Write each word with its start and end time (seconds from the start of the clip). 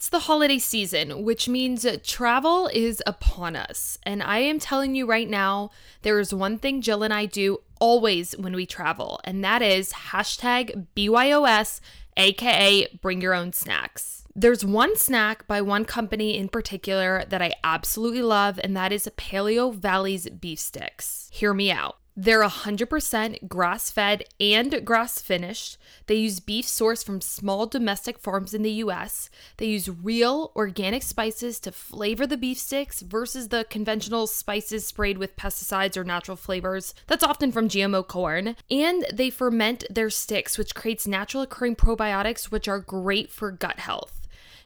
It's 0.00 0.08
the 0.08 0.20
holiday 0.20 0.58
season, 0.58 1.24
which 1.24 1.46
means 1.46 1.86
travel 2.02 2.68
is 2.68 3.02
upon 3.06 3.54
us. 3.54 3.98
And 4.02 4.22
I 4.22 4.38
am 4.38 4.58
telling 4.58 4.94
you 4.94 5.04
right 5.04 5.28
now, 5.28 5.72
there 6.00 6.18
is 6.18 6.32
one 6.32 6.56
thing 6.56 6.80
Jill 6.80 7.02
and 7.02 7.12
I 7.12 7.26
do 7.26 7.58
always 7.80 8.32
when 8.38 8.54
we 8.54 8.64
travel, 8.64 9.20
and 9.24 9.44
that 9.44 9.60
is 9.60 9.92
hashtag 9.92 10.86
BYOS, 10.96 11.82
aka 12.16 12.86
bring 13.02 13.20
your 13.20 13.34
own 13.34 13.52
snacks. 13.52 14.24
There's 14.34 14.64
one 14.64 14.96
snack 14.96 15.46
by 15.46 15.60
one 15.60 15.84
company 15.84 16.34
in 16.34 16.48
particular 16.48 17.26
that 17.28 17.42
I 17.42 17.52
absolutely 17.62 18.22
love, 18.22 18.58
and 18.64 18.74
that 18.74 18.92
is 18.92 19.06
Paleo 19.18 19.70
Valley's 19.74 20.30
beef 20.30 20.60
sticks. 20.60 21.28
Hear 21.30 21.52
me 21.52 21.70
out. 21.70 21.99
They're 22.22 22.42
100% 22.42 23.48
grass 23.48 23.90
fed 23.90 24.24
and 24.38 24.84
grass 24.84 25.22
finished. 25.22 25.78
They 26.06 26.16
use 26.16 26.38
beef 26.38 26.66
sourced 26.66 27.02
from 27.02 27.22
small 27.22 27.64
domestic 27.64 28.18
farms 28.18 28.52
in 28.52 28.60
the 28.60 28.72
US. 28.84 29.30
They 29.56 29.68
use 29.68 29.88
real 29.88 30.52
organic 30.54 31.02
spices 31.02 31.58
to 31.60 31.72
flavor 31.72 32.26
the 32.26 32.36
beef 32.36 32.58
sticks 32.58 33.00
versus 33.00 33.48
the 33.48 33.64
conventional 33.70 34.26
spices 34.26 34.86
sprayed 34.86 35.16
with 35.16 35.34
pesticides 35.36 35.96
or 35.96 36.04
natural 36.04 36.36
flavors 36.36 36.92
that's 37.06 37.24
often 37.24 37.52
from 37.52 37.70
GMO 37.70 38.06
corn. 38.06 38.54
And 38.70 39.06
they 39.10 39.30
ferment 39.30 39.84
their 39.88 40.10
sticks, 40.10 40.58
which 40.58 40.74
creates 40.74 41.06
natural 41.06 41.42
occurring 41.42 41.76
probiotics, 41.76 42.50
which 42.50 42.68
are 42.68 42.80
great 42.80 43.30
for 43.30 43.50
gut 43.50 43.78
health. 43.78 44.19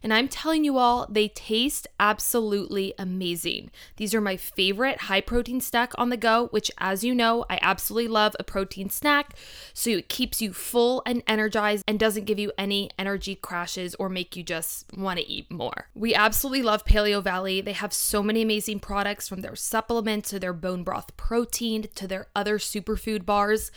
And 0.05 0.13
I'm 0.13 0.29
telling 0.29 0.65
you 0.65 0.77
all, 0.77 1.07
they 1.09 1.29
taste 1.29 1.89
absolutely 1.99 2.93
amazing. 2.99 3.71
These 3.97 4.15
are 4.15 4.21
my 4.21 4.37
favorite 4.37 5.03
high 5.03 5.23
protein 5.23 5.63
snack 5.63 5.93
on 5.97 6.11
the 6.11 6.19
go, 6.19 6.49
which, 6.49 6.71
as 6.77 7.03
you 7.03 7.15
know, 7.15 7.47
I 7.49 7.59
absolutely 7.63 8.09
love 8.09 8.37
a 8.39 8.45
protein 8.45 8.91
snack. 8.91 9.35
So 9.73 9.89
it 9.89 10.11
keeps 10.11 10.43
you 10.43 10.53
full 10.53 11.03
and 11.07 11.23
energized 11.27 11.85
and 11.89 11.99
doesn't 11.99 12.27
give 12.27 12.39
you 12.39 12.53
any 12.59 12.91
energy 12.99 13.35
crashes 13.35 13.95
or 13.95 14.11
make 14.11 14.37
you 14.37 14.43
just 14.43 14.95
want 14.95 15.21
to 15.21 15.27
eat 15.27 15.51
more. 15.51 15.89
We 15.95 16.15
absolutely 16.15 16.63
love 16.63 16.85
Paleo 16.85 17.23
Valley. 17.23 17.63
They 17.63 17.73
have 17.73 17.95
so 17.95 18.23
many 18.23 18.43
amazing 18.43 18.81
products 18.81 19.27
from 19.27 19.41
their 19.41 19.57
supplements 19.57 20.29
to 20.31 20.39
their 20.39 20.53
bone 20.53 20.85
broth 20.85 21.17
protein 21.17 21.87
to 21.95 22.07
their 22.07 22.27
other 22.37 22.59
superfood 22.59 23.25
bars. 23.25 23.71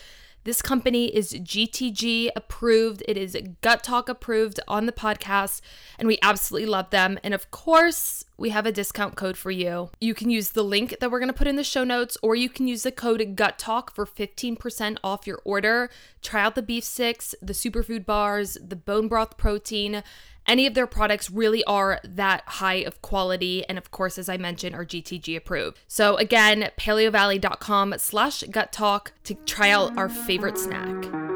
This 0.48 0.62
company 0.62 1.14
is 1.14 1.34
GTG 1.34 2.30
approved. 2.34 3.03
It 3.06 3.17
is 3.17 3.36
Gut 3.59 3.84
Talk 3.84 4.08
approved 4.08 4.62
on 4.66 4.86
the 4.86 4.94
podcast, 4.94 5.59
and 6.00 6.08
we 6.08 6.17
absolutely 6.23 6.70
love 6.70 6.90
them. 6.90 7.20
And 7.22 7.34
of 7.34 7.52
course, 7.52 8.23
we 8.38 8.52
have 8.52 8.66
a 8.66 8.72
discount 8.72 9.18
code 9.18 9.36
for 9.36 9.52
you. 9.52 9.90
You 10.00 10.14
can 10.14 10.30
use 10.30 10.52
the 10.52 10.64
link 10.64 11.00
that 11.02 11.12
we're 11.12 11.20
going 11.20 11.28
to 11.28 11.38
put 11.38 11.48
in 11.48 11.58
the 11.58 11.66
show 11.66 11.84
notes, 11.84 12.18
or 12.23 12.34
you 12.34 12.48
can 12.48 12.66
use 12.66 12.84
the 12.84 12.94
code 12.94 13.36
Gut 13.36 13.59
Talk 13.59 13.94
for 13.94 14.06
15% 14.06 15.00
off 15.03 15.28
your 15.28 15.42
order. 15.44 15.90
Try 16.22 16.44
out 16.44 16.56
the 16.56 16.62
beef 16.62 16.86
sticks, 16.86 17.36
the 17.42 17.52
superfood 17.52 18.06
bars, 18.06 18.58
the 18.66 18.78
bone 18.78 19.09
broth 19.09 19.36
protein 19.36 20.02
any 20.48 20.66
of 20.66 20.73
their 20.73 20.88
products 20.88 21.30
really 21.30 21.64
are 21.66 22.00
that 22.03 22.44
high 22.45 22.76
of 22.76 23.02
quality 23.02 23.66
and 23.67 23.78
of 23.78 23.92
course 23.92 24.17
as 24.17 24.30
i 24.30 24.38
mentioned 24.38 24.76
are 24.76 24.86
gtg 24.86 25.36
approved. 25.36 25.80
So 25.88 26.16
again 26.17 26.70
paleovalley.com 26.78 27.95
slash 27.98 28.44
gut 28.44 28.72
talk 28.72 29.14
to 29.23 29.34
try 29.34 29.72
out 29.72 29.98
our 29.98 30.09
favorite 30.09 30.58
snack 30.58 31.27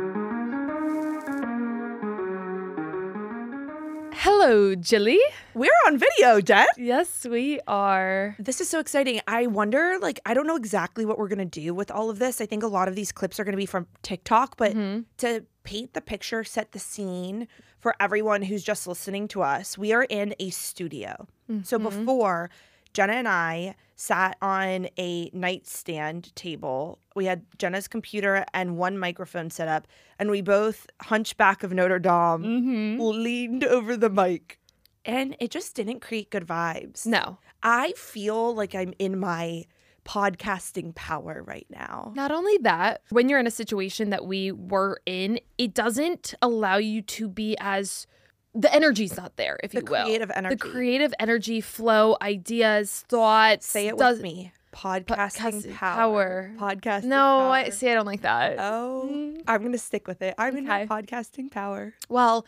hello 4.13 4.75
jilly 4.75 5.19
We're 5.53 5.69
on 5.87 5.97
video, 5.97 6.41
Jen. 6.41 6.67
yes 6.77 7.25
we 7.25 7.59
are 7.67 8.35
This 8.39 8.61
is 8.61 8.69
so 8.69 8.79
exciting. 8.79 9.21
I 9.27 9.47
wonder, 9.47 9.97
like, 10.01 10.19
I 10.25 10.33
don't 10.33 10.47
know 10.47 10.55
exactly 10.55 11.05
what 11.05 11.17
we're 11.17 11.27
going 11.27 11.39
to 11.39 11.45
do 11.45 11.73
with 11.73 11.89
all 11.89 12.09
of 12.09 12.19
this. 12.19 12.41
I 12.41 12.45
think 12.45 12.63
a 12.63 12.67
lot 12.67 12.87
of 12.87 12.95
these 12.95 13.11
clips 13.11 13.39
are 13.39 13.43
going 13.43 13.53
to 13.53 13.57
be 13.57 13.65
from 13.65 13.87
TikTok, 14.03 14.57
but 14.57 14.73
mm-hmm. 14.73 15.01
to 15.17 15.45
paint 15.63 15.93
the 15.93 16.01
picture, 16.01 16.43
set 16.43 16.71
the 16.71 16.79
scene 16.79 17.47
for 17.79 17.95
everyone 17.99 18.43
who's 18.43 18.63
just 18.63 18.87
listening 18.87 19.27
to 19.29 19.41
us, 19.41 19.77
we 19.77 19.93
are 19.93 20.03
in 20.03 20.35
a 20.39 20.49
studio. 20.49 21.27
So 21.63 21.77
mm-hmm. 21.77 21.83
before, 21.83 22.49
Jenna 22.93 23.13
and 23.13 23.27
I 23.27 23.75
sat 23.95 24.37
on 24.41 24.87
a 24.97 25.29
nightstand 25.33 26.35
table. 26.35 26.99
We 27.15 27.25
had 27.25 27.45
Jenna's 27.57 27.87
computer 27.87 28.45
and 28.53 28.77
one 28.77 28.97
microphone 28.97 29.49
set 29.49 29.67
up, 29.67 29.87
and 30.17 30.29
we 30.29 30.41
both, 30.41 30.87
hunchback 31.01 31.63
of 31.63 31.71
Notre 31.71 31.99
Dame, 31.99 32.11
mm-hmm. 32.11 32.97
leaned 32.99 33.63
over 33.63 33.95
the 33.95 34.09
mic. 34.09 34.59
And 35.05 35.35
it 35.39 35.51
just 35.51 35.75
didn't 35.75 35.99
create 35.99 36.29
good 36.29 36.45
vibes. 36.45 37.05
no 37.05 37.39
I 37.63 37.93
feel 37.93 38.55
like 38.55 38.73
I'm 38.73 38.93
in 38.97 39.19
my 39.19 39.65
podcasting 40.05 40.95
power 40.95 41.43
right 41.45 41.67
now. 41.69 42.11
Not 42.15 42.31
only 42.31 42.57
that, 42.59 43.01
when 43.09 43.29
you're 43.29 43.39
in 43.39 43.47
a 43.47 43.51
situation 43.51 44.09
that 44.09 44.25
we 44.25 44.51
were 44.51 44.99
in, 45.05 45.39
it 45.57 45.73
doesn't 45.73 46.33
allow 46.41 46.77
you 46.77 47.01
to 47.03 47.29
be 47.29 47.55
as 47.59 48.07
the 48.53 48.73
energy's 48.73 49.15
not 49.17 49.35
there, 49.37 49.57
if 49.63 49.71
The 49.71 49.79
you 49.79 49.85
will. 49.89 50.03
creative 50.03 50.31
energy. 50.35 50.55
The 50.55 50.59
creative 50.69 51.13
energy, 51.19 51.61
flow, 51.61 52.17
ideas, 52.21 53.05
thoughts. 53.07 53.65
Say 53.67 53.87
it 53.87 53.97
does- 53.97 54.17
with 54.17 54.23
me. 54.23 54.51
Podcasting 54.73 55.05
Podcasting 55.05 55.75
power. 55.75 56.53
power. 56.57 56.73
Podcasting 56.75 57.01
power. 57.01 57.09
No, 57.09 57.17
power. 57.17 57.51
I 57.51 57.69
see. 57.69 57.89
I 57.89 57.93
don't 57.93 58.05
like 58.05 58.21
that. 58.21 58.55
Oh, 58.57 59.09
Mm. 59.11 59.43
I'm 59.47 59.59
going 59.61 59.73
to 59.73 59.77
stick 59.77 60.07
with 60.07 60.21
it. 60.21 60.33
I'm 60.37 60.55
in 60.55 60.69
Okay. 60.69 60.85
podcasting 60.87 61.51
power. 61.51 61.93
Well, 62.07 62.45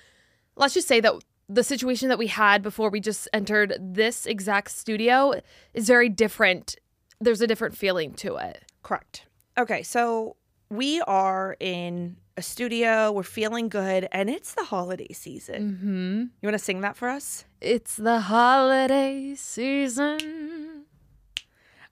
let's 0.56 0.74
just 0.74 0.88
say 0.88 1.02
that 1.02 1.14
the 1.50 1.64
situation 1.66 2.08
that 2.08 2.18
we 2.18 2.28
had 2.28 2.62
before 2.64 2.90
we 2.90 3.02
just 3.02 3.28
entered 3.34 3.76
this 3.80 4.26
exact 4.26 4.72
studio 4.72 5.42
is 5.74 5.86
very 5.86 6.08
different. 6.08 6.78
There's 7.20 7.42
a 7.42 7.48
different 7.48 7.76
feeling 7.78 8.14
to 8.16 8.38
it. 8.38 8.64
Correct. 8.84 9.26
Okay, 9.58 9.84
so 9.84 10.38
we 10.70 11.02
are 11.02 11.58
in 11.60 12.16
a 12.38 12.42
studio. 12.42 13.12
We're 13.12 13.24
feeling 13.24 13.70
good, 13.70 14.08
and 14.12 14.30
it's 14.30 14.54
the 14.54 14.64
holiday 14.64 15.12
season. 15.14 15.72
Mm-hmm. 15.72 16.20
You 16.42 16.48
want 16.48 16.54
to 16.54 16.64
sing 16.64 16.82
that 16.82 16.96
for 16.98 17.10
us? 17.10 17.46
It's 17.62 17.96
the 17.96 18.20
holiday 18.22 19.36
season. 19.36 20.86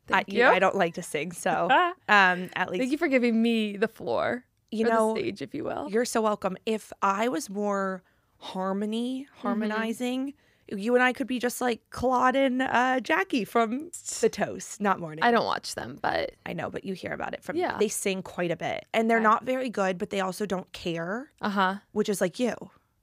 Thank 0.07 0.29
I, 0.29 0.31
you. 0.33 0.45
I 0.45 0.59
don't 0.59 0.75
like 0.75 0.95
to 0.95 1.03
sing, 1.03 1.31
so 1.31 1.69
um, 2.09 2.49
at 2.55 2.69
least 2.69 2.81
Thank 2.81 2.91
you 2.91 2.97
for 2.97 3.07
giving 3.07 3.41
me 3.41 3.77
the 3.77 3.87
floor. 3.87 4.43
you 4.71 4.85
know 4.85 5.13
the 5.13 5.21
stage, 5.21 5.41
if 5.41 5.53
you 5.53 5.63
will. 5.63 5.89
You're 5.89 6.05
so 6.05 6.21
welcome. 6.21 6.57
If 6.65 6.91
I 7.01 7.27
was 7.27 7.49
more 7.49 8.03
harmony, 8.37 9.27
Mm-hmm. 9.43 10.29
You 10.71 10.95
and 10.95 11.03
I 11.03 11.13
could 11.13 11.27
be 11.27 11.37
just 11.39 11.61
like 11.61 11.81
Claude 11.89 12.35
and 12.35 12.61
uh, 12.61 12.99
Jackie 12.99 13.45
from 13.45 13.91
The 14.21 14.29
Toast, 14.29 14.79
not 14.81 14.99
Morning. 14.99 15.23
I 15.23 15.31
don't 15.31 15.45
watch 15.45 15.75
them, 15.75 15.99
but 16.01 16.31
I 16.45 16.53
know, 16.53 16.69
but 16.69 16.83
you 16.83 16.93
hear 16.93 17.13
about 17.13 17.33
it 17.33 17.43
from 17.43 17.55
Yeah. 17.57 17.77
They 17.77 17.87
sing 17.87 18.23
quite 18.23 18.51
a 18.51 18.55
bit, 18.55 18.85
and 18.93 19.09
they're 19.09 19.17
Okay. 19.17 19.23
not 19.23 19.43
very 19.43 19.69
good, 19.69 19.97
but 19.97 20.09
they 20.09 20.19
also 20.21 20.45
don't 20.45 20.71
care, 20.73 21.31
uh 21.41 21.49
huh. 21.49 21.75
which 21.91 22.09
is 22.09 22.21
like 22.21 22.39
you. 22.39 22.53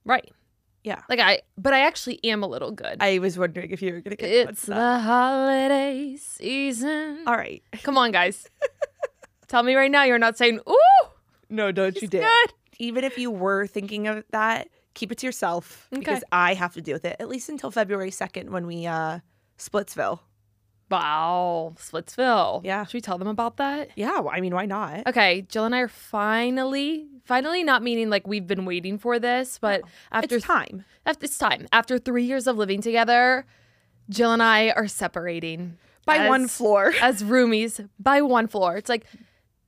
Right. 0.05 0.33
Yeah. 0.85 1.03
Like 1.09 1.21
I, 1.21 1.43
but 1.59 1.75
I 1.75 1.81
actually 1.81 2.19
am 2.25 2.43
a 2.43 2.47
little 2.47 2.71
good. 2.71 2.97
I 3.01 3.19
was 3.19 3.37
wondering 3.39 3.71
if 3.73 3.83
you 3.83 3.93
were 3.93 4.01
gonna 4.01 4.17
get 4.17 4.31
it's 4.49 4.67
the 4.67 4.99
holiday 5.01 6.17
season. 6.19 7.25
All 7.27 7.37
right. 7.37 7.63
Come 7.83 7.99
on, 7.99 8.13
guys. 8.13 8.49
Tell 9.49 9.63
me 9.63 9.75
right 9.75 9.91
now 9.91 10.05
you're 10.05 10.19
not 10.19 10.37
saying, 10.39 10.61
ooh, 10.69 11.09
No, 11.51 11.73
don't 11.73 12.01
you 12.01 12.09
dare. 12.09 12.23
good. 12.23 12.53
Even 12.79 13.03
if 13.03 13.19
you 13.19 13.31
were 13.31 13.67
thinking 13.67 14.07
of 14.07 14.25
that, 14.31 14.69
keep 14.99 15.13
it 15.13 15.19
to 15.19 15.27
yourself 15.27 15.87
because 15.91 16.25
I 16.33 16.55
have 16.55 16.75
to 16.75 16.81
deal 16.81 16.95
with 16.95 17.05
it 17.05 17.17
at 17.21 17.29
least 17.29 17.49
until 17.49 17.71
February 17.71 18.11
second 18.11 18.51
when 18.51 18.67
we 18.67 18.87
uh 18.87 19.21
Splitsville. 19.59 20.21
Wow. 20.91 21.75
Splitsville. 21.77 22.65
Yeah. 22.65 22.85
Should 22.85 22.95
we 22.95 23.01
tell 23.01 23.19
them 23.19 23.29
about 23.29 23.59
that? 23.59 23.91
Yeah, 23.95 24.23
I 24.31 24.41
mean, 24.41 24.55
why 24.55 24.65
not? 24.65 25.07
Okay, 25.07 25.43
Jill 25.43 25.67
and 25.67 25.75
I 25.75 25.81
are 25.81 25.89
finally, 25.89 27.07
finally 27.25 27.63
not 27.63 27.83
meaning 27.83 28.09
like 28.09 28.27
we've 28.27 28.47
been 28.47 28.65
waiting 28.65 28.99
for 28.99 29.19
this, 29.19 29.59
but 29.59 29.83
after 30.11 30.37
it's 30.37 30.47
time. 30.47 30.85
after 31.05 31.27
it's 31.27 31.37
time. 31.37 31.69
After 31.73 31.99
three 31.99 32.25
years 32.25 32.47
of 32.47 32.57
living 32.57 32.81
together, 32.81 33.45
Jill 34.09 34.33
and 34.33 34.43
I 34.43 34.71
are 34.71 34.89
separating 34.89 35.77
By 36.07 36.27
one 36.27 36.49
floor. 36.49 36.95
as 37.03 37.23
roomies 37.23 37.87
by 37.99 38.23
one 38.23 38.47
floor. 38.47 38.77
It's 38.77 38.89
like, 38.89 39.05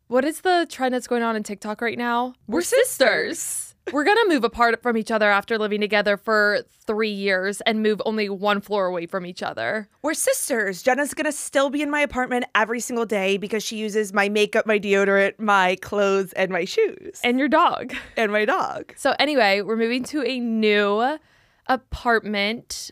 what 0.07 0.25
is 0.25 0.41
the 0.41 0.67
trend 0.71 0.95
that's 0.95 1.07
going 1.07 1.23
on 1.23 1.37
in 1.37 1.43
TikTok 1.43 1.83
right 1.83 1.99
now? 1.99 2.35
We're 2.47 2.63
sisters. 2.63 3.70
We're 3.93 4.05
gonna 4.05 4.29
move 4.29 4.45
apart 4.45 4.81
from 4.83 4.97
each 4.97 5.11
other 5.11 5.29
after 5.31 5.59
living 5.59 5.81
together 5.81 6.17
for 6.17 6.61
three 6.87 7.11
years 7.11 7.61
and 7.63 7.83
move 7.83 8.01
only 8.07 8.29
one 8.29 8.61
floor 8.61 8.87
away 8.87 9.07
from 9.07 9.27
each 9.27 9.43
other. 9.43 9.89
We're 10.03 10.15
sisters. 10.15 10.83
Jenna's 10.83 11.13
gonna 11.13 11.33
still 11.33 11.71
be 11.71 11.83
in 11.83 11.91
my 11.91 12.01
apartment 12.01 12.45
every 12.55 12.79
single 12.79 13.07
day 13.07 13.37
because 13.37 13.65
she 13.65 13.77
uses 13.77 14.13
my 14.13 14.29
makeup, 14.29 14.65
my 14.65 14.79
deodorant, 14.79 15.41
my 15.41 15.77
clothes, 15.83 16.33
and 16.35 16.53
my 16.53 16.65
shoes, 16.65 17.21
And 17.25 17.39
your 17.39 17.49
dog. 17.49 17.93
and 18.17 18.31
my 18.31 18.45
dog. 18.45 18.93
So 18.97 19.15
anyway, 19.19 19.61
we're 19.63 19.77
moving 19.77 20.05
to 20.05 20.23
a 20.23 20.39
new 20.39 21.19
apartment 21.67 22.91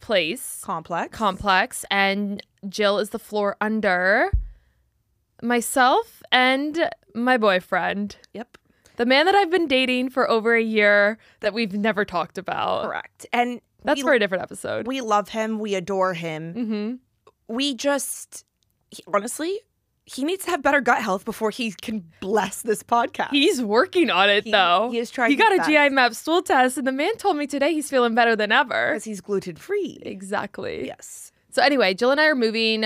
place 0.00 0.60
Complex. 0.64 1.16
complex, 1.16 1.84
and 1.90 2.42
Jill 2.68 2.98
is 2.98 3.10
the 3.10 3.18
floor 3.18 3.56
under 3.60 4.32
myself 5.42 6.22
and 6.32 6.90
my 7.14 7.36
boyfriend, 7.36 8.16
yep. 8.32 8.58
The 8.96 9.06
man 9.06 9.26
that 9.26 9.34
I've 9.34 9.50
been 9.50 9.66
dating 9.66 10.10
for 10.10 10.28
over 10.30 10.54
a 10.54 10.62
year 10.62 11.18
that 11.40 11.52
we've 11.54 11.72
never 11.72 12.04
talked 12.04 12.38
about. 12.38 12.84
Correct. 12.86 13.26
And 13.32 13.60
That's 13.84 13.98
we, 13.98 14.02
for 14.02 14.12
a 14.14 14.18
different 14.18 14.42
episode. 14.42 14.86
we 14.86 15.00
love 15.00 15.28
him. 15.30 15.58
We 15.58 15.74
adore 15.74 16.14
him. 16.14 16.54
mm-hmm. 16.54 16.94
We 17.54 17.74
just, 17.74 18.44
he, 18.90 19.02
honestly, 19.12 19.60
he 20.04 20.24
needs 20.24 20.44
to 20.44 20.50
have 20.50 20.62
better 20.62 20.80
gut 20.80 21.02
health 21.02 21.24
before 21.24 21.50
he 21.50 21.72
can 21.72 22.04
bless 22.20 22.62
this 22.62 22.82
podcast. 22.82 23.30
He's 23.30 23.62
working 23.62 24.10
on 24.10 24.28
it 24.30 24.44
He- 24.44 24.50
though. 24.52 24.88
he 24.90 24.98
is 24.98 25.10
trying 25.10 25.30
He 25.30 25.36
got 25.36 25.52
a 25.52 25.58
best. 25.58 25.68
GI 25.68 25.88
map 25.90 26.14
stool 26.14 26.42
test, 26.42 26.78
and 26.78 26.86
the 26.86 26.92
man 26.92 27.16
told 27.16 27.36
me 27.36 27.46
today 27.46 27.72
he's 27.72 27.88
feeling 27.90 28.14
better 28.14 28.34
than 28.36 28.50
ever. 28.52 28.90
because 28.90 29.04
he's 29.04 29.20
gluten 29.20 29.56
free. 29.56 29.98
Exactly. 30.02 30.86
Yes. 30.86 31.30
So 31.50 31.62
anyway, 31.62 31.94
Jill 31.94 32.10
and 32.10 32.20
I 32.20 32.26
are 32.26 32.34
moving 32.34 32.84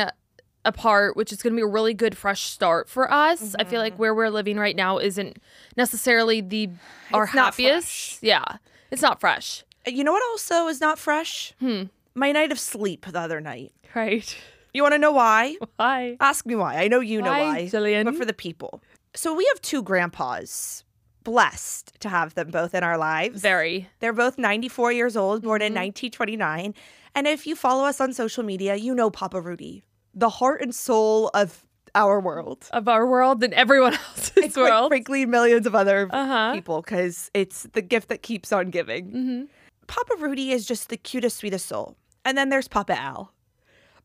apart, 0.65 1.17
which 1.17 1.33
is 1.33 1.43
going 1.43 1.53
to 1.53 1.57
be 1.57 1.63
a 1.63 1.67
really 1.67 1.95
good 1.95 2.17
fresh 2.17 2.43
start 2.43 2.89
for 2.89 3.11
us. 3.11 3.55
I 3.59 3.65
feel 3.65 3.81
like 3.81 3.95
Mm-hmm. 3.95 4.01
where 4.01 4.15
we're 4.15 4.29
living 4.31 4.57
right 4.59 4.77
now 4.77 4.99
isn't 4.99 5.39
necessarily 5.77 6.41
the 6.41 6.69
our 7.13 7.25
It's 7.25 7.33
happiest. 7.33 8.23
Yeah, 8.23 8.45
it's 8.91 9.03
not 9.03 9.21
fresh. 9.21 9.65
You 9.87 10.05
know 10.05 10.13
what 10.13 10.23
also 10.31 10.69
is 10.69 10.81
not 10.81 10.99
fresh? 10.99 11.55
Hmm. 11.61 11.85
My 12.15 12.33
night 12.33 12.53
of 12.53 12.59
sleep 12.61 13.07
the 13.07 13.19
other 13.19 13.41
night. 13.41 13.73
Right. 13.95 14.37
You 14.75 14.83
want 14.83 14.93
to 14.95 14.99
know 14.99 15.13
why? 15.13 15.57
Why? 15.77 16.17
Ask 16.21 16.45
me 16.47 16.55
why. 16.55 16.77
I 16.77 16.89
know 16.89 17.01
you 17.01 17.23
know 17.23 17.31
Why, 17.31 17.43
why. 17.43 17.63
Jillian? 17.67 18.05
But 18.05 18.17
for 18.17 18.25
the 18.25 18.33
people. 18.35 18.83
So 19.15 19.35
we 19.35 19.45
have 19.47 19.61
two 19.63 19.83
grandpas. 19.83 20.85
Blessed 21.25 22.01
to 22.01 22.09
have 22.09 22.35
them 22.35 22.51
both 22.51 22.75
in 22.75 22.83
our 22.83 22.97
lives. 22.97 23.43
Very. 23.43 23.89
They're 24.01 24.13
both 24.13 24.39
94 24.39 24.93
years 24.93 25.17
old, 25.17 25.43
born 25.43 25.61
in 25.61 25.73
Mm-hmm. 25.73 26.11
1929. 26.11 26.75
And 27.15 27.27
if 27.27 27.47
you 27.47 27.57
follow 27.57 27.85
us 27.85 28.01
on 28.01 28.13
social 28.13 28.43
media, 28.43 28.77
you 28.77 28.95
know 28.95 29.11
Papa 29.11 29.41
Rudy, 29.41 29.83
the 30.15 30.29
heart 30.29 30.63
and 30.63 30.75
soul 30.75 31.31
of 31.35 31.65
our 31.95 32.21
world. 32.21 32.69
Of 32.73 32.89
our 32.89 33.07
world 33.07 33.43
and 33.43 33.53
everyone 33.55 33.95
else's 34.09 34.33
It's 34.37 34.55
quite 34.55 34.71
world. 34.71 34.91
frankly 34.91 35.27
millions 35.27 35.67
of 35.67 35.75
other 35.75 36.09
Uh-huh. 36.11 36.53
people 36.55 36.83
because 36.83 37.31
it's 37.35 37.65
the 37.73 37.83
gift 37.83 38.09
that 38.09 38.23
keeps 38.23 38.53
on 38.53 38.71
giving. 38.71 39.11
hmm 39.11 39.43
Papa 39.87 40.15
Rudy 40.21 40.53
is 40.53 40.67
just 40.67 40.89
the 40.89 40.97
cutest, 40.97 41.39
sweetest 41.39 41.67
soul. 41.67 41.97
And 42.25 42.39
then 42.39 42.49
there's 42.49 42.69
Papa 42.69 42.97
Al. 42.97 43.33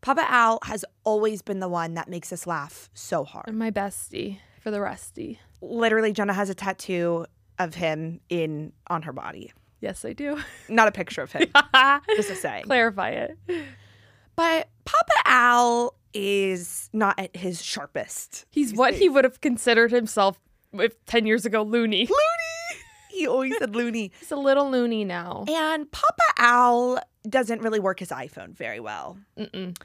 Papa 0.02 0.25
Al 0.28 0.57
has 0.63 0.84
always 1.04 1.44
been 1.44 1.60
the 1.60 1.68
one 1.69 1.94
that 1.94 2.07
makes 2.10 2.34
us 2.34 2.48
laugh 2.48 2.90
so 2.96 3.24
hard. 3.24 3.54
My 3.54 3.69
bestie 3.69 4.40
for 4.62 4.72
the 4.72 4.81
resty. 4.81 5.40
Literally, 5.62 6.12
Jenna 6.12 6.34
has 6.34 6.50
a 6.50 6.56
tattoo 6.56 7.28
of 7.60 7.75
him 7.75 8.19
in 8.30 8.74
on 8.88 9.04
her 9.04 9.13
body. 9.13 9.52
Yes, 9.80 10.04
I 10.06 10.13
do. 10.13 10.40
Not 10.69 10.88
a 10.88 10.92
picture 10.92 11.22
of 11.22 11.31
him, 11.31 11.50
just 12.16 12.31
a 12.31 12.36
saying. 12.36 12.63
Clarify 12.63 13.10
it. 13.10 13.38
But 14.36 14.70
Papa 14.86 15.14
Al 15.26 15.96
is 16.14 16.90
not 16.94 17.20
at 17.20 17.36
his 17.36 17.62
sharpest. 17.62 18.46
He's 18.52 18.74
what 18.74 18.94
he 18.94 19.10
would 19.10 19.24
have 19.24 19.42
considered 19.42 19.92
himself 19.92 20.40
if 20.74 21.04
10 21.06 21.26
years 21.26 21.46
ago 21.46 21.62
loony. 21.62 22.06
Loony! 22.06 22.82
He 23.10 23.28
always 23.28 23.58
said 23.58 23.76
loony. 23.76 24.12
He's 24.20 24.32
a 24.32 24.36
little 24.36 24.70
loony 24.70 25.06
now. 25.06 25.46
And 25.48 25.90
Papa 25.92 26.24
Al 26.38 27.00
doesn't 27.28 27.62
really 27.62 27.80
work 27.80 28.00
his 28.00 28.10
iPhone 28.10 28.56
very 28.56 28.80
well. 28.80 29.18
Mm-mm. 29.38 29.78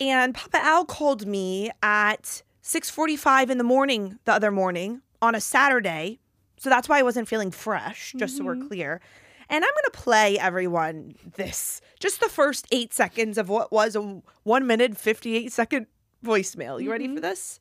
And 0.00 0.34
Papa 0.34 0.58
Al 0.62 0.84
called 0.84 1.26
me 1.26 1.70
at 1.82 2.42
6:45 2.62 3.50
in 3.50 3.58
the 3.58 3.64
morning 3.64 4.18
the 4.24 4.32
other 4.32 4.50
morning 4.50 5.02
on 5.20 5.34
a 5.34 5.40
Saturday. 5.40 6.20
So 6.58 6.70
that's 6.70 6.88
why 6.88 6.98
I 6.98 7.02
wasn't 7.02 7.28
feeling 7.28 7.50
fresh, 7.50 8.14
just 8.16 8.36
so 8.36 8.44
we're 8.44 8.56
mm-hmm. 8.56 8.68
clear. 8.68 9.00
And 9.50 9.64
I'm 9.64 9.70
going 9.70 9.90
to 9.92 9.98
play 9.98 10.38
everyone 10.38 11.14
this. 11.36 11.80
Just 11.98 12.20
the 12.20 12.28
first 12.28 12.66
8 12.70 12.92
seconds 12.92 13.38
of 13.38 13.48
what 13.48 13.72
was 13.72 13.96
a 13.96 14.20
1 14.42 14.66
minute 14.66 14.96
58 14.96 15.50
second 15.52 15.86
voicemail. 16.24 16.82
You 16.82 16.90
ready 16.90 17.06
for 17.06 17.14
mm-hmm. 17.14 17.22
this? 17.22 17.60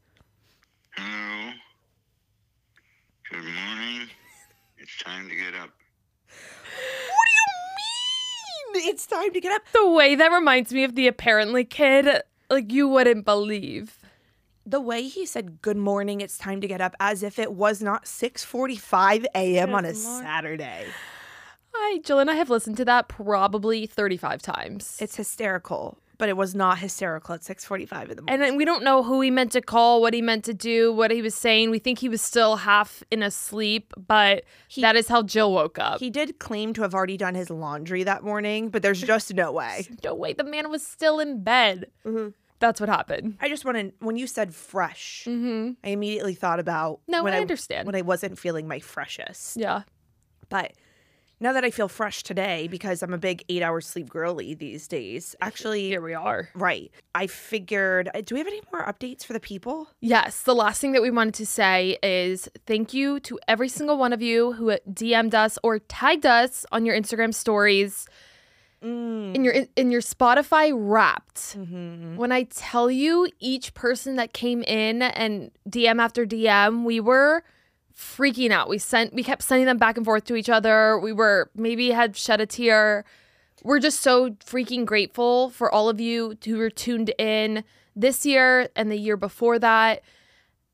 Hello. 0.92 1.54
Good 3.32 3.44
morning. 3.44 4.10
It's 4.78 4.98
time 5.04 5.30
to 5.30 5.36
get 5.36 5.54
up. 5.54 5.70
What 6.28 7.28
do 7.28 7.34
you 7.36 8.82
mean? 8.82 8.90
It's 8.90 9.06
time 9.06 9.32
to 9.32 9.40
get 9.40 9.54
up. 9.54 9.62
The 9.74 9.90
way 9.90 10.16
that 10.16 10.32
reminds 10.32 10.74
me 10.74 10.84
of 10.84 10.96
the 10.96 11.08
apparently 11.08 11.64
kid, 11.64 12.22
like 12.50 12.72
you 12.72 12.88
wouldn't 12.88 13.26
believe. 13.26 14.00
The 14.66 14.82
way 14.82 15.04
he 15.04 15.26
said 15.26 15.62
good 15.62 15.78
morning, 15.78 16.20
it's 16.20 16.38
time 16.38 16.60
to 16.60 16.68
get 16.68 16.82
up 16.82 16.96
as 17.00 17.24
if 17.24 17.40
it 17.40 17.54
was 17.54 17.82
not 17.82 18.04
6:45 18.04 19.26
a.m. 19.34 19.74
on 19.74 19.86
a 19.86 19.94
Good 19.94 20.04
lord. 20.04 20.24
Saturday. 20.24 20.86
Hi, 21.74 22.00
Jill 22.00 22.20
and 22.20 22.30
I 22.30 22.36
have 22.36 22.50
listened 22.50 22.78
to 22.78 22.86
that 22.86 23.08
probably 23.08 23.86
35 23.86 24.42
times. 24.42 24.98
It's 25.00 25.16
hysterical, 25.16 25.98
but 26.18 26.28
it 26.28 26.36
was 26.36 26.56
not 26.56 26.80
hysterical 26.80 27.36
at 27.36 27.42
6:45 27.44 28.10
in 28.10 28.16
the 28.18 28.22
morning. 28.24 28.42
and 28.48 28.58
we 28.58 28.66
don't 28.66 28.84
know 28.84 29.04
who 29.04 29.22
he 29.22 29.30
meant 29.32 29.52
to 29.54 29.62
call, 29.62 30.02
what 30.02 30.14
he 30.14 30.22
meant 30.22 30.44
to 30.46 30.54
do, 30.54 30.92
what 30.92 31.12
he 31.12 31.22
was 31.22 31.36
saying. 31.36 31.70
We 31.70 31.80
think 31.80 32.00
he 32.00 32.10
was 32.10 32.22
still 32.22 32.58
half 32.58 33.04
in 33.12 33.22
a 33.24 33.32
sleep, 33.32 33.94
but 33.96 34.44
He- 34.68 34.82
that 34.82 34.96
is 34.96 35.08
how 35.08 35.22
Jill 35.24 35.54
woke 35.54 35.78
up. 35.80 36.00
He 36.00 36.10
did 36.10 36.40
claim 36.40 36.74
to 36.74 36.82
have 36.82 36.94
already 36.94 37.18
done 37.18 37.36
his 37.36 37.50
laundry 37.50 38.04
that 38.04 38.24
morning, 38.24 38.70
but 38.70 38.82
there's 38.82 39.02
just 39.02 39.34
no 39.34 39.52
way. 39.52 39.88
no 40.04 40.16
way, 40.16 40.34
the 40.34 40.44
man 40.44 40.70
was 40.70 40.86
still 40.86 41.20
in 41.20 41.44
bed. 41.44 41.92
Mhm. 42.06 42.34
That's 42.60 42.80
what 42.82 42.90
happened. 42.90 43.38
I 43.40 43.50
just 43.50 43.66
want 43.66 43.78
to. 43.78 43.94
When 44.04 44.18
you 44.18 44.26
said 44.26 44.56
fresh, 44.56 45.26
Mm-hmm. 45.28 45.74
I 45.84 45.90
immediately 45.90 46.34
thought 46.34 46.60
about 46.60 47.02
No, 47.08 47.24
when 47.24 47.34
I 47.34 47.40
understand. 47.40 47.86
when 47.86 47.94
I 47.96 48.02
wasn't 48.02 48.40
feeling 48.40 48.68
my 48.68 48.80
freshest. 48.80 49.58
Yeah. 49.58 49.84
But 50.50 50.72
now 51.40 51.54
that 51.54 51.64
I 51.64 51.70
feel 51.72 51.88
fresh 51.88 52.24
today, 52.24 52.68
because 52.68 53.04
I'm 53.04 53.14
a 53.14 53.18
big 53.18 53.44
eight-hour 53.50 53.82
sleep 53.82 54.10
girly 54.10 54.54
these 54.56 54.88
days, 54.88 55.36
actually, 55.42 55.88
Here 55.88 56.02
we 56.02 56.14
are. 56.14 56.50
right? 56.56 56.92
I 57.14 57.28
figured. 57.28 58.10
uh, 58.14 58.22
Do 58.22 58.36
we 58.36 58.40
have 58.40 58.48
any 58.48 58.62
more 58.72 58.84
updates 58.86 59.24
for 59.26 59.34
the 59.34 59.40
people? 59.40 59.90
Yes, 60.02 60.42
the 60.44 60.56
last 60.56 60.82
thing 60.82 60.94
that 60.94 61.02
we 61.02 61.12
wanted 61.12 61.36
to 61.36 61.46
say 61.46 61.98
is 62.02 62.50
thank 62.66 62.94
you 62.94 63.20
to 63.22 63.40
every 63.48 63.70
single 63.70 63.98
one 63.98 64.14
of 64.14 64.22
you 64.22 64.54
who 64.54 64.76
DM'd 64.92 65.36
us 65.36 65.60
or 65.64 65.80
tagged 65.80 66.26
us 66.26 66.66
on 66.72 66.86
your 66.86 66.96
Instagram 67.00 67.34
stories 67.34 68.08
Mm. 68.84 69.34
in 69.36 69.44
your 69.44 69.56
in 69.76 69.90
your 69.90 70.02
Spotify 70.02 70.72
Wrapped. 70.72 71.58
Mhm. 71.58 72.16
When 72.16 72.32
I 72.32 72.44
tell 72.44 72.92
you 72.92 73.28
each 73.40 73.74
person 73.74 74.18
that 74.18 74.34
came 74.34 74.62
in 74.62 75.02
and 75.02 75.50
DM 75.68 76.00
after 76.00 76.28
DM, 76.28 76.84
we 76.86 77.00
were 77.00 77.44
freaking 77.98 78.52
out. 78.52 78.70
We 78.70 78.78
sent 78.78 79.14
we 79.14 79.24
kept 79.24 79.42
sending 79.44 79.66
them 79.66 79.78
back 79.78 79.98
and 79.98 80.06
forth 80.06 80.26
to 80.26 80.36
each 80.36 80.50
other. 80.50 81.00
We 81.00 81.12
were 81.14 81.50
maybe 81.56 81.92
had 81.92 82.16
shed 82.16 82.40
a 82.42 82.46
tear. 82.46 83.06
We're 83.64 83.80
just 83.80 84.02
so 84.02 84.32
freaking 84.32 84.86
grateful 84.86 85.50
for 85.50 85.72
all 85.74 85.90
of 85.90 86.00
you 86.00 86.38
who 86.46 86.58
were 86.58 86.70
tuned 86.70 87.12
in 87.18 87.64
this 87.96 88.26
year 88.26 88.70
and 88.76 88.92
the 88.92 88.98
year 88.98 89.18
before 89.18 89.58
that. 89.60 90.02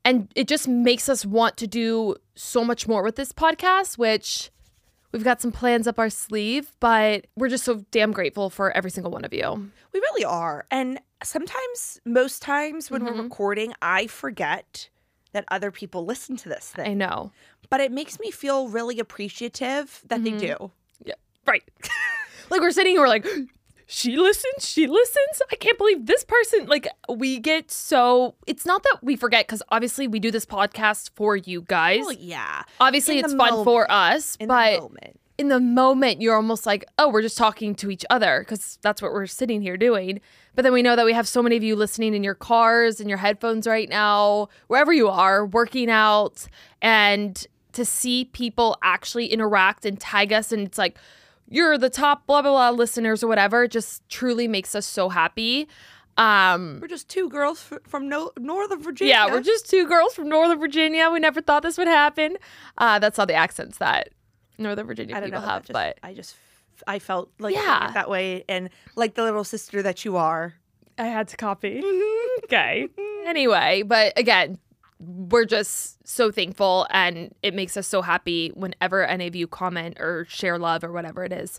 And 0.04 0.28
it 0.36 0.48
just 0.48 0.68
makes 0.68 1.08
us 1.08 1.24
want 1.24 1.56
to 1.56 1.66
do 1.66 2.16
so 2.34 2.62
much 2.62 2.86
more 2.86 3.02
with 3.02 3.16
this 3.16 3.32
podcast, 3.32 3.96
which 3.96 4.50
we've 5.12 5.24
got 5.24 5.40
some 5.40 5.50
plans 5.50 5.86
up 5.86 5.98
our 5.98 6.10
sleeve, 6.10 6.72
but 6.78 7.26
we're 7.36 7.48
just 7.48 7.64
so 7.64 7.86
damn 7.90 8.12
grateful 8.12 8.50
for 8.50 8.70
every 8.76 8.90
single 8.90 9.10
one 9.10 9.24
of 9.24 9.32
you. 9.32 9.70
We 9.94 10.00
really 10.00 10.24
are. 10.26 10.66
And 10.70 11.00
sometimes, 11.22 12.00
most 12.04 12.42
times 12.42 12.90
when 12.90 13.00
Mhm. 13.02 13.16
we're 13.16 13.22
recording, 13.22 13.72
I 13.80 14.08
forget 14.08 14.90
that 15.34 15.44
other 15.48 15.70
people 15.70 16.06
listen 16.06 16.36
to 16.38 16.48
this 16.48 16.70
thing. 16.70 16.86
I 16.88 16.94
know. 16.94 17.32
But 17.68 17.80
it 17.80 17.92
makes 17.92 18.18
me 18.18 18.30
feel 18.30 18.68
really 18.68 18.98
appreciative 18.98 20.02
that 20.06 20.24
they 20.24 20.30
mm-hmm. 20.30 20.38
do. 20.38 20.70
Yeah. 21.04 21.14
Right. 21.46 21.62
like 22.50 22.60
we're 22.60 22.70
sitting 22.70 22.94
here, 22.94 23.02
we're 23.02 23.08
like, 23.08 23.26
she 23.86 24.16
listens, 24.16 24.66
she 24.66 24.86
listens. 24.86 25.42
I 25.52 25.56
can't 25.56 25.76
believe 25.76 26.06
this 26.06 26.24
person. 26.24 26.66
Like 26.66 26.88
we 27.08 27.38
get 27.38 27.70
so. 27.70 28.36
It's 28.46 28.64
not 28.64 28.82
that 28.84 28.98
we 29.02 29.16
forget 29.16 29.46
because 29.46 29.62
obviously 29.70 30.08
we 30.08 30.20
do 30.20 30.30
this 30.30 30.46
podcast 30.46 31.10
for 31.14 31.36
you 31.36 31.62
guys. 31.62 32.00
Well, 32.00 32.12
yeah. 32.12 32.62
obviously, 32.80 33.18
in 33.18 33.24
it's 33.24 33.34
fun 33.34 33.50
moment. 33.50 33.64
for 33.64 33.90
us, 33.90 34.36
In 34.40 34.48
but. 34.48 34.90
In 35.36 35.48
the 35.48 35.58
moment, 35.60 36.20
you're 36.22 36.36
almost 36.36 36.64
like, 36.66 36.84
oh, 36.98 37.08
we're 37.08 37.22
just 37.22 37.36
talking 37.36 37.74
to 37.76 37.90
each 37.90 38.04
other 38.08 38.40
because 38.40 38.78
that's 38.82 39.02
what 39.02 39.12
we're 39.12 39.26
sitting 39.26 39.62
here 39.62 39.76
doing. 39.76 40.20
But 40.54 40.62
then 40.62 40.72
we 40.72 40.82
know 40.82 40.94
that 40.94 41.04
we 41.04 41.12
have 41.12 41.26
so 41.26 41.42
many 41.42 41.56
of 41.56 41.62
you 41.64 41.74
listening 41.74 42.14
in 42.14 42.22
your 42.22 42.34
cars 42.36 43.00
and 43.00 43.08
your 43.08 43.18
headphones 43.18 43.66
right 43.66 43.88
now, 43.88 44.48
wherever 44.68 44.92
you 44.92 45.08
are, 45.08 45.44
working 45.44 45.90
out, 45.90 46.46
and 46.80 47.44
to 47.72 47.84
see 47.84 48.26
people 48.26 48.76
actually 48.82 49.26
interact 49.26 49.84
and 49.84 49.98
tag 49.98 50.32
us, 50.32 50.52
and 50.52 50.64
it's 50.66 50.78
like, 50.78 50.96
you're 51.48 51.76
the 51.76 51.90
top 51.90 52.26
blah 52.26 52.40
blah 52.40 52.52
blah 52.52 52.70
listeners 52.70 53.24
or 53.24 53.26
whatever, 53.26 53.64
it 53.64 53.72
just 53.72 54.08
truly 54.08 54.46
makes 54.46 54.74
us 54.76 54.86
so 54.86 55.08
happy. 55.08 55.66
Um, 56.16 56.78
We're 56.80 56.86
just 56.86 57.08
two 57.08 57.28
girls 57.28 57.66
f- 57.72 57.80
from 57.88 58.08
no- 58.08 58.30
Northern 58.38 58.80
Virginia. 58.80 59.12
yeah, 59.14 59.26
we're 59.32 59.40
just 59.42 59.68
two 59.68 59.84
girls 59.88 60.14
from 60.14 60.28
Northern 60.28 60.60
Virginia. 60.60 61.10
We 61.10 61.18
never 61.18 61.42
thought 61.42 61.64
this 61.64 61.76
would 61.76 61.88
happen. 61.88 62.36
Uh, 62.78 63.00
that's 63.00 63.18
all 63.18 63.26
the 63.26 63.34
accents 63.34 63.78
that 63.78 64.10
Northern 64.58 64.86
Virginia 64.86 65.16
I 65.16 65.20
don't 65.20 65.30
know. 65.30 65.36
people 65.38 65.46
that 65.48 65.52
have, 65.52 65.62
just- 65.62 65.72
but 65.72 65.98
I 66.02 66.14
just, 66.14 66.36
I 66.86 66.98
felt 66.98 67.30
like 67.38 67.54
Yeah. 67.54 67.90
that 67.94 68.08
way. 68.10 68.44
And 68.48 68.70
like 68.96 69.14
the 69.14 69.22
little 69.24 69.44
sister 69.44 69.82
that 69.82 70.04
you 70.04 70.16
are. 70.16 70.54
I 70.98 71.06
had 71.06 71.28
to 71.28 71.36
copy. 71.36 71.80
Mm-hmm. 71.82 72.44
okay. 72.44 72.88
Anyway, 73.26 73.82
but 73.82 74.12
again, 74.18 74.58
we're 75.00 75.46
just 75.46 76.06
so 76.06 76.30
thankful 76.30 76.86
and 76.90 77.34
it 77.42 77.54
makes 77.54 77.74
us 77.74 77.86
so 77.86 78.02
happy 78.02 78.50
whenever 78.54 79.02
any 79.02 79.26
of 79.26 79.34
you 79.34 79.46
comment 79.46 79.96
or 79.98 80.26
share 80.28 80.58
love 80.58 80.84
or 80.84 80.92
whatever 80.92 81.24
it 81.24 81.32
is 81.32 81.58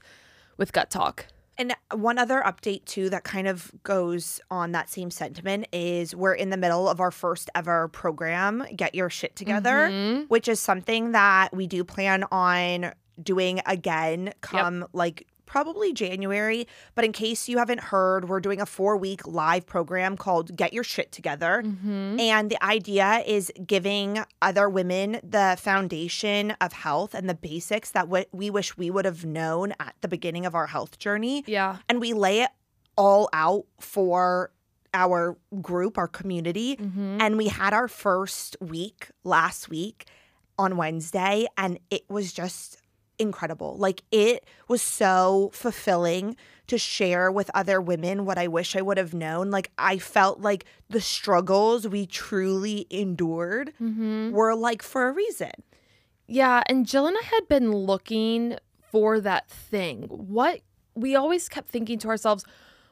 with 0.57 0.71
Gut 0.71 0.91
Talk. 0.91 1.25
And 1.57 1.73
one 1.93 2.17
other 2.17 2.41
update 2.45 2.85
too 2.85 3.09
that 3.11 3.23
kind 3.23 3.47
of 3.47 3.71
goes 3.83 4.41
on 4.51 4.73
that 4.73 4.89
same 4.89 5.09
sentiment 5.09 5.67
is 5.71 6.13
we're 6.15 6.33
in 6.33 6.49
the 6.49 6.57
middle 6.57 6.89
of 6.89 6.99
our 6.99 7.11
first 7.11 7.49
ever 7.55 7.87
program, 7.87 8.65
Get 8.75 8.93
Your 8.95 9.09
Shit 9.09 9.35
Together, 9.35 9.89
Mhm. 9.89 10.29
which 10.29 10.47
is 10.47 10.59
something 10.59 11.13
that 11.13 11.49
we 11.55 11.67
do 11.67 11.83
plan 11.83 12.25
on 12.31 12.93
doing 13.23 13.61
again 13.65 14.33
come 14.41 14.85
like 14.91 15.25
probably 15.45 15.93
January. 15.93 16.67
But 16.95 17.05
in 17.05 17.11
case 17.11 17.47
you 17.47 17.57
haven't 17.57 17.79
heard, 17.79 18.27
we're 18.29 18.39
doing 18.39 18.59
a 18.61 18.65
four 18.65 18.97
week 18.97 19.25
live 19.27 19.65
program 19.65 20.17
called 20.17 20.55
Get 20.55 20.73
Your 20.73 20.83
Shit 20.83 21.11
Together. 21.11 21.61
Mhm. 21.63 22.19
And 22.19 22.49
the 22.49 22.63
idea 22.63 23.23
is 23.25 23.51
giving 23.65 24.23
other 24.41 24.69
women 24.69 25.19
the 25.23 25.57
foundation 25.59 26.51
of 26.61 26.73
health 26.73 27.13
and 27.13 27.29
the 27.29 27.35
basics 27.35 27.91
that 27.91 28.05
w- 28.05 28.25
we 28.31 28.49
wish 28.49 28.77
we 28.77 28.89
would 28.89 29.05
have 29.05 29.25
known 29.25 29.73
at 29.79 29.95
the 30.01 30.07
beginning 30.07 30.45
of 30.45 30.55
our 30.55 30.67
health 30.67 30.97
journey. 30.99 31.43
Yeah. 31.47 31.77
And 31.89 31.99
we 31.99 32.13
lay 32.13 32.41
it 32.41 32.49
all 32.97 33.29
out 33.33 33.65
for 33.79 34.51
our 34.93 35.37
group, 35.61 35.97
our 35.97 36.07
community. 36.07 36.77
Mhm. 36.77 37.17
And 37.19 37.37
we 37.37 37.47
had 37.49 37.73
our 37.73 37.87
first 37.89 38.55
week 38.61 39.09
last 39.25 39.67
week 39.69 40.05
on 40.57 40.77
Wednesday, 40.77 41.45
and 41.57 41.79
it 41.89 42.03
was 42.09 42.31
just 42.31 42.77
incredible. 43.19 43.75
Like, 43.77 44.03
it 44.11 44.45
was 44.67 44.81
so 44.81 45.49
fulfilling 45.53 46.35
to 46.67 46.77
share 46.77 47.31
with 47.31 47.51
other 47.53 47.79
women 47.79 48.25
what 48.25 48.37
I 48.37 48.47
wish 48.47 48.75
I 48.75 48.81
would 48.81 48.97
have 48.97 49.13
known. 49.13 49.51
Like, 49.51 49.71
I 49.77 49.97
felt 49.97 50.39
like 50.41 50.65
the 50.89 51.01
struggles 51.01 51.87
we 51.87 52.05
truly 52.07 52.87
endured 52.89 53.73
Mhm. 53.81 54.31
were 54.31 54.55
like 54.55 54.81
for 54.81 55.07
a 55.07 55.11
reason. 55.11 55.51
Yeah, 56.27 56.63
and 56.67 56.87
Jill 56.87 57.05
and 57.05 57.15
I 57.17 57.25
had 57.25 57.47
been 57.47 57.71
looking 57.71 58.57
for 58.91 59.19
that 59.19 59.47
thing. 59.49 60.03
What 60.09 60.61
we 60.95 61.15
always 61.15 61.49
kept 61.49 61.67
thinking 61.69 61.99
to 61.99 62.07
ourselves, 62.07 62.43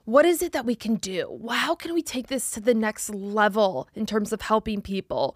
what 0.05 0.25
is 0.25 0.41
it 0.43 0.51
that 0.51 0.65
we 0.65 0.75
can 0.75 0.95
do? 0.95 1.39
How 1.49 1.73
can 1.75 1.93
we 1.93 2.03
take 2.03 2.27
this 2.27 2.51
to 2.51 2.59
the 2.59 2.73
next 2.73 3.09
level 3.09 3.87
in 3.95 4.05
terms 4.05 4.33
of 4.33 4.41
helping 4.41 4.81
people? 4.81 5.35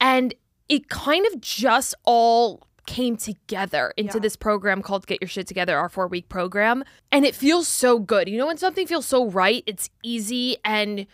And 0.00 0.34
it 0.68 0.88
kind 0.88 1.26
of 1.26 1.40
just 1.40 1.94
all 2.04 2.66
came 2.86 3.16
together 3.16 3.92
into 3.96 4.18
Yeah. 4.18 4.22
this 4.22 4.36
program 4.36 4.82
called 4.82 5.06
Get 5.06 5.20
Your 5.20 5.28
Shit 5.28 5.46
Together, 5.46 5.76
our 5.78 5.88
four 5.88 6.06
week 6.06 6.28
program. 6.28 6.84
And 7.10 7.24
it 7.24 7.34
feels 7.34 7.66
so 7.68 7.98
good. 7.98 8.28
You 8.28 8.38
know, 8.38 8.46
when 8.46 8.58
something 8.58 8.86
feels 8.86 9.06
so 9.06 9.28
right, 9.30 9.62
it's 9.66 9.90
easy 10.02 10.56
and 10.64 11.06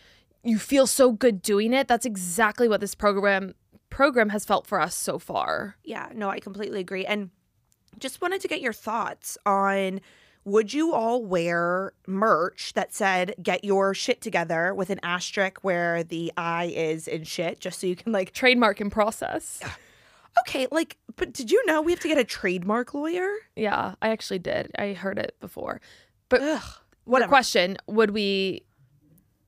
you 0.43 0.59
feel 0.59 0.87
so 0.87 1.13
good 1.13 1.43
doing 1.43 1.73
it. 1.73 1.87
That's 1.89 2.07
exactly 2.07 2.69
what 2.69 2.81
this 2.81 2.95
program 2.95 3.55
program 3.91 4.29
has 4.31 4.45
felt 4.45 4.67
for 4.67 4.81
us 4.81 4.95
so 4.95 5.19
far. 5.19 5.77
Yeah, 5.85 6.09
no, 6.15 6.29
I 6.31 6.39
completely 6.41 6.81
agree. 6.81 7.05
And 7.05 7.31
just 7.99 8.21
wanted 8.23 8.41
to 8.41 8.49
get 8.49 8.61
your 8.61 8.73
thoughts 8.73 9.37
on 9.45 10.01
would 10.47 10.73
you 10.73 10.95
all 10.95 11.23
wear 11.23 11.93
merch 12.07 12.73
that 12.73 12.95
said 12.95 13.35
get 13.43 13.63
your 13.63 13.93
shit 13.93 14.23
together 14.23 14.75
with 14.75 14.89
an 14.89 14.99
asterisk 15.03 15.59
where 15.63 16.03
the 16.03 16.33
I 16.37 16.67
is 16.75 17.07
in 17.07 17.25
shit, 17.25 17.61
just 17.61 17.79
so 17.81 17.87
you 17.87 17.95
can 17.97 18.11
like, 18.13 18.33
trademark 18.33 18.81
in 18.81 18.89
process. 18.89 19.61
Okay, 20.41 20.67
like, 20.71 20.97
but 21.17 21.33
did 21.33 21.51
you 21.51 21.65
know 21.67 21.83
we 21.83 21.93
have 21.93 22.01
to 22.01 22.09
get 22.09 22.19
a 22.19 22.25
trademark 22.25 22.95
lawyer? 22.95 23.31
Yeah, 23.57 23.95
I 24.03 24.11
actually 24.11 24.39
did. 24.39 24.71
I 24.79 24.93
heard 24.93 25.19
it 25.19 25.35
before. 25.41 25.81
But 26.29 26.41
Ugh, 26.43 26.63
whatever. 27.05 27.29
question, 27.29 27.77
would 27.87 28.11
we 28.11 28.65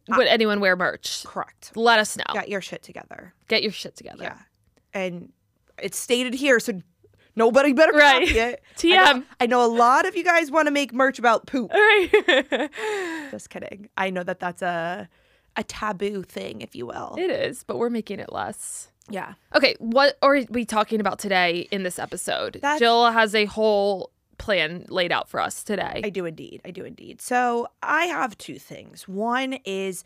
would 0.09 0.27
anyone 0.27 0.61
wear 0.61 0.77
merch? 0.77 1.25
Correct. 1.25 1.73
Let 1.77 1.99
us 2.01 2.17
know. 2.17 2.25
Get 2.33 2.49
your 2.49 2.61
shit 2.61 2.83
together. 2.83 3.35
Get 3.49 3.63
your 3.63 3.73
shit 3.73 3.95
together. 3.97 4.25
Yeah. 4.25 4.39
And 4.93 5.33
it's 5.79 5.99
stated 5.99 6.35
here, 6.35 6.59
so 6.61 6.81
nobody 7.37 7.73
better 7.73 7.93
Right. 7.93 8.27
copy 8.27 8.39
it. 8.39 8.63
I 8.77 8.79
TM. 8.79 9.17
know, 9.17 9.23
I 9.41 9.47
know 9.47 9.65
a 9.65 9.73
lot 9.73 10.07
of 10.07 10.17
you 10.17 10.25
guys 10.25 10.51
want 10.51 10.67
to 10.67 10.73
make 10.73 10.93
merch 10.93 11.19
about 11.19 11.47
poop. 11.47 11.71
Right. 11.75 12.71
Just 13.31 13.49
kidding. 13.51 13.89
I 13.97 14.11
know 14.11 14.23
that 14.23 14.41
that's 14.41 14.61
a 14.63 15.09
a 15.57 15.63
taboo 15.65 16.23
thing, 16.23 16.61
if 16.61 16.75
you 16.75 16.87
will. 16.87 17.15
it 17.19 17.31
is, 17.31 17.63
but 17.65 17.79
we're 17.79 17.91
making 17.91 18.21
it 18.21 18.33
less. 18.33 18.89
yeah. 19.09 19.35
Okay, 19.55 19.75
what 19.79 20.17
are 20.23 20.41
we 20.51 20.65
talking 20.65 21.01
about 21.01 21.19
today 21.19 21.69
in 21.71 21.83
this 21.83 21.99
episode? 21.99 22.55
That's- 22.63 22.79
Jill 22.79 23.11
has 23.11 23.35
a 23.35 23.45
whole 23.47 24.11
plan 24.39 24.87
laid 24.89 25.13
out 25.13 25.29
for 25.29 25.39
us 25.41 25.63
today. 25.63 26.01
I 26.05 26.09
do 26.11 26.25
indeed. 26.25 26.61
I 26.65 26.71
do 26.71 26.85
indeed. 26.85 27.21
So 27.21 27.69
I 27.83 28.07
have 28.07 28.37
two 28.39 28.59
things. 28.59 29.07
One 29.07 29.55
is 29.65 30.05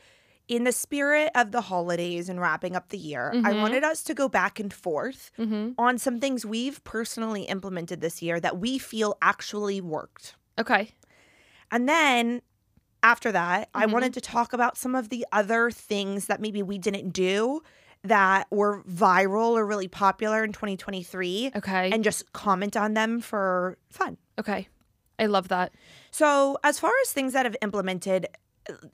in 0.49 0.65
the 0.65 0.73
spirit 0.73 1.31
of 1.35 1.53
the 1.53 1.63
holidays 1.63 2.29
and 2.29 2.41
wrapping 2.41 2.77
up 2.77 2.91
the 2.91 2.99
year, 2.99 3.33
I 3.35 3.53
Mhm. 3.53 3.61
wanted 3.61 3.83
us 3.83 4.03
to 4.05 4.15
go 4.15 4.29
back 4.29 4.61
and 4.61 4.73
forth 4.73 5.31
hmm 5.37 5.71
on 5.79 5.99
some 5.99 6.21
things 6.21 6.45
we've 6.47 6.83
personally 6.85 7.43
implemented 7.45 8.01
this 8.01 8.21
year 8.23 8.39
that 8.41 8.59
we 8.59 8.79
feel 8.79 9.17
actually 9.23 9.81
worked. 9.81 10.35
Okay. 10.59 10.93
And 11.71 11.89
then 11.89 12.43
after 13.03 13.31
that, 13.33 13.69
I 13.75 13.87
Mhm. 13.87 13.93
wanted 13.93 14.15
to 14.15 14.21
talk 14.21 14.53
about 14.53 14.77
some 14.77 14.95
of 14.95 15.09
the 15.11 15.27
other 15.33 15.71
things 15.71 16.27
that 16.27 16.41
maybe 16.41 16.63
we 16.63 16.79
didn't 16.79 17.11
do 17.11 17.63
that 18.03 18.47
were 18.51 18.83
viral 18.85 19.51
or 19.53 19.65
really 19.67 19.89
popular 19.89 20.45
in 20.45 20.53
2023 20.53 21.53
Okay. 21.57 21.91
and 21.91 22.05
just 22.05 22.33
comment 22.33 22.77
on 22.77 22.95
them 22.95 23.21
for 23.21 23.79
fun. 23.91 24.17
okay. 24.39 24.69
I 25.19 25.27
love 25.27 25.49
that. 25.49 25.73
So, 26.11 26.59
as 26.63 26.79
far 26.79 26.93
as 27.03 27.11
things 27.11 27.33
that 27.33 27.47
have 27.47 27.57
implemented, 27.63 28.27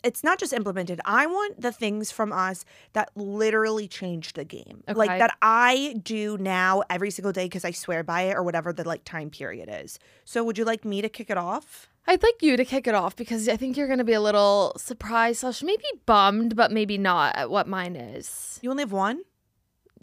it's 0.05 0.23
not 0.23 0.39
just 0.39 0.53
implemented. 0.53 1.01
I 1.05 1.27
want 1.27 1.61
the 1.61 1.73
things 1.73 2.13
from 2.13 2.33
us 2.33 2.65
that 2.93 3.11
literally 3.17 3.89
changed 3.89 4.37
the 4.37 4.45
game. 4.45 4.85
Like 4.87 5.19
that 5.19 5.37
I 5.43 5.97
do 6.03 6.39
now 6.39 6.85
every 6.89 7.11
single 7.11 7.33
day 7.33 7.47
because 7.47 7.65
I 7.65 7.73
swear 7.73 8.05
by 8.05 8.23
it 8.23 8.35
or 8.35 8.43
whatever 8.45 8.73
the 8.73 8.85
like 8.87 9.05
time 9.05 9.31
period 9.31 9.69
is. 9.73 9.99
So, 10.25 10.45
would 10.45 10.59
you 10.59 10.65
like 10.65 10.85
me 10.85 11.03
to 11.03 11.09
kick 11.09 11.29
it 11.29 11.37
off? 11.39 11.89
I'd 12.07 12.23
like 12.23 12.43
you 12.43 12.57
to 12.57 12.65
kick 12.65 12.87
it 12.87 12.95
off 12.95 13.15
because 13.17 13.49
I 13.49 13.57
think 13.57 13.77
you're 13.77 13.87
going 13.87 13.99
to 13.99 14.05
be 14.05 14.13
a 14.13 14.21
little 14.21 14.73
surprised 14.77 15.41
slash 15.41 15.63
maybe 15.63 15.85
bummed, 16.05 16.57
but 16.57 16.73
maybe 16.73 16.99
not 16.99 17.37
at 17.37 17.49
what 17.51 17.69
mine 17.69 17.95
is. 17.97 18.59
You 18.63 18.71
only 18.71 18.83
have 18.83 18.93
one? 18.93 19.23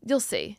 You'll 0.05 0.19
see. 0.21 0.57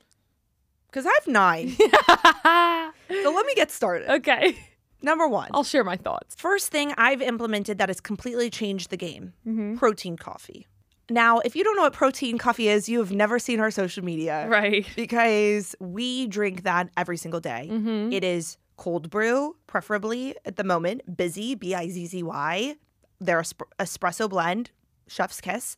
Because 0.88 1.06
I 1.06 1.10
have 1.18 1.26
nine. 1.26 1.70
so, 3.22 3.30
let 3.30 3.46
me 3.46 3.54
get 3.54 3.70
started. 3.70 4.10
okay. 4.10 4.56
Number 5.02 5.26
one. 5.26 5.48
I'll 5.54 5.64
share 5.64 5.84
my 5.84 5.96
thoughts. 5.96 6.34
First 6.36 6.68
thing 6.70 6.92
I've 6.98 7.22
implemented 7.22 7.78
that 7.78 7.88
has 7.88 8.00
completely 8.00 8.50
changed 8.50 8.90
the 8.90 8.96
game 8.98 9.32
Mm-hmm. 9.46 9.76
protein 9.76 10.16
coffee. 10.18 10.66
Now, 11.08 11.38
if 11.40 11.56
you 11.56 11.64
don't 11.64 11.74
know 11.74 11.82
what 11.82 11.92
protein 11.94 12.38
coffee 12.38 12.68
is, 12.68 12.88
you 12.88 12.98
have 13.00 13.10
never 13.10 13.38
seen 13.38 13.58
our 13.60 13.70
social 13.70 14.04
media. 14.04 14.46
Right. 14.48 14.86
Because 14.94 15.74
we 15.80 16.26
drink 16.28 16.64
that 16.64 16.90
every 16.96 17.16
single 17.16 17.40
day. 17.40 17.68
Mm-hmm. 17.72 18.12
It 18.12 18.22
is 18.22 18.58
cold 18.80 19.10
brew, 19.10 19.56
preferably 19.66 20.34
at 20.44 20.56
the 20.56 20.64
moment, 20.64 21.02
Bizzy, 21.16 21.56
B 21.58 21.74
I 21.74 21.88
Z 21.88 22.06
Z 22.06 22.22
Y. 22.22 22.76
Their 23.20 23.40
esp- 23.42 23.68
espresso 23.78 24.28
blend, 24.28 24.70
chef's 25.06 25.40
kiss. 25.40 25.76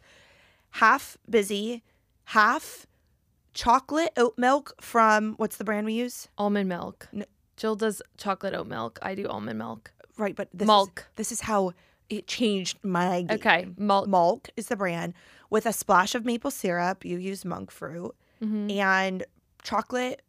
Half 0.83 1.19
Bizzy, 1.31 1.83
half 2.27 2.87
chocolate 3.55 4.13
oat 4.17 4.35
milk 4.39 4.73
from 4.81 5.35
what's 5.37 5.57
the 5.57 5.65
brand 5.65 5.85
we 5.87 5.95
use? 5.95 6.29
Almond 6.39 6.69
milk. 6.69 7.09
Jill 7.57 7.77
does 7.77 8.01
chocolate 8.17 8.55
oat 8.55 8.67
milk. 8.69 8.99
I 9.03 9.15
do 9.15 9.27
almond 9.29 9.59
milk. 9.59 9.93
Right, 10.17 10.37
but 10.37 10.49
this 10.55 10.67
Milk. 10.67 11.01
Is, 11.01 11.17
this 11.17 11.33
is 11.33 11.41
how 11.43 11.73
it 12.09 12.27
changed 12.27 12.79
my 12.85 13.23
game. 13.23 13.37
Okay. 13.39 13.67
Milk. 13.77 14.07
Malk 14.09 14.49
is 14.57 14.69
the 14.69 14.77
brand 14.77 15.15
with 15.51 15.67
a 15.67 15.73
splash 15.73 16.15
of 16.15 16.25
maple 16.25 16.51
syrup. 16.51 17.05
You 17.05 17.19
use 17.19 17.45
monk 17.45 17.71
fruit 17.71 18.15
Mhm. 18.43 18.71
and 18.79 19.25
chocolate 19.63 20.23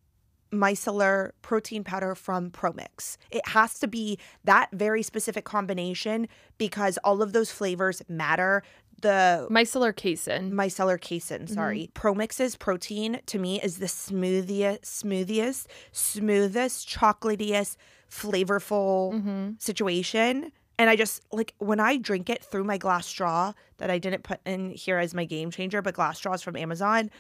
micellar 0.54 1.32
protein 1.42 1.84
powder 1.84 2.16
from 2.16 2.52
Promix. 2.52 3.18
It 3.32 3.48
has 3.50 3.80
to 3.80 3.88
be 3.88 4.18
that 4.44 4.70
very 4.72 5.02
specific 5.04 5.44
combination 5.46 6.28
because 6.58 6.98
all 7.04 7.22
of 7.22 7.34
those 7.34 7.52
flavors 7.52 8.02
matter. 8.08 8.64
The 9.02 9.48
Micellar 9.52 9.94
casein. 9.94 10.52
micellar 10.54 11.02
casein, 11.02 11.48
sorry. 11.48 11.90
Promix's 11.94 12.56
protein 12.56 13.20
to 13.26 13.38
me 13.38 13.60
is 13.62 13.80
the 13.80 13.88
smoothiest, 13.88 14.82
smoothiest, 14.84 15.66
smoothest, 15.92 16.88
chocolatiest, 16.88 17.76
flavorful 18.10 19.14
Mm-hmm. 19.14 19.50
situation. 19.60 20.52
And 20.80 20.90
I 20.90 20.96
just 20.96 21.22
like 21.32 21.54
when 21.60 21.80
I 21.80 21.98
drink 21.98 22.30
it 22.30 22.44
through 22.44 22.64
my 22.64 22.78
glass 22.78 23.06
straw 23.06 23.54
that 23.78 23.92
I 23.92 24.00
didn't 24.00 24.24
put 24.24 24.40
in 24.46 24.72
here 24.72 24.98
as 24.98 25.14
my 25.14 25.26
game 25.26 25.52
changer, 25.52 25.82
but 25.82 25.94
glass 25.94 26.18
straws 26.18 26.42
from 26.42 26.56
Amazon. 26.56 27.12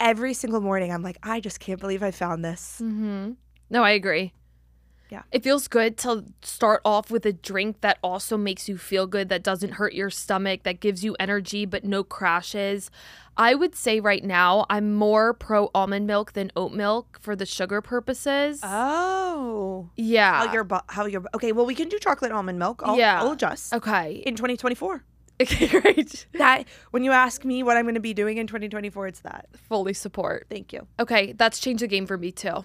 Every 0.00 0.32
single 0.34 0.60
morning, 0.60 0.90
I'm 0.92 1.02
like, 1.02 1.18
I 1.22 1.40
just 1.40 1.60
can't 1.60 1.78
believe 1.78 2.02
I 2.02 2.10
found 2.10 2.44
this. 2.44 2.80
Mm-hmm. 2.82 3.32
No, 3.68 3.84
I 3.84 3.90
agree. 3.90 4.32
Yeah. 5.10 5.22
It 5.32 5.42
feels 5.42 5.66
good 5.68 5.96
to 5.98 6.24
start 6.40 6.80
off 6.84 7.10
with 7.10 7.26
a 7.26 7.32
drink 7.32 7.80
that 7.80 7.98
also 8.02 8.36
makes 8.36 8.68
you 8.68 8.78
feel 8.78 9.06
good, 9.08 9.28
that 9.28 9.42
doesn't 9.42 9.72
hurt 9.72 9.92
your 9.92 10.08
stomach, 10.08 10.62
that 10.62 10.78
gives 10.80 11.04
you 11.04 11.16
energy, 11.18 11.66
but 11.66 11.84
no 11.84 12.04
crashes. 12.04 12.90
I 13.36 13.54
would 13.56 13.74
say 13.74 13.98
right 14.00 14.22
now, 14.24 14.66
I'm 14.70 14.94
more 14.94 15.34
pro 15.34 15.68
almond 15.74 16.06
milk 16.06 16.32
than 16.34 16.52
oat 16.54 16.72
milk 16.72 17.18
for 17.20 17.34
the 17.34 17.44
sugar 17.46 17.80
purposes. 17.80 18.60
Oh, 18.62 19.90
yeah. 19.96 20.46
how 20.46 20.52
your 20.52 20.64
bu- 20.64 20.78
how 20.88 21.06
your 21.06 21.24
okay? 21.34 21.50
Well, 21.52 21.66
we 21.66 21.74
can 21.74 21.88
do 21.88 21.98
chocolate 21.98 22.32
almond 22.32 22.58
milk. 22.58 22.80
I'll, 22.84 22.96
Yeah. 22.96 23.20
I'll 23.20 23.32
adjust 23.32 23.74
okay. 23.74 24.22
in 24.24 24.36
2024. 24.36 25.04
Okay, 25.40 25.66
great. 25.80 26.26
That 26.34 26.66
when 26.90 27.02
you 27.04 27.12
ask 27.12 27.44
me 27.44 27.62
what 27.62 27.76
I'm 27.76 27.84
going 27.84 27.94
to 27.94 28.00
be 28.00 28.14
doing 28.14 28.38
in 28.38 28.46
2024, 28.46 29.06
it's 29.06 29.20
that. 29.20 29.48
Fully 29.68 29.94
support. 29.94 30.46
Thank 30.50 30.72
you. 30.72 30.86
Okay, 30.98 31.32
that's 31.32 31.58
changed 31.58 31.82
the 31.82 31.88
game 31.88 32.06
for 32.06 32.18
me 32.18 32.30
too. 32.32 32.64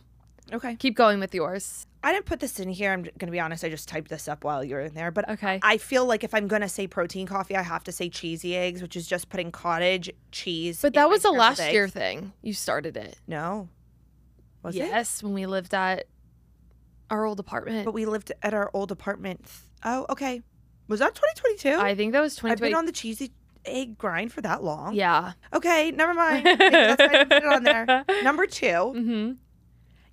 Okay. 0.53 0.75
Keep 0.75 0.95
going 0.95 1.19
with 1.19 1.33
yours. 1.33 1.87
I 2.03 2.13
didn't 2.13 2.25
put 2.27 2.39
this 2.39 2.59
in 2.59 2.69
here. 2.69 2.93
I'm 2.93 3.01
going 3.01 3.13
to 3.25 3.31
be 3.31 3.39
honest. 3.39 3.63
I 3.63 3.69
just 3.69 3.87
typed 3.89 4.09
this 4.09 4.27
up 4.27 4.43
while 4.43 4.63
you 4.63 4.75
were 4.75 4.81
in 4.81 4.93
there. 4.93 5.09
But 5.09 5.27
Okay. 5.27 5.59
I 5.63 5.77
feel 5.77 6.05
like 6.05 6.23
if 6.23 6.35
I'm 6.35 6.47
going 6.47 6.61
to 6.61 6.69
say 6.69 6.85
protein 6.85 7.25
coffee, 7.25 7.55
I 7.55 7.63
have 7.63 7.83
to 7.85 7.91
say 7.91 8.09
cheesy 8.09 8.55
eggs, 8.55 8.79
which 8.83 8.95
is 8.95 9.07
just 9.07 9.29
putting 9.29 9.51
cottage 9.51 10.11
cheese. 10.31 10.83
But 10.83 10.93
that 10.93 11.09
was 11.09 11.25
a 11.25 11.31
last 11.31 11.59
eggs. 11.61 11.73
year 11.73 11.87
thing. 11.87 12.31
You 12.43 12.53
started 12.53 12.95
it. 12.95 13.17
No. 13.27 13.69
Was 14.61 14.75
it? 14.75 14.79
yes, 14.79 15.23
when 15.23 15.33
we 15.33 15.47
lived 15.47 15.73
at 15.73 16.05
our 17.09 17.25
old 17.25 17.39
apartment. 17.39 17.85
But 17.85 17.95
we 17.95 18.05
lived 18.05 18.31
at 18.43 18.53
our 18.53 18.69
old 18.71 18.91
apartment. 18.91 19.41
Oh, 19.83 20.05
okay. 20.11 20.41
Was 20.87 20.99
that 20.99 21.15
2022? 21.15 21.79
I 21.79 21.95
think 21.95 22.13
that 22.13 22.21
was 22.21 22.43
I've 22.43 22.59
been 22.59 22.75
on 22.75 22.85
the 22.85 22.91
cheesy 22.91 23.31
egg 23.65 23.97
grind 23.97 24.31
for 24.31 24.41
that 24.41 24.63
long. 24.63 24.93
yeah. 24.93 25.33
Okay, 25.53 25.91
never 25.91 26.13
mind. 26.23 26.45
That's 26.45 26.99
why 27.01 27.07
I 27.07 27.23
didn't 27.23 27.29
put 27.29 27.43
it 27.43 27.45
on 27.53 27.63
there. 27.63 28.05
Number 28.23 28.45
two, 28.45 28.65
Mm-hmm. 28.67 29.31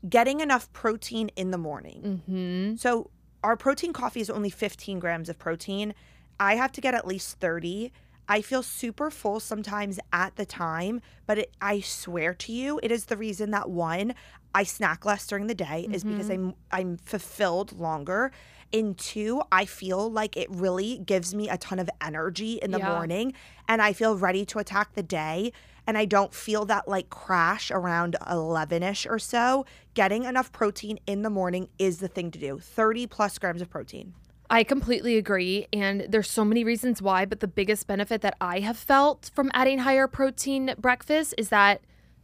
getting 0.08 0.40
enough 0.40 0.72
protein 0.72 1.28
in 1.36 1.50
the 1.50 1.58
morning. 1.58 2.22
Mm-hmm. 2.28 2.76
So 2.76 3.10
our 3.44 3.56
protein 3.56 3.92
coffee 3.92 4.20
is 4.20 4.30
only 4.30 4.50
15 4.50 4.98
grams 4.98 5.28
of 5.28 5.38
protein. 5.38 5.94
I 6.40 6.54
have 6.56 6.72
to 6.72 6.80
get 6.80 6.94
at 6.94 7.06
least 7.06 7.38
30. 7.40 7.92
I 8.28 8.40
feel 8.40 8.62
super 8.62 9.10
full 9.10 9.40
sometimes 9.40 9.98
at 10.12 10.36
the 10.36 10.46
time, 10.46 11.00
but 11.26 11.38
it, 11.38 11.52
I 11.60 11.80
swear 11.80 12.32
to 12.34 12.52
you, 12.52 12.80
it 12.82 12.90
is 12.90 13.06
the 13.06 13.16
reason 13.16 13.50
that 13.50 13.68
one, 13.68 14.14
I 14.54 14.62
snack 14.64 15.04
less 15.04 15.26
during 15.26 15.48
the 15.48 15.54
day 15.54 15.88
is 15.92 16.04
because 16.04 16.30
I'm 16.30 16.54
I'm 16.70 16.96
fulfilled 16.98 17.78
longer. 17.78 18.30
And 18.72 18.96
two, 18.96 19.42
I 19.52 19.64
feel 19.64 20.10
like 20.10 20.36
it 20.36 20.48
really 20.50 20.98
gives 20.98 21.34
me 21.34 21.48
a 21.48 21.56
ton 21.58 21.78
of 21.78 21.90
energy 22.00 22.54
in 22.62 22.70
the 22.70 22.78
Yeah. 22.78 22.88
morning 22.88 23.34
and 23.68 23.82
I 23.82 23.92
feel 23.92 24.16
ready 24.16 24.44
to 24.46 24.58
attack 24.58 24.94
the 24.94 25.02
day. 25.02 25.52
And 25.86 25.98
I 25.98 26.04
don't 26.04 26.32
feel 26.32 26.64
that 26.66 26.86
like 26.86 27.10
crash 27.10 27.70
around 27.70 28.16
11 28.30 28.82
ish 28.82 29.04
or 29.06 29.18
so. 29.18 29.66
Getting 29.94 30.24
enough 30.24 30.52
protein 30.52 30.98
in 31.06 31.22
the 31.22 31.30
morning 31.30 31.68
is 31.78 31.98
the 31.98 32.08
thing 32.08 32.30
to 32.30 32.38
do 32.38 32.58
30 32.60 33.06
plus 33.08 33.38
grams 33.38 33.60
of 33.60 33.68
protein. 33.68 34.14
I 34.48 34.64
completely 34.64 35.16
agree. 35.16 35.66
And 35.72 36.06
there's 36.08 36.30
so 36.30 36.44
many 36.44 36.62
reasons 36.62 37.00
why, 37.02 37.24
but 37.24 37.40
the 37.40 37.48
biggest 37.48 37.86
benefit 37.86 38.20
that 38.20 38.36
I 38.40 38.60
have 38.60 38.76
felt 38.76 39.30
from 39.34 39.50
adding 39.54 39.78
higher 39.78 40.06
protein 40.06 40.74
breakfast 40.78 41.34
is 41.38 41.48
that 41.48 41.80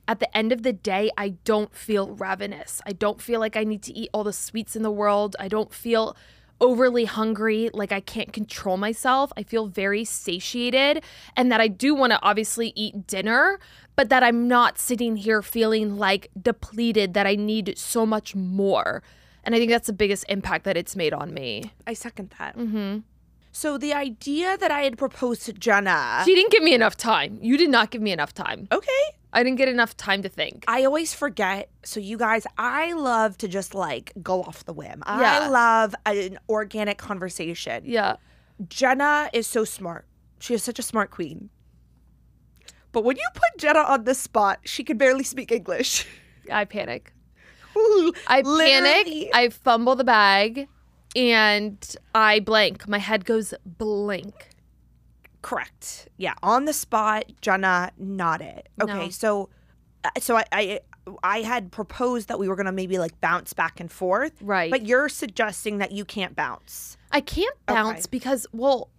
at 0.07 0.21
the 0.21 0.37
end 0.37 0.53
of 0.53 0.63
the 0.63 0.73
day, 0.73 1.11
I 1.19 1.31
don't 1.45 1.75
feel 1.75 2.11
ravenous. 2.15 2.81
I 2.87 2.93
don't 2.93 3.21
feel 3.21 3.41
like 3.41 3.57
I 3.57 3.65
need 3.65 3.83
to 3.85 3.93
eat 3.93 4.11
all 4.15 4.25
the 4.25 4.33
sweets 4.33 4.77
in 4.77 4.83
the 4.83 4.91
world. 4.91 5.37
I 5.41 5.49
don't 5.49 5.73
feel 5.73 6.17
overly 6.61 7.05
hungry, 7.05 7.71
like 7.73 7.93
I 7.93 8.01
can't 8.01 8.33
control 8.33 8.77
myself. 8.77 9.33
I 9.37 9.43
feel 9.43 9.67
very 9.67 10.05
satiated, 10.05 11.03
and 11.37 11.51
that 11.53 11.61
I 11.61 11.69
do 11.69 11.95
want 11.95 12.13
to 12.13 12.19
obviously 12.23 12.73
eat 12.75 13.07
dinner, 13.07 13.59
but 13.97 14.09
that 14.09 14.23
I'm 14.23 14.49
not 14.49 14.79
sitting 14.79 15.17
here 15.17 15.43
feeling 15.43 15.97
like 15.97 16.29
depleted, 16.41 17.15
that 17.15 17.27
I 17.27 17.35
need 17.35 17.77
so 17.79 18.05
much 18.07 18.35
more. 18.35 19.03
And 19.45 19.55
I 19.55 19.59
think 19.59 19.71
that's 19.71 19.87
the 19.87 19.93
biggest 19.93 20.25
impact 20.29 20.65
that 20.65 20.77
it's 20.77 20.95
made 20.95 21.13
on 21.13 21.33
me. 21.33 21.73
I 21.87 21.95
second 21.95 22.35
that. 22.39 22.57
Mm-hmm. 22.57 22.99
So 23.53 23.79
the 23.79 23.93
idea 23.95 24.57
that 24.59 24.71
I 24.71 24.83
had 24.83 24.99
proposed 24.99 25.43
to 25.47 25.53
Jenna. 25.53 26.23
She 26.25 26.35
didn't 26.35 26.53
give 26.53 26.63
me 26.63 26.75
enough 26.75 26.97
time. 26.97 27.39
You 27.41 27.57
did 27.57 27.71
not 27.71 27.91
give 27.91 28.03
me 28.03 28.13
enough 28.13 28.35
time. 28.35 28.69
okay. 28.71 28.91
I 29.33 29.43
didn't 29.43 29.59
get 29.59 29.69
enough 29.69 29.97
time 29.97 30.23
to 30.23 30.29
think. 30.29 30.65
I 30.69 30.85
always 30.85 31.13
forget. 31.13 31.69
So, 31.85 32.01
you 32.01 32.17
guys, 32.17 32.47
I 32.57 32.93
love 32.95 33.37
to 33.39 33.49
just 33.49 33.75
like 33.75 34.13
go 34.23 34.43
off 34.43 34.65
the 34.65 34.73
whim. 34.73 35.03
I 35.07 35.21
Yeah. 35.21 35.49
love 35.49 35.95
an 36.07 36.39
organic 36.49 36.97
conversation. 36.99 37.83
Yeah. 37.85 38.17
Jenna 38.69 39.29
is 39.33 39.47
so 39.47 39.65
smart. 39.65 40.07
She 40.41 40.55
is 40.55 40.63
such 40.63 40.79
a 40.79 40.83
smart 40.83 41.11
queen. 41.11 41.51
But 42.93 43.05
when 43.05 43.17
you 43.17 43.27
put 43.35 43.59
Jenna 43.59 43.81
on 43.81 44.05
the 44.05 44.15
spot, 44.15 44.61
she 44.65 44.83
can 44.83 44.97
barely 44.97 45.25
speak 45.25 45.53
English. 45.53 46.07
I 46.51 46.65
panic. 46.65 47.13
I 48.27 48.41
literally. 48.45 49.29
panic. 49.29 49.31
I 49.35 49.51
fumble 49.51 49.95
the 49.95 50.05
bag 50.05 50.69
and 51.15 51.97
I 52.15 52.41
blank. 52.41 52.89
My 52.89 52.99
head 52.99 53.25
goes 53.27 53.53
blank. 53.65 54.48
Correct. 55.43 56.09
Yeah, 56.17 56.35
on 56.43 56.65
the 56.65 56.73
spot, 56.73 57.25
Jenna 57.41 57.93
nodded. 57.99 58.69
Okay, 58.83 59.05
No. 59.05 59.11
so 59.11 59.49
uh, 60.05 60.11
so 60.19 60.37
I, 60.37 60.45
I 60.53 60.81
I 61.23 61.39
had 61.43 61.71
proposed 61.73 62.29
that 62.29 62.39
we 62.39 62.49
were 62.49 62.57
gonna 62.57 62.73
maybe 62.73 62.99
like 62.99 63.21
bounce 63.21 63.53
back 63.53 63.81
and 63.81 63.91
forth. 63.91 64.33
Right. 64.41 64.71
But 64.71 64.87
you're 64.87 65.09
suggesting 65.09 65.79
that 65.79 65.93
you 65.93 66.05
can't 66.05 66.35
bounce. 66.37 66.97
I 67.11 67.21
can't 67.21 67.57
bounce 67.67 68.01
Okay. 68.01 68.09
because, 68.11 68.47
well, 68.53 68.91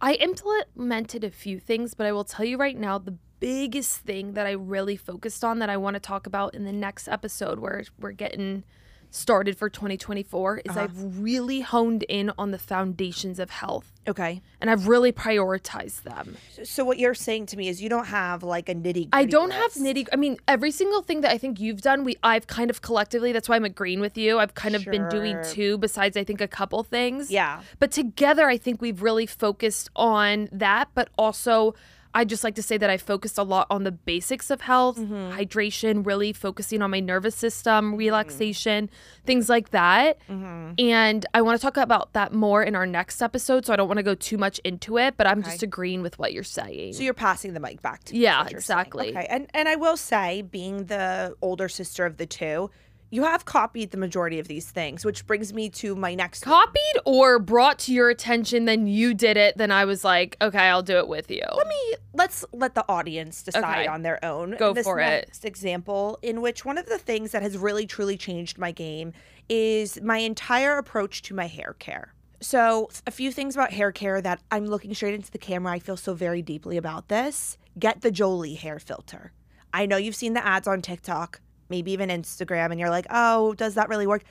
I 0.00 0.14
implemented 0.14 1.24
a 1.24 1.30
few 1.30 1.58
things, 1.58 1.94
but 1.94 2.06
I 2.06 2.12
will 2.12 2.24
tell 2.24 2.44
you 2.46 2.56
right 2.56 2.76
now 2.78 2.98
the 2.98 3.16
biggest 3.40 3.98
thing 3.98 4.32
that 4.32 4.46
I 4.46 4.52
really 4.52 4.96
focused 4.96 5.44
on 5.44 5.58
that 5.58 5.68
I 5.68 5.76
want 5.76 5.94
to 5.94 6.00
talk 6.00 6.26
about 6.26 6.54
in 6.54 6.64
the 6.64 6.72
next 6.72 7.06
episode 7.08 7.58
where 7.58 7.84
we're 7.98 8.12
getting 8.12 8.64
started 9.10 9.56
for 9.56 9.68
2024 9.70 10.58
is 10.58 10.70
Uh-huh. 10.70 10.80
I've 10.80 11.18
really 11.22 11.60
honed 11.60 12.02
in 12.04 12.30
on 12.38 12.50
the 12.50 12.58
foundations 12.58 13.38
of 13.38 13.50
health 13.50 13.92
Okay. 14.08 14.42
and 14.60 14.70
I've 14.70 14.86
really 14.88 15.10
prioritized 15.12 16.02
them. 16.02 16.36
So 16.64 16.84
what 16.84 16.98
you're 16.98 17.14
saying 17.14 17.46
to 17.46 17.56
me 17.56 17.68
is 17.68 17.80
you 17.82 17.88
don't 17.88 18.06
have 18.06 18.42
like 18.42 18.68
a 18.68 18.74
nitty. 18.74 19.08
I 19.12 19.24
don't 19.24 19.50
have 19.52 19.72
nitty. 19.74 20.06
I 20.12 20.16
mean, 20.16 20.36
every 20.46 20.70
single 20.70 21.02
thing 21.02 21.22
that 21.22 21.30
I 21.30 21.38
think 21.38 21.58
you've 21.60 21.80
done, 21.82 22.04
we 22.04 22.16
I've 22.22 22.46
kind 22.46 22.70
of 22.70 22.82
collectively. 22.82 23.32
That's 23.32 23.48
why 23.48 23.56
I'm 23.56 23.64
agreeing 23.64 24.00
with 24.00 24.16
you. 24.18 24.38
I've 24.38 24.54
kind 24.54 24.74
of 24.76 24.84
been 24.84 25.08
doing 25.08 25.34
Sure. 25.36 25.44
too. 25.44 25.78
Besides, 25.78 26.16
I 26.16 26.24
think 26.24 26.40
a 26.40 26.48
couple 26.48 26.82
things. 26.82 27.30
Yeah. 27.30 27.62
But 27.78 27.90
together, 27.92 28.48
I 28.48 28.56
think 28.58 28.80
we've 28.82 29.02
really 29.02 29.26
focused 29.26 29.88
on 29.96 30.48
that. 30.52 30.88
But 30.94 31.08
also, 31.16 31.74
I 32.16 32.24
just 32.24 32.42
like 32.42 32.54
to 32.56 32.62
say 32.62 32.76
that 32.78 32.88
I 32.90 32.96
focused 32.96 33.38
a 33.38 33.42
lot 33.44 33.66
on 33.70 33.84
the 33.84 33.92
basics 33.92 34.50
of 34.50 34.62
health, 34.62 34.96
Mm-hmm. 34.98 35.38
hydration, 35.38 36.04
really 36.06 36.32
focusing 36.32 36.80
on 36.82 36.90
my 36.90 37.00
nervous 37.00 37.34
system, 37.36 37.94
relaxation, 37.94 38.90
things 39.24 39.48
like 39.48 39.70
that. 39.70 40.18
Mm-hmm. 40.30 40.72
And 40.78 41.26
I 41.34 41.42
want 41.42 41.58
to 41.60 41.62
talk 41.62 41.76
about 41.76 42.12
that 42.14 42.32
more 42.32 42.62
in 42.62 42.74
our 42.74 42.86
next 42.86 43.20
episode. 43.22 43.66
So 43.66 43.72
I 43.72 43.76
don't 43.76 43.88
want 43.88 43.98
to 43.98 44.02
go 44.02 44.14
too 44.14 44.38
much 44.38 44.58
into 44.60 44.98
it, 44.98 45.16
but 45.16 45.26
I'm 45.26 45.42
just 45.42 45.62
agreeing 45.62 46.02
with 46.02 46.18
what 46.18 46.32
you're 46.32 46.42
saying. 46.42 46.94
So 46.94 47.02
you're 47.02 47.14
passing 47.14 47.52
the 47.54 47.60
mic 47.60 47.82
back 47.82 48.04
to 48.04 48.14
me. 48.14 48.20
Yeah, 48.20 48.40
you're 48.50 48.60
saying. 48.60 48.80
exactly. 48.80 49.08
Okay, 49.10 49.26
and 49.28 49.46
and 49.54 49.68
I 49.68 49.76
will 49.76 49.96
say, 49.96 50.42
being 50.42 50.86
the 50.86 51.34
older 51.42 51.68
sister 51.68 52.06
of 52.06 52.16
the 52.16 52.26
two, 52.26 52.70
you 53.10 53.22
have 53.24 53.44
copied 53.44 53.90
the 53.92 53.96
majority 53.96 54.38
of 54.38 54.48
these 54.48 54.70
things, 54.70 55.04
which 55.04 55.26
brings 55.26 55.52
me 55.52 55.68
to 55.70 55.94
my 55.94 56.14
next. 56.14 56.42
copied 56.42 56.98
or 57.04 57.38
brought 57.38 57.78
to 57.80 57.92
your 57.94 58.10
attention, 58.10 58.64
then 58.64 58.86
you 58.86 59.14
did 59.14 59.36
it, 59.36 59.56
then 59.56 59.70
I 59.70 59.84
was 59.84 60.04
like, 60.04 60.36
okay, 60.40 60.58
I'll 60.68 60.82
do 60.82 60.98
it 60.98 61.08
with 61.08 61.30
you. 61.30 61.44
Let 61.56 61.66
me 61.68 61.94
let's 62.14 62.44
let 62.52 62.74
the 62.74 62.84
audience 62.88 63.42
decide 63.42 63.80
Okay. 63.82 63.86
on 63.86 64.02
their 64.02 64.24
own. 64.24 64.56
Go 64.58 64.72
this 64.72 64.84
for 64.84 64.98
it. 65.00 65.26
next 65.26 65.44
example, 65.44 66.18
in 66.22 66.40
which 66.40 66.64
one 66.64 66.78
of 66.78 66.86
the 66.86 66.98
things 66.98 67.30
that 67.32 67.42
has 67.42 67.56
really 67.56 67.86
truly 67.86 68.16
changed 68.16 68.58
my 68.58 68.72
game 68.72 69.12
is 69.48 70.00
my 70.02 70.18
entire 70.18 70.76
approach 70.78 71.22
to 71.22 71.34
my 71.34 71.46
hair 71.46 71.76
care. 71.78 72.12
So, 72.40 72.90
a 73.06 73.10
few 73.10 73.32
things 73.32 73.54
about 73.54 73.72
hair 73.72 73.92
care 73.92 74.20
that 74.20 74.40
I'm 74.50 74.66
looking 74.66 74.92
straight 74.94 75.14
into 75.14 75.30
the 75.30 75.38
camera. 75.38 75.72
I 75.72 75.78
feel 75.78 75.96
so 75.96 76.12
very 76.12 76.42
deeply 76.42 76.76
about 76.76 77.08
this. 77.08 77.56
Get 77.78 78.02
the 78.02 78.10
Jolie 78.10 78.54
hair 78.56 78.78
filter. 78.78 79.32
I 79.72 79.86
know 79.86 79.96
you've 79.96 80.16
seen 80.16 80.34
the 80.34 80.44
ads 80.46 80.66
on 80.66 80.82
TikTok, 80.82 81.40
maybe 81.68 81.92
even 81.92 82.08
Instagram, 82.08 82.70
and 82.70 82.80
you're 82.80 82.90
like, 82.90 83.06
oh, 83.10 83.54
does 83.54 83.74
that 83.74 83.88
really 83.88 84.06
work? 84.06 84.22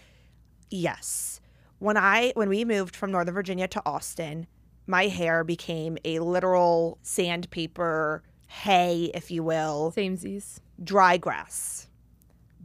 Yes. 0.69 1.39
When 1.79 1.97
I 1.97 2.31
when 2.35 2.49
we 2.49 2.65
moved 2.65 2.95
from 2.95 3.11
Northern 3.11 3.33
Virginia 3.33 3.67
to 3.67 3.81
Austin, 3.85 4.47
my 4.87 5.07
hair 5.07 5.43
became 5.43 5.97
a 6.05 6.19
literal 6.19 6.97
sandpaper 7.03 8.23
hay, 8.47 9.11
if 9.13 9.31
you 9.31 9.43
will, 9.43 9.93
Samesies. 9.95 10.59
dry 10.83 11.17
grass. 11.17 11.87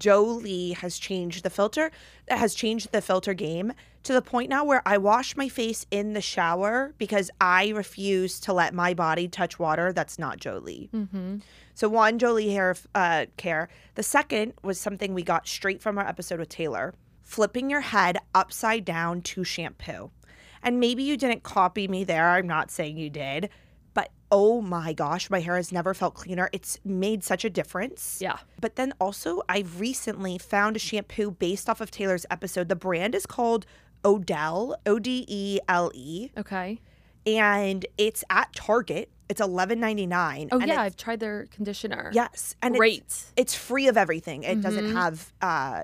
Jolie 0.00 0.72
has 0.72 0.98
changed 0.98 1.44
the 1.44 1.50
filter, 1.50 1.92
has 2.26 2.54
changed 2.54 2.90
the 2.90 3.00
filter 3.00 3.34
game 3.34 3.72
to 4.02 4.12
the 4.12 4.22
point 4.22 4.48
now 4.48 4.64
where 4.64 4.82
I 4.86 4.98
wash 4.98 5.36
my 5.36 5.48
face 5.48 5.86
in 5.90 6.14
the 6.14 6.22
shower 6.22 6.94
because 6.98 7.30
I 7.40 7.68
refuse 7.68 8.40
to 8.40 8.52
let 8.52 8.74
my 8.74 8.94
body 8.94 9.28
touch 9.28 9.58
water 9.58 9.92
that's 9.92 10.18
not 10.18 10.38
Jolie. 10.38 10.88
Mm-hmm. 10.92 11.36
So 11.74 11.88
one 11.88 12.18
Jolie 12.18 12.50
hair 12.50 12.74
uh, 12.94 13.26
care. 13.36 13.68
The 13.94 14.02
second 14.02 14.54
was 14.62 14.80
something 14.80 15.14
we 15.14 15.22
got 15.22 15.46
straight 15.46 15.82
from 15.82 15.98
our 15.98 16.06
episode 16.06 16.40
with 16.40 16.48
Taylor: 16.48 16.94
flipping 17.22 17.70
your 17.70 17.82
head 17.82 18.18
upside 18.34 18.84
down 18.84 19.20
to 19.22 19.44
shampoo. 19.44 20.10
And 20.62 20.80
maybe 20.80 21.02
you 21.02 21.16
didn't 21.16 21.42
copy 21.42 21.88
me 21.88 22.04
there. 22.04 22.30
I'm 22.30 22.46
not 22.46 22.70
saying 22.70 22.98
you 22.98 23.08
did, 23.10 23.48
oh 24.32 24.60
my 24.60 24.92
gosh, 24.92 25.28
my 25.30 25.40
hair 25.40 25.56
has 25.56 25.72
never 25.72 25.92
felt 25.94 26.14
cleaner. 26.14 26.48
It's 26.52 26.78
made 26.84 27.24
such 27.24 27.44
a 27.44 27.50
difference. 27.50 28.18
Yeah. 28.20 28.36
But 28.60 28.76
then 28.76 28.92
also, 29.00 29.42
I've 29.48 29.80
recently 29.80 30.38
found 30.38 30.76
a 30.76 30.78
shampoo 30.78 31.32
based 31.32 31.68
off 31.68 31.80
of 31.80 31.90
Taylor's 31.90 32.26
episode. 32.30 32.68
The 32.68 32.76
brand 32.76 33.14
is 33.14 33.26
called 33.26 33.66
Odele, 34.04 34.74
O 34.86 34.98
D 34.98 35.24
E 35.28 35.58
L 35.68 35.90
E, 35.94 36.30
Okay. 36.38 36.80
and 37.26 37.84
it's 37.98 38.22
at 38.30 38.52
Target. 38.54 39.10
It's 39.28 39.40
eleven 39.40 39.78
ninety 39.78 40.06
nine. 40.06 40.48
Oh 40.52 40.58
yeah, 40.58 40.80
I've 40.80 40.96
tried 40.96 41.20
their 41.20 41.46
conditioner. 41.46 42.10
Yes, 42.12 42.56
and 42.62 42.74
Great. 42.74 42.98
It's, 43.02 43.32
it's 43.36 43.54
free 43.54 43.86
of 43.88 43.96
everything. 43.96 44.42
It 44.44 44.60
doesn't 44.60 44.86
Mhm. 44.86 44.92
have 44.94 45.32
uh, 45.40 45.82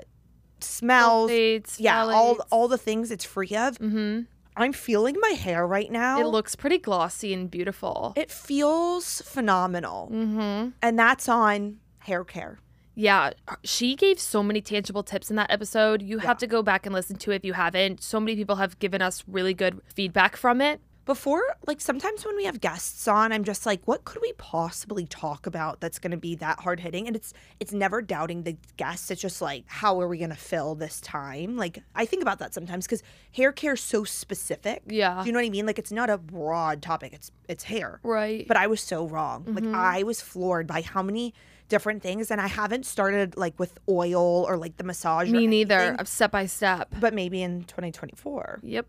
smells. 0.61 1.30
Sulfates, 1.30 1.76
yeah, 1.78 2.02
all 2.04 2.38
all 2.50 2.68
the 2.68 2.78
things 2.78 3.11
it's 3.11 3.24
free 3.24 3.54
of. 3.56 3.78
Mm-hmm. 3.78 4.22
I'm 4.56 4.72
feeling 4.72 5.16
my 5.20 5.30
hair 5.30 5.66
right 5.66 5.90
now. 5.90 6.20
It 6.20 6.26
looks 6.26 6.56
pretty 6.56 6.78
glossy 6.78 7.34
and 7.34 7.50
beautiful. 7.50 8.14
It 8.16 8.30
feels 8.30 9.20
phenomenal, 9.22 10.08
mm-hmm. 10.12 10.70
and 10.82 10.98
that's 10.98 11.28
on 11.28 11.78
hair 11.98 12.24
care. 12.24 12.58
Yeah, 12.94 13.32
she 13.62 13.94
gave 13.94 14.18
so 14.18 14.42
many 14.42 14.62
tangible 14.62 15.02
tips 15.02 15.28
in 15.28 15.36
that 15.36 15.50
episode. 15.50 16.00
You 16.00 16.16
Yeah. 16.16 16.24
have 16.28 16.38
to 16.38 16.46
go 16.46 16.62
back 16.62 16.86
and 16.86 16.94
listen 16.94 17.16
to 17.16 17.30
it 17.32 17.36
if 17.36 17.44
you 17.44 17.52
haven't. 17.52 18.02
So 18.02 18.18
many 18.18 18.34
people 18.36 18.56
have 18.56 18.78
given 18.78 19.02
us 19.02 19.22
really 19.28 19.52
good 19.52 19.80
feedback 19.94 20.34
from 20.34 20.62
it. 20.62 20.80
Before, 21.06 21.56
like 21.68 21.80
sometimes 21.80 22.26
when 22.26 22.36
we 22.36 22.44
have 22.44 22.60
guests 22.60 23.06
on, 23.06 23.30
I'm 23.32 23.44
just 23.44 23.64
like, 23.64 23.80
what 23.84 24.04
could 24.04 24.20
we 24.20 24.32
possibly 24.32 25.06
talk 25.06 25.46
about 25.46 25.80
that's 25.80 26.00
going 26.00 26.10
to 26.10 26.16
be 26.16 26.34
that 26.36 26.58
hard 26.60 26.80
hitting? 26.80 27.06
And 27.06 27.14
it's 27.14 27.32
it's 27.60 27.72
never 27.72 28.02
doubting 28.02 28.42
the 28.42 28.56
guests. 28.76 29.10
It's 29.12 29.22
just 29.22 29.40
like, 29.40 29.64
how 29.68 30.00
are 30.00 30.08
we 30.08 30.18
going 30.18 30.30
to 30.30 30.36
fill 30.36 30.74
this 30.74 31.00
time? 31.00 31.56
Like 31.56 31.78
I 31.94 32.06
think 32.06 32.22
about 32.22 32.40
that 32.40 32.52
sometimes 32.52 32.86
because 32.86 33.04
hair 33.32 33.52
care 33.52 33.74
is 33.74 33.80
so 33.80 34.02
specific. 34.02 34.82
Yeah. 34.88 35.20
Do 35.20 35.26
you 35.26 35.32
know 35.32 35.38
what 35.38 35.46
I 35.46 35.50
mean? 35.50 35.64
Like 35.64 35.78
it's 35.78 35.92
not 35.92 36.10
a 36.10 36.18
broad 36.18 36.82
topic. 36.82 37.12
It's 37.12 37.30
it's 37.48 37.62
hair. 37.62 38.00
Right. 38.02 38.46
But 38.48 38.56
I 38.56 38.66
was 38.66 38.80
so 38.80 39.06
wrong. 39.06 39.44
Like 39.46 39.62
mm-hmm. 39.62 39.74
I 39.76 40.02
was 40.02 40.20
floored 40.20 40.66
by 40.66 40.82
how 40.82 41.02
many 41.02 41.34
different 41.68 42.02
things, 42.02 42.30
and 42.30 42.40
I 42.40 42.46
haven't 42.46 42.86
started 42.86 43.36
like 43.36 43.58
with 43.58 43.78
oil 43.88 44.44
or 44.44 44.56
like 44.56 44.76
the 44.76 44.84
massage. 44.84 45.28
or 45.28 45.32
Me 45.32 45.46
neither. 45.46 45.96
I'm 45.98 46.06
Step 46.06 46.32
by 46.32 46.46
step. 46.46 46.92
But 47.00 47.14
maybe 47.14 47.42
in 47.42 47.62
2024. 47.64 48.60
Yep. 48.62 48.86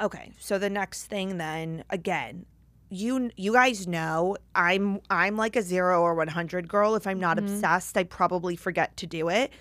Okay, 0.00 0.32
so 0.38 0.58
the 0.58 0.70
next 0.70 1.04
thing 1.06 1.38
then 1.38 1.84
again, 1.90 2.46
you 2.90 3.30
you 3.36 3.52
guys 3.52 3.86
know 3.86 4.36
I'm 4.54 5.00
I'm 5.10 5.36
like 5.36 5.56
a 5.56 5.62
0 5.62 6.00
or 6.02 6.14
100 6.14 6.68
girl. 6.68 6.94
If 6.94 7.06
I'm 7.06 7.18
not 7.20 7.36
Mm-hmm. 7.36 7.54
obsessed, 7.54 7.96
I 7.98 8.04
probably 8.04 8.56
forget 8.56 8.96
to 8.98 9.06
do 9.06 9.28
it. 9.28 9.52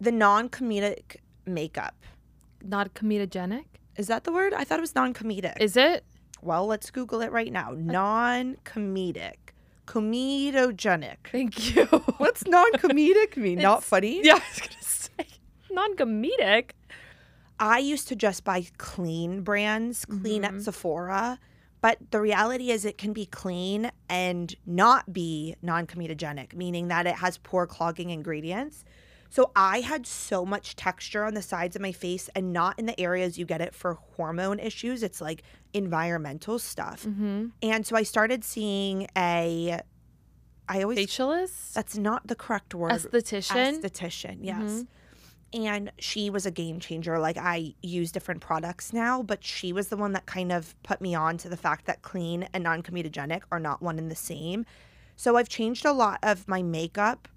The 0.00 0.12
non-comedic 0.12 1.16
makeup. 1.46 1.94
Not 2.64 2.94
comedogenic. 2.94 3.64
Is 3.96 4.06
that 4.06 4.24
the 4.24 4.32
word? 4.32 4.54
I 4.54 4.64
thought 4.64 4.78
it 4.78 4.82
was 4.82 4.94
non-comedic. 4.94 5.60
Is 5.60 5.76
it? 5.76 6.04
well, 6.40 6.66
let's 6.66 6.90
google 6.90 7.20
it 7.20 7.30
right 7.30 7.52
now. 7.52 7.70
Non-comedic. 7.76 9.34
Comedogenic. 9.86 11.16
Thank 11.30 11.74
you. 11.76 11.84
What's 12.18 12.46
non-comedic 12.46 13.36
mean? 13.36 13.58
Not 13.68 13.84
funny? 13.84 14.20
Yeah, 14.24 14.34
I 14.34 14.42
was 14.50 14.60
gonna 14.60 14.82
say 14.82 15.26
non 15.70 15.94
comedic. 15.96 16.70
I 17.58 17.78
used 17.78 18.08
to 18.08 18.16
just 18.16 18.44
buy 18.44 18.66
clean 18.78 19.42
brands, 19.42 20.04
clean 20.04 20.42
Mm-hmm. 20.42 20.56
at 20.56 20.62
Sephora. 20.62 21.38
But 21.80 21.98
the 22.12 22.20
reality 22.20 22.70
is, 22.70 22.84
it 22.84 22.96
can 22.96 23.12
be 23.12 23.26
clean 23.26 23.90
and 24.08 24.54
not 24.66 25.12
be 25.12 25.56
non 25.62 25.86
comedogenic, 25.86 26.54
meaning 26.54 26.88
that 26.88 27.06
it 27.08 27.16
has 27.16 27.38
pore 27.38 27.66
clogging 27.66 28.10
ingredients. 28.10 28.84
So 29.30 29.50
I 29.56 29.80
had 29.80 30.06
so 30.06 30.44
much 30.44 30.76
texture 30.76 31.24
on 31.24 31.34
the 31.34 31.42
sides 31.42 31.74
of 31.74 31.82
my 31.82 31.90
face 31.92 32.28
and 32.36 32.52
not 32.52 32.78
in 32.78 32.86
the 32.86 33.00
areas 33.00 33.38
you 33.38 33.46
get 33.46 33.60
it 33.62 33.74
for 33.74 33.94
hormone 34.16 34.58
issues. 34.60 35.02
It's 35.02 35.20
like 35.20 35.42
environmental 35.72 36.58
stuff. 36.58 37.04
Mm-hmm. 37.04 37.46
And 37.62 37.86
so 37.86 37.96
I 37.96 38.02
started 38.02 38.44
seeing 38.44 39.08
a, 39.16 39.80
I 40.68 40.82
always, 40.82 40.98
Facialist. 40.98 41.72
that's 41.72 41.96
not 41.96 42.26
the 42.26 42.34
correct 42.36 42.74
word. 42.74 42.92
Esthetician. 42.92 43.80
Esthetician, 43.80 44.38
yes. 44.42 44.60
Mhm. 44.70 44.86
And 45.54 45.92
she 45.98 46.30
was 46.30 46.46
a 46.46 46.50
game 46.50 46.80
changer. 46.80 47.18
Like 47.18 47.36
I 47.36 47.74
use 47.82 48.10
different 48.10 48.40
products 48.40 48.92
now, 48.92 49.22
but 49.22 49.44
she 49.44 49.72
was 49.72 49.88
the 49.88 49.96
one 49.96 50.12
that 50.12 50.24
kind 50.26 50.50
of 50.50 50.74
put 50.82 51.00
me 51.00 51.14
on 51.14 51.36
to 51.38 51.48
the 51.48 51.56
fact 51.56 51.84
that 51.86 52.00
clean 52.02 52.48
and 52.54 52.64
non-comedogenic 52.64 53.42
are 53.52 53.60
not 53.60 53.82
one 53.82 53.98
and 53.98 54.10
the 54.10 54.14
same. 54.16 54.64
So 55.16 55.36
I've 55.36 55.48
changed 55.50 55.84
a 55.84 55.92
lot 55.92 56.18
of 56.22 56.48
my 56.48 56.62
makeup 56.62 57.28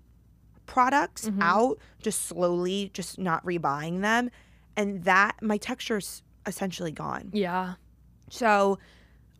products 0.65 1.25
Mhm. 1.29 1.41
out, 1.41 1.77
just 2.01 2.21
slowly, 2.23 2.89
just 2.93 3.19
not 3.19 3.43
rebuying 3.45 4.01
them. 4.01 4.31
And 4.77 5.03
that 5.03 5.41
my 5.41 5.57
texture's 5.57 6.23
essentially 6.45 6.91
gone. 6.91 7.29
yeah. 7.33 7.73
So 8.29 8.79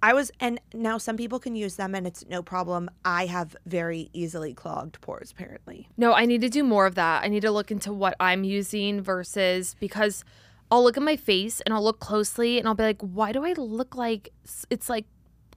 I 0.05 0.13
was, 0.13 0.31
and 0.39 0.61
now 0.71 0.99
some 0.99 1.17
people 1.17 1.39
can 1.39 1.55
use 1.55 1.77
them 1.77 1.95
and 1.95 2.05
it's 2.05 2.23
no 2.29 2.43
problem. 2.43 2.91
I 3.03 3.25
have 3.25 3.57
very 3.65 4.11
easily 4.13 4.53
clogged 4.53 5.01
pores, 5.01 5.31
apparently. 5.31 5.89
No, 5.97 6.13
I 6.13 6.27
need 6.27 6.41
to 6.41 6.49
do 6.49 6.63
more 6.63 6.85
of 6.85 6.93
that. 6.93 7.23
I 7.23 7.27
need 7.27 7.39
to 7.39 7.49
look 7.49 7.71
into 7.71 7.91
what 7.91 8.15
I'm 8.19 8.43
using 8.43 9.01
versus 9.01 9.75
because 9.79 10.23
I'll 10.69 10.83
look 10.83 10.95
at 10.95 11.01
my 11.01 11.15
face 11.15 11.59
and 11.61 11.73
I'll 11.73 11.83
look 11.83 11.99
closely 11.99 12.59
and 12.59 12.67
I'll 12.67 12.75
be 12.75 12.83
like, 12.83 13.01
why 13.01 13.31
do 13.31 13.43
I 13.43 13.53
look 13.53 13.95
like 13.95 14.29
it's 14.69 14.91
like 14.91 15.05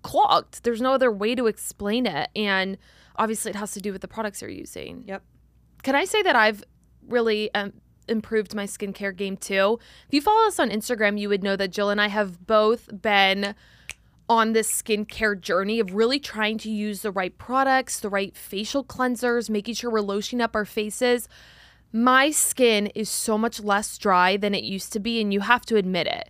clogged? 0.03 0.65
There's 0.65 0.81
no 0.81 0.95
other 0.95 1.13
way 1.13 1.35
to 1.35 1.47
explain 1.47 2.07
it. 2.07 2.31
And 2.35 2.79
obviously, 3.17 3.51
it 3.51 3.57
has 3.57 3.73
to 3.73 3.83
do 3.83 3.93
with 3.93 4.01
the 4.01 4.09
products 4.09 4.41
you're 4.41 4.51
using. 4.51 5.05
Yep. 5.07 5.23
Can 5.83 5.95
I 5.95 6.07
say 6.07 6.23
that 6.23 6.37
I've 6.37 6.65
really 7.07 7.53
um, 7.55 7.75
improved 8.09 8.55
my 8.55 8.65
skincare 8.65 9.15
game 9.15 9.37
too? 9.37 9.79
If 10.07 10.15
you 10.15 10.23
follow 10.23 10.47
us 10.47 10.59
on 10.59 10.71
Instagram, 10.71 11.21
you 11.21 11.29
would 11.29 11.43
know 11.43 11.57
that 11.57 11.69
Jill 11.69 11.91
and 11.91 12.01
I 12.01 12.09
have 12.09 12.47
both 12.47 12.89
been 13.03 13.55
on 14.29 14.53
this 14.53 14.71
skincare 14.71 15.41
journey 15.41 15.81
of 15.81 15.95
really 15.95 16.21
trying 16.21 16.59
to 16.59 16.71
use 16.71 17.03
the 17.03 17.11
right 17.11 17.37
products, 17.39 18.01
the 18.01 18.09
right 18.09 18.37
facial 18.37 18.85
cleansers, 18.85 19.49
making 19.49 19.75
sure 19.75 19.91
we're 19.91 20.01
lotioning 20.01 20.43
up 20.43 20.55
our 20.55 20.65
faces. 20.65 21.29
My 21.93 22.31
skin 22.31 22.89
is 22.89 23.09
so 23.09 23.39
much 23.39 23.61
less 23.61 23.97
dry 23.97 24.37
than 24.37 24.55
it 24.55 24.65
used 24.65 24.93
to 24.93 25.01
be, 25.01 25.21
and 25.21 25.33
you 25.33 25.41
have 25.41 25.65
to 25.67 25.77
admit 25.77 26.07
it. 26.07 26.29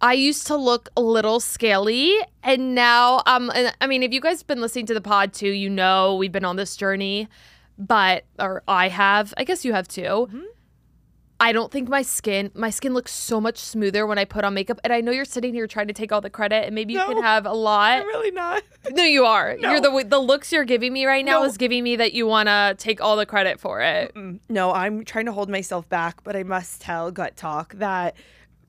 I 0.00 0.12
used 0.12 0.46
to 0.48 0.56
look 0.56 0.90
a 0.96 1.00
little 1.00 1.40
scaly, 1.40 2.14
and 2.42 2.74
now, 2.74 3.22
um, 3.26 3.50
I 3.80 3.86
mean, 3.86 4.02
if 4.02 4.12
you 4.12 4.20
guys 4.20 4.40
have 4.40 4.46
been 4.46 4.60
listening 4.60 4.86
to 4.86 4.94
the 4.94 5.00
pod 5.00 5.32
too, 5.32 5.48
you 5.48 5.70
know 5.70 6.14
we've 6.16 6.30
been 6.30 6.44
on 6.44 6.56
this 6.56 6.76
journey, 6.76 7.28
but 7.78 8.24
or 8.38 8.62
I 8.68 8.88
have, 8.88 9.32
I 9.36 9.44
guess 9.44 9.64
you 9.64 9.72
have 9.72 9.88
too. 9.88 10.28
I 11.38 11.52
don't 11.52 11.70
think 11.70 11.88
my 11.90 12.00
skin, 12.00 12.50
my 12.54 12.70
skin 12.70 12.94
looks 12.94 13.12
so 13.12 13.40
much 13.42 13.58
smoother 13.58 14.06
when 14.06 14.16
I 14.18 14.24
put 14.24 14.42
on 14.44 14.54
makeup. 14.54 14.80
And 14.82 14.90
I 14.92 15.02
know 15.02 15.12
you're 15.12 15.26
sitting 15.26 15.52
here 15.52 15.66
trying 15.66 15.86
to 15.88 15.92
take 15.92 16.10
all 16.10 16.22
the 16.22 16.30
credit, 16.30 16.64
and 16.64 16.74
maybe 16.74 16.94
you 16.94 16.98
No. 16.98 17.08
can 17.08 17.22
have 17.22 17.44
a 17.44 17.52
lot. 17.52 18.04
really 18.06 18.30
not. 18.30 18.62
No, 18.90 19.02
you 19.02 19.26
are. 19.26 19.54
No. 19.58 19.70
You're 19.72 19.80
the 19.80 20.04
the 20.08 20.18
looks 20.18 20.50
you're 20.50 20.64
giving 20.64 20.92
me 20.94 21.04
right 21.04 21.24
now 21.24 21.40
No. 21.40 21.44
is 21.44 21.58
giving 21.58 21.84
me 21.84 21.96
that 21.96 22.14
you 22.14 22.26
want 22.26 22.48
to 22.48 22.74
take 22.78 23.02
all 23.02 23.16
the 23.16 23.26
credit 23.26 23.60
for 23.60 23.82
it. 23.82 24.14
Mm, 24.14 24.40
No, 24.48 24.72
I'm 24.72 25.04
trying 25.04 25.26
to 25.26 25.32
hold 25.32 25.50
myself 25.50 25.86
back, 25.90 26.24
but 26.24 26.36
I 26.36 26.42
must 26.42 26.80
tell 26.80 27.10
Gut 27.10 27.36
Talk 27.36 27.74
that 27.74 28.16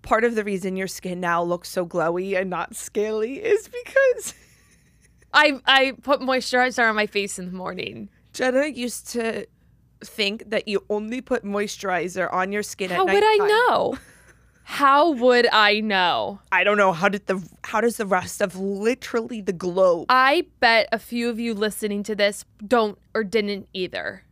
part 0.01 0.23
of 0.25 0.35
the 0.35 0.43
reason 0.43 0.75
your 0.75 0.87
skin 0.87 1.19
now 1.21 1.41
looks 1.43 1.69
so 1.69 1.85
glowy 1.85 2.37
and 2.39 2.49
not 2.49 2.75
scaly 2.75 3.35
is 3.43 3.69
because 3.69 4.33
I 5.33 5.59
I 5.65 5.93
put 6.01 6.19
moisturizer 6.19 6.87
on 6.89 6.95
my 6.95 7.07
face 7.07 7.39
in 7.39 7.45
the 7.45 7.51
morning. 7.55 8.09
Jenna 8.33 8.67
used 8.67 9.07
to 9.13 9.45
think 10.03 10.49
that 10.49 10.67
you 10.67 10.83
only 10.89 11.21
put 11.21 11.43
moisturizer 11.43 12.31
on 12.31 12.51
your 12.51 12.63
skin 12.63 12.89
How 12.89 13.01
at 13.01 13.07
night. 13.07 13.09
How 13.09 13.15
would 13.15 13.23
I 13.23 13.47
know? 13.47 13.97
How 14.69 15.11
would 15.11 15.47
I 15.53 15.79
know? 15.79 16.41
I 16.51 16.65
don't 16.65 16.75
know 16.77 16.91
how 16.91 17.07
did 17.07 17.25
the 17.27 17.41
how 17.63 17.79
does 17.79 17.95
the 17.95 18.05
rest 18.05 18.41
of 18.41 18.57
literally 18.57 19.39
the 19.39 19.53
globe 19.53 20.07
I 20.09 20.47
bet 20.59 20.89
a 20.91 20.99
few 20.99 21.29
of 21.29 21.39
you 21.39 21.53
listening 21.53 22.03
to 22.03 22.15
this 22.15 22.43
don't 22.65 22.97
or 23.15 23.23
didn't 23.23 23.69
either. 23.73 24.23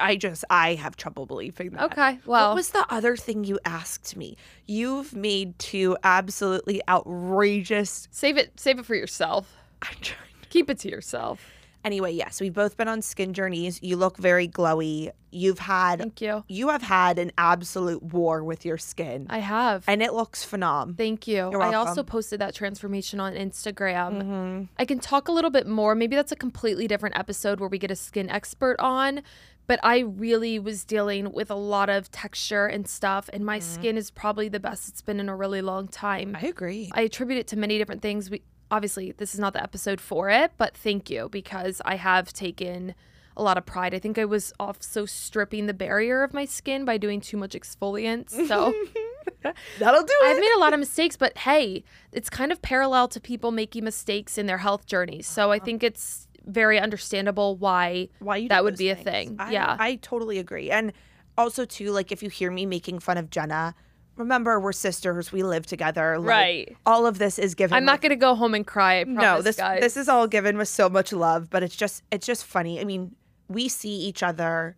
I 0.00 0.16
just 0.16 0.44
I 0.50 0.74
have 0.74 0.96
trouble 0.96 1.24
believing 1.24 1.70
that. 1.70 1.92
Okay, 1.92 2.18
well, 2.26 2.48
what 2.48 2.56
was 2.56 2.70
the 2.70 2.84
other 2.92 3.16
thing 3.16 3.44
you 3.44 3.60
asked 3.64 4.16
me? 4.16 4.36
You've 4.66 5.14
made 5.14 5.56
two 5.60 5.96
absolutely 6.02 6.82
outrageous. 6.88 8.08
save 8.10 8.38
it 8.38 8.58
save 8.58 8.80
it 8.80 8.86
for 8.86 8.96
yourself. 8.96 9.56
I'm 9.82 9.94
trying. 10.00 10.18
To... 10.42 10.48
Keep 10.48 10.70
it 10.70 10.80
to 10.80 10.90
yourself. 10.90 11.46
Anyway, 11.84 12.12
yes, 12.12 12.40
we've 12.40 12.52
both 12.52 12.76
been 12.76 12.88
on 12.88 13.00
skin 13.02 13.32
journeys. 13.32 13.78
You 13.82 13.96
look 13.96 14.16
very 14.18 14.46
glowy. 14.46 15.10
You've 15.32 15.60
had 15.60 16.00
Thank 16.00 16.20
you. 16.20 16.44
you 16.48 16.68
have 16.68 16.82
had 16.82 17.18
an 17.18 17.30
absolute 17.38 18.02
war 18.02 18.42
with 18.44 18.64
your 18.64 18.76
skin, 18.78 19.26
I 19.30 19.38
have. 19.38 19.84
and 19.86 20.02
it 20.02 20.12
looks 20.12 20.42
phenomenal. 20.44 20.96
Thank 20.96 21.28
you. 21.28 21.52
I 21.52 21.74
also 21.74 22.02
posted 22.02 22.40
that 22.40 22.54
transformation 22.54 23.20
on 23.20 23.34
Instagram. 23.34 24.22
Mhm. 24.22 24.68
I 24.78 24.84
can 24.84 24.98
talk 24.98 25.28
a 25.28 25.32
little 25.32 25.50
bit 25.50 25.66
more. 25.66 25.94
Maybe 25.94 26.16
that's 26.16 26.32
a 26.32 26.36
completely 26.36 26.86
different 26.88 27.16
episode 27.16 27.60
where 27.60 27.68
we 27.68 27.78
get 27.78 27.90
a 27.90 27.96
skin 27.96 28.28
expert 28.28 28.76
on. 28.80 29.22
But 29.66 29.78
I 29.84 30.00
really 30.00 30.58
was 30.58 30.84
dealing 30.84 31.30
with 31.32 31.48
a 31.48 31.54
lot 31.54 31.88
of 31.90 32.10
texture 32.10 32.66
and 32.66 32.88
stuff, 32.88 33.30
and 33.32 33.46
my 33.46 33.60
skin 33.60 33.96
is 33.96 34.10
probably 34.10 34.48
the 34.48 34.58
best 34.58 34.88
it's 34.88 35.00
been 35.00 35.20
in 35.20 35.28
a 35.28 35.36
really 35.36 35.62
long 35.62 35.86
time. 35.86 36.36
I 36.40 36.46
agree. 36.48 36.90
I 36.92 37.02
attribute 37.02 37.38
it 37.38 37.46
to 37.48 37.56
many 37.56 37.78
different 37.78 38.02
things. 38.02 38.28
We 38.30 38.42
obviously 38.70 39.12
this 39.12 39.34
is 39.34 39.40
not 39.40 39.52
the 39.52 39.62
episode 39.62 40.00
for 40.00 40.30
it, 40.30 40.52
but 40.58 40.76
thank 40.76 41.10
you 41.10 41.28
because 41.28 41.80
I 41.84 41.96
have 41.96 42.32
taken 42.32 42.94
a 43.36 43.42
lot 43.42 43.56
of 43.56 43.64
pride. 43.64 43.94
I 43.94 43.98
think 43.98 44.18
I 44.18 44.24
was 44.24 44.52
also 44.60 45.06
stripping 45.06 45.66
the 45.66 45.74
barrier 45.74 46.22
of 46.22 46.34
my 46.34 46.44
skin 46.44 46.84
by 46.84 46.98
doing 46.98 47.20
too 47.20 47.36
much 47.36 47.52
exfoliant. 47.52 48.30
So 48.30 48.74
That'll 49.78 50.02
do 50.02 50.14
it. 50.22 50.26
I've 50.26 50.38
made 50.38 50.54
a 50.56 50.58
lot 50.58 50.72
of 50.72 50.80
mistakes, 50.80 51.16
but 51.16 51.36
hey, 51.38 51.84
it's 52.12 52.28
kind 52.28 52.52
of 52.52 52.60
parallel 52.62 53.08
to 53.08 53.20
people 53.20 53.50
making 53.50 53.84
mistakes 53.84 54.36
in 54.38 54.46
their 54.46 54.58
health 54.58 54.86
journeys. 54.86 55.26
So 55.26 55.50
I 55.50 55.58
think 55.58 55.82
it's 55.82 56.26
very 56.46 56.78
understandable 56.78 57.56
why 57.56 58.08
Why 58.18 58.36
you 58.36 58.48
that 58.48 58.64
would 58.64 58.76
be 58.76 58.90
a 58.90 58.96
thing. 58.96 59.36
I, 59.38 59.52
Yeah. 59.52 59.76
I 59.78 59.96
totally 59.96 60.38
agree. 60.38 60.70
And 60.70 60.92
also 61.38 61.64
too, 61.64 61.90
like 61.90 62.12
if 62.12 62.22
you 62.22 62.28
hear 62.28 62.50
me 62.50 62.66
making 62.66 62.98
fun 62.98 63.16
of 63.18 63.30
Jenna, 63.30 63.74
remember 64.16 64.60
we're 64.60 64.72
sisters. 64.72 65.32
We 65.32 65.42
live 65.42 65.66
together. 65.66 66.18
Like, 66.18 66.26
Right. 66.28 66.76
All 66.86 67.06
of 67.06 67.18
this 67.18 67.38
is 67.38 67.54
given. 67.54 67.76
I'm 67.76 67.84
not 67.84 68.00
going 68.00 68.10
to 68.10 68.16
go 68.16 68.34
home 68.34 68.54
and 68.54 68.66
cry. 68.66 69.00
I 69.00 69.04
No, 69.04 69.40
this 69.42 69.56
guys. 69.56 69.80
this 69.80 69.96
is 69.96 70.08
all 70.08 70.26
given 70.26 70.56
with 70.58 70.68
so 70.68 70.88
much 70.88 71.12
love, 71.12 71.50
but 71.50 71.62
it's 71.62 71.76
just 71.76 72.02
it's 72.10 72.26
just 72.26 72.44
funny. 72.44 72.80
I 72.80 72.84
mean, 72.84 73.14
we 73.48 73.68
see 73.68 73.90
each 73.96 74.22
other 74.22 74.76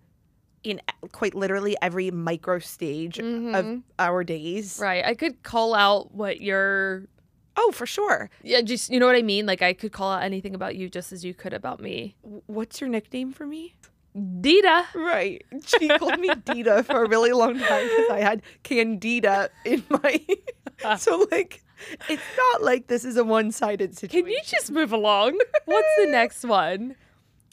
in 0.63 0.81
quite 1.11 1.35
literally 1.35 1.77
every 1.83 2.11
micro 2.13 2.59
stage 2.61 3.19
of 3.19 3.25
Mhm. 3.25 3.83
our 3.99 4.23
days. 4.23 4.79
right. 4.81 5.05
I 5.05 5.15
could 5.15 5.43
call 5.43 5.75
out 5.75 6.15
what 6.15 6.41
you're. 6.41 7.09
Oh, 7.57 7.71
for 7.73 7.85
sure. 7.85 8.31
Yeah, 8.43 8.63
just 8.63 8.89
you 8.91 8.99
know 9.01 9.07
what 9.07 9.17
I 9.17 9.23
mean. 9.23 9.45
Like 9.45 9.61
I 9.61 9.73
could 9.75 9.93
call 9.93 10.11
out 10.13 10.23
anything 10.23 10.55
about 10.55 10.77
you 10.77 10.89
just 10.89 11.13
as 11.13 11.25
you 11.25 11.35
could 11.35 11.53
about 11.53 11.81
me. 11.81 12.15
What's 12.47 12.81
your 12.81 12.89
nickname 12.89 13.33
for 13.33 13.45
me? 13.47 13.75
Dita. 14.15 14.85
Right. 14.95 15.45
She 15.67 15.89
called 15.89 16.19
me 16.19 16.29
Dita 16.45 16.83
for 16.85 17.05
a 17.05 17.09
really 17.09 17.33
long 17.33 17.59
time 17.59 17.89
because 17.89 18.11
I 18.11 18.21
had 18.21 18.43
candida 18.63 19.51
in 19.65 19.83
my. 19.89 20.21
so, 20.99 21.27
like, 21.31 21.63
it's 22.09 22.23
not 22.37 22.63
like 22.63 22.89
this 22.89 23.05
is 23.05 23.17
a 23.17 23.25
one 23.25 23.51
sided 23.53 23.97
situation. 23.97 24.25
Can 24.27 24.33
you 24.33 24.41
just 24.45 24.71
move 24.71 24.93
along? 24.93 25.39
What's 25.65 25.89
the 25.99 26.07
next 26.07 26.45
one? 26.45 26.95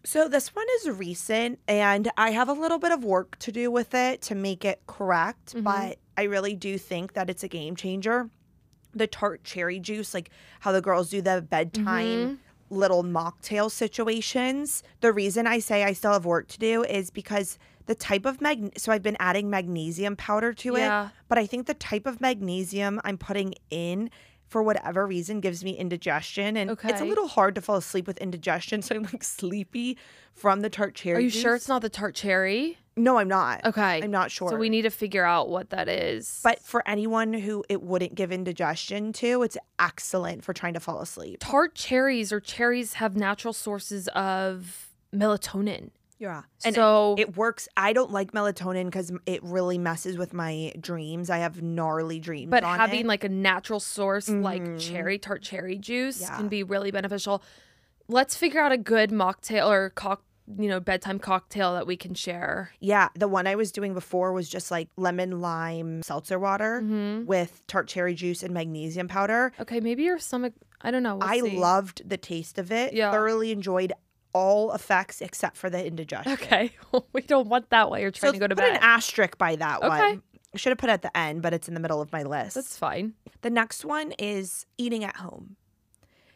So, 0.04 0.28
this 0.28 0.54
one 0.56 0.65
is 0.82 0.89
recent 0.89 1.60
and 1.67 2.10
I 2.17 2.32
have 2.32 2.50
a 2.50 2.54
little 2.54 2.80
bit 2.80 2.91
of 2.91 3.04
work 3.04 3.38
to 3.39 3.52
do 3.52 3.69
with 3.72 3.93
it 3.93 4.22
to 4.24 4.36
make 4.36 4.63
it 4.65 4.82
correct, 4.88 5.56
Mhm. 5.56 5.63
but 5.63 5.98
I 6.17 6.24
really 6.24 6.56
do 6.56 6.78
think 6.78 7.13
that 7.13 7.30
it's 7.30 7.43
a 7.43 7.48
game 7.48 7.76
changer. 7.76 8.30
The 8.93 9.08
tart 9.08 9.43
cherry 9.43 9.80
juice, 9.80 10.13
like 10.13 10.30
how 10.62 10.72
the 10.72 10.82
girls 10.82 11.10
do 11.10 11.22
the 11.22 11.41
bedtime 11.41 12.39
little 12.69 13.03
mocktail 13.03 13.71
situations. 13.71 14.84
The 15.01 15.12
reason 15.12 15.47
I 15.47 15.60
say 15.60 15.84
I 15.84 15.93
still 15.93 16.13
have 16.13 16.25
work 16.25 16.47
to 16.49 16.60
do 16.60 16.84
is 16.84 17.10
because 17.10 17.58
the 17.88 17.95
type 17.95 18.25
of 18.25 18.39
mag 18.41 18.73
so 18.77 18.91
I've 18.91 19.01
been 19.01 19.17
adding 19.19 19.49
magnesium 19.49 20.15
powder 20.15 20.53
to 20.53 20.75
it, 20.75 20.82
but 21.27 21.38
I 21.39 21.45
think 21.47 21.65
the 21.65 21.73
type 21.73 22.05
of 22.05 22.21
magnesium 22.21 23.01
I'm 23.03 23.17
putting 23.17 23.55
in 23.71 24.12
for 24.50 24.62
whatever 24.64 25.08
reason 25.08 25.40
gives 25.40 25.64
me 25.64 25.78
indigestion 25.78 26.58
and 26.58 26.72
okay. 26.72 26.90
it's 26.90 27.02
a 27.02 27.06
little 27.06 27.28
hard 27.28 27.56
to 27.56 27.62
fall 27.62 27.78
asleep 27.78 28.08
with 28.08 28.18
indigestion 28.18 28.82
so 28.82 28.96
I'm 28.96 29.04
like 29.04 29.24
sleepy 29.24 29.98
from 30.34 30.62
the 30.62 30.70
tart 30.70 30.96
cherry. 30.96 31.18
Are 31.18 31.22
you 31.22 31.30
sure 31.30 31.56
it's 31.56 31.68
not 31.68 31.82
the 31.82 31.90
tart 31.90 32.16
cherry? 32.16 32.78
No, 32.96 33.18
I'm 33.18 33.28
not. 33.28 33.66
Okay. 33.66 34.02
I'm 34.04 34.12
not 34.12 34.30
sure. 34.30 34.50
So 34.50 34.58
we 34.58 34.70
need 34.70 34.82
to 34.82 34.90
figure 34.90 35.24
out 35.24 35.50
what 35.50 35.70
that 35.70 35.88
is. 35.88 36.42
but 36.44 36.62
for 36.62 36.86
anyone 36.88 37.34
who 37.34 37.64
it 37.70 37.82
wouldn't 37.82 38.16
give 38.16 38.32
indigestion 38.32 39.14
to, 39.14 39.44
it's 39.44 39.58
excellent 39.80 40.44
for 40.44 40.54
trying 40.54 40.74
to 40.74 40.80
fall 40.80 41.00
asleep. 41.02 41.40
tart 41.40 41.76
cherries 41.76 42.34
or 42.34 42.40
cherries 42.40 42.94
have 42.94 43.16
natural 43.16 43.54
sources 43.54 44.08
of 44.10 44.90
melatonin. 45.14 45.92
Yeah. 46.19 46.41
And 46.65 46.75
so 46.75 47.15
it 47.17 47.38
works. 47.38 47.67
I 47.77 47.93
don't 47.93 48.12
like 48.12 48.34
melatonin 48.34 48.86
because 48.86 49.12
it 49.25 49.41
really 49.43 49.77
messes 49.77 50.17
with 50.17 50.34
my 50.34 50.73
dreams. 50.79 51.29
I 51.29 51.38
have 51.38 51.62
gnarly 51.62 52.19
dreams. 52.19 52.51
but 52.51 52.63
having 52.63 53.01
it. 53.01 53.05
like 53.08 53.23
a 53.23 53.29
natural 53.29 53.79
source 53.79 54.27
like 54.29 54.62
Mhm. 54.62 54.79
cherry 54.79 55.17
tart 55.17 55.41
cherry 55.41 55.77
juice 55.77 56.21
Yeah. 56.21 56.36
can 56.36 56.49
be 56.49 56.62
really 56.63 56.91
beneficial. 56.91 57.41
Let's 58.10 58.36
figure 58.36 58.60
out 58.60 58.71
a 58.73 58.77
good 58.77 59.12
mocktail 59.12 59.69
or 59.69 59.91
cock, 59.91 60.23
you 60.58 60.67
know, 60.67 60.79
bedtime 60.79 61.19
cocktail 61.19 61.73
that 61.75 61.88
we 61.88 61.95
can 61.95 62.13
share. 62.15 62.71
yeah, 62.82 63.10
the 63.15 63.27
one 63.27 63.47
I 63.47 63.55
was 63.55 63.71
doing 63.71 63.93
before 63.93 64.34
was 64.34 64.49
just 64.49 64.71
like 64.71 64.89
lemon 64.97 65.39
lime 65.41 66.01
seltzer 66.03 66.38
water 66.39 66.82
hmm 66.82 67.25
with 67.25 67.62
tart 67.67 67.88
cherry 67.88 68.13
juice 68.15 68.43
and 68.43 68.53
magnesium 68.53 69.08
powder. 69.08 69.53
Okay, 69.60 69.79
maybe 69.79 70.03
your 70.03 70.19
stomach. 70.19 70.53
I 70.82 70.91
don't 70.91 71.03
know. 71.03 71.17
we'll 71.17 71.27
I 71.29 71.39
see. 71.39 71.58
loved 71.58 72.08
the 72.10 72.17
taste 72.17 72.58
of 72.58 72.71
it. 72.71 72.93
Yeah. 72.93 73.12
Thoroughly 73.12 73.51
enjoyed 73.51 73.93
all 74.34 74.74
effects 74.74 75.22
except 75.22 75.58
for 75.58 75.70
the 75.70 75.84
indigestion. 75.86 76.34
Okay, 76.34 76.72
we 77.13 77.22
don't 77.22 77.48
want 77.48 77.70
that 77.70 77.89
while 77.89 78.00
you're 78.00 78.12
trying 78.12 78.30
So 78.30 78.34
to 78.34 78.39
go 78.39 78.48
to 78.48 78.56
put 78.56 78.63
bed. 78.63 78.76
an 78.78 78.82
asterisk 78.84 79.38
by 79.38 79.56
that 79.58 79.78
Okay. 79.84 79.88
one. 79.88 80.24
I 80.54 80.58
should 80.58 80.72
have 80.72 80.78
put 80.80 80.89
it 80.89 80.94
at 80.94 81.02
the 81.04 81.15
end, 81.15 81.42
but 81.44 81.54
it's 81.54 81.68
in 81.68 81.76
the 81.76 81.80
middle 81.80 82.02
of 82.02 82.12
my 82.12 82.24
list. 82.24 82.56
That's 82.56 82.76
fine. 82.78 83.13
The 83.42 83.50
next 83.52 83.86
one 83.86 84.13
is 84.18 84.65
eating 84.78 85.04
at 85.04 85.18
home. 85.18 85.56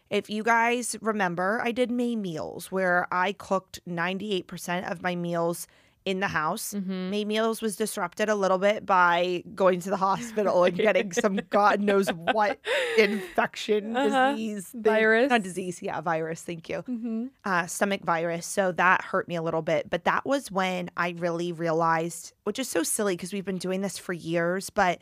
If 0.10 0.30
you 0.30 0.44
guys 0.44 0.96
remember, 1.02 1.60
I 1.64 1.72
did 1.72 1.90
May 1.90 2.16
meals 2.16 2.72
where 2.72 3.08
I 3.12 3.34
cooked 3.34 3.80
98% 3.90 4.90
of 4.92 5.02
my 5.02 5.16
meals 5.16 5.66
in 6.06 6.20
the 6.20 6.28
house. 6.28 6.72
hmm 6.74 7.10
May 7.10 7.24
meals 7.26 7.62
was 7.62 7.76
disrupted 7.76 8.28
a 8.30 8.36
little 8.36 8.58
bit 8.58 8.86
by 8.86 9.44
going 9.56 9.80
to 9.82 9.90
the 9.90 9.98
hospital 9.98 10.64
and 10.66 10.76
getting 10.88 11.12
some 11.14 11.40
God 11.50 11.80
knows 11.82 12.10
what 12.10 12.60
infection, 12.98 13.96
Uh-huh. 13.96 14.32
disease, 14.34 14.68
thing- 14.68 14.82
Virus. 14.84 15.30
Not 15.30 15.44
disease, 15.44 15.82
yeah, 15.82 16.02
virus. 16.02 16.42
Thank 16.42 16.70
you 16.70 16.82
hmm 16.82 17.28
uh, 17.46 17.66
stomach 17.68 18.02
virus. 18.04 18.46
So 18.46 18.72
that 18.74 19.02
hurt 19.02 19.28
me 19.28 19.36
a 19.36 19.42
little 19.42 19.62
bit. 19.62 19.90
But 19.90 20.04
that 20.06 20.26
was 20.26 20.52
when 20.52 20.90
I 20.98 21.10
really 21.18 21.52
realized, 21.52 22.34
which 22.44 22.60
is 22.60 22.68
so 22.70 22.84
silly 22.84 23.16
because 23.16 23.34
we've 23.34 23.46
been 23.46 23.58
doing 23.58 23.82
this 23.82 23.98
for 23.98 24.14
years, 24.14 24.70
but 24.70 25.00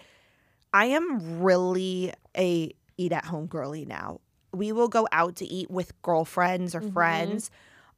I 0.74 0.86
am 0.86 1.42
really 1.42 2.14
a 2.38 2.72
eat 2.98 3.12
at 3.12 3.26
home 3.26 3.48
girly 3.48 3.86
now. 3.86 4.22
We 4.54 4.72
will 4.72 4.88
go 4.88 5.08
out 5.12 5.36
to 5.38 5.46
eat 5.46 5.70
with 5.72 6.00
girlfriends 6.02 6.76
or 6.76 6.82
Mhm. 6.82 6.94
friends 6.94 7.52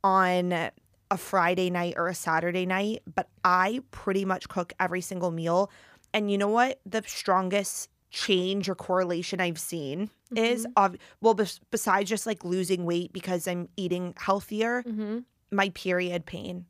on 0.03 0.69
a 1.13 1.17
Friday 1.17 1.69
night 1.69 1.93
or 1.97 2.08
a 2.08 2.15
Saturday 2.15 2.65
night, 2.65 3.04
but 3.13 3.28
I 3.43 3.82
pretty 3.91 4.26
much 4.26 4.49
cook 4.49 4.73
every 4.80 5.02
single 5.02 5.32
meal. 5.32 5.69
And 6.13 6.32
you 6.32 6.38
know 6.38 6.47
what? 6.47 6.80
The 6.86 7.04
strongest 7.06 7.89
change 8.10 8.67
or 8.69 8.76
correlation 8.76 9.39
I've 9.39 9.60
seen 9.60 10.10
is 10.36 10.65
of 10.76 10.95
well 11.21 11.34
bes- 11.36 11.60
besides 11.71 12.10
just 12.10 12.26
like 12.26 12.43
losing 12.43 12.86
weight 12.86 13.13
because 13.13 13.47
I'm 13.47 13.69
eating 13.78 14.13
healthier, 14.17 14.82
hmm 14.84 15.19
my 15.52 15.69
period 15.69 16.26
pain 16.26 16.65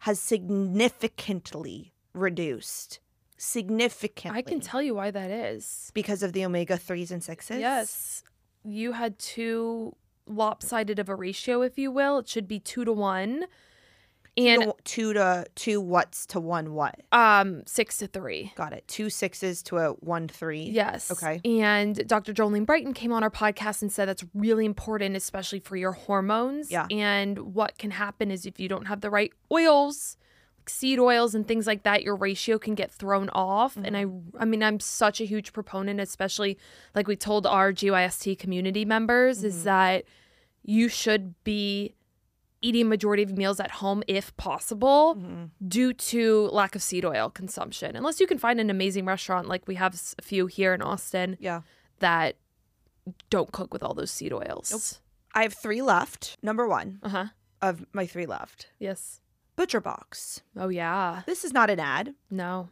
has 0.00 0.20
significantly 0.20 1.92
reduced. 2.12 3.00
Significantly. 3.36 4.38
I 4.38 4.42
can 4.42 4.60
tell 4.60 4.82
you 4.82 4.94
why 4.94 5.10
that 5.10 5.30
is. 5.30 5.90
because 5.94 6.22
of 6.22 6.32
the 6.34 6.44
omega 6.44 6.74
3s 6.76 7.10
and 7.10 7.22
6s. 7.22 7.58
Yes. 7.58 8.22
You 8.64 8.92
had 8.92 9.18
two 9.18 9.94
lopsided 10.26 10.98
of 10.98 11.08
a 11.08 11.14
ratio, 11.14 11.62
if 11.62 11.78
you 11.78 11.90
will. 11.90 12.18
It 12.18 12.28
should 12.28 12.48
be 12.48 12.58
two 12.58 12.84
to 12.84 12.92
one. 12.92 13.44
And 14.38 14.72
two 14.84 15.12
to 15.14 15.46
two 15.54 15.80
what's 15.80 16.26
to 16.26 16.40
one 16.40 16.74
what? 16.74 17.00
um 17.12 17.62
six 17.66 17.98
to 17.98 18.06
three. 18.06 18.52
Got 18.54 18.72
it. 18.72 18.86
Two 18.86 19.10
sixes 19.10 19.62
to 19.64 19.78
a 19.78 19.88
one 19.94 20.28
three. 20.28 20.62
Yes. 20.62 21.10
Okay. 21.10 21.40
And 21.44 22.06
Dr. 22.06 22.32
Jolene 22.32 22.64
Brighten 22.64 22.94
came 22.94 23.12
on 23.12 23.22
our 23.22 23.30
podcast 23.30 23.82
and 23.82 23.92
said 23.92 24.08
that's 24.08 24.24
really 24.34 24.64
important, 24.64 25.16
especially 25.16 25.60
for 25.60 25.76
your 25.76 25.92
hormones. 25.92 26.70
Yeah. 26.70 26.86
And 26.90 27.54
what 27.54 27.78
can 27.78 27.90
happen 27.90 28.30
is 28.30 28.46
if 28.46 28.60
you 28.60 28.68
don't 28.68 28.86
have 28.86 29.00
the 29.00 29.10
right 29.10 29.32
oils, 29.52 30.16
like 30.58 30.70
seed 30.70 30.98
oils 30.98 31.34
and 31.34 31.46
things 31.46 31.66
like 31.66 31.82
that, 31.82 32.02
your 32.02 32.16
ratio 32.16 32.58
can 32.58 32.74
get 32.74 32.92
thrown 32.92 33.30
off. 33.30 33.76
And 33.76 33.96
I, 33.96 34.06
I 34.38 34.44
mean, 34.44 34.62
I'm 34.62 34.80
such 34.80 35.20
a 35.20 35.24
huge 35.24 35.52
proponent, 35.52 36.00
especially 36.00 36.58
like 36.94 37.06
we 37.08 37.16
told 37.16 37.46
our 37.46 37.72
GYST 37.72 38.38
community 38.38 38.84
members, 38.84 39.44
is 39.44 39.64
that 39.64 40.04
you 40.62 40.88
should 40.88 41.34
be 41.44 41.94
eating 42.60 42.88
majority 42.88 43.22
of 43.22 43.36
meals 43.36 43.60
at 43.60 43.70
home 43.70 44.02
if 44.08 44.36
possible 44.36 45.14
Mhm. 45.16 45.50
due 45.66 45.92
to 45.92 46.46
lack 46.48 46.74
of 46.74 46.82
seed 46.82 47.04
oil 47.04 47.30
consumption. 47.30 47.94
Unless 47.96 48.18
you 48.20 48.26
can 48.26 48.38
find 48.38 48.58
an 48.60 48.68
amazing 48.70 49.04
restaurant 49.04 49.46
like 49.48 49.66
we 49.68 49.76
have 49.76 49.94
a 50.18 50.22
few 50.22 50.46
here 50.46 50.74
in 50.74 50.82
Austin 50.82 51.36
Yeah. 51.40 51.62
that 52.00 52.36
don't 53.30 53.52
cook 53.52 53.72
with 53.72 53.82
all 53.82 53.94
those 53.94 54.10
seed 54.10 54.32
oils. 54.32 54.70
Nope. 54.72 55.02
I 55.34 55.42
have 55.42 55.54
three 55.54 55.82
left. 55.82 56.36
Number 56.42 56.66
one 56.66 56.98
Uh 57.02 57.08
huh. 57.08 57.26
of 57.62 57.86
my 57.92 58.06
three 58.06 58.26
left. 58.26 58.68
Yes. 58.78 59.20
Butcher 59.56 59.80
Box. 59.80 60.42
Oh 60.56 60.68
yeah. 60.68 61.22
This 61.26 61.44
is 61.44 61.52
not 61.52 61.70
an 61.70 61.80
ad. 61.80 62.14
No. 62.30 62.70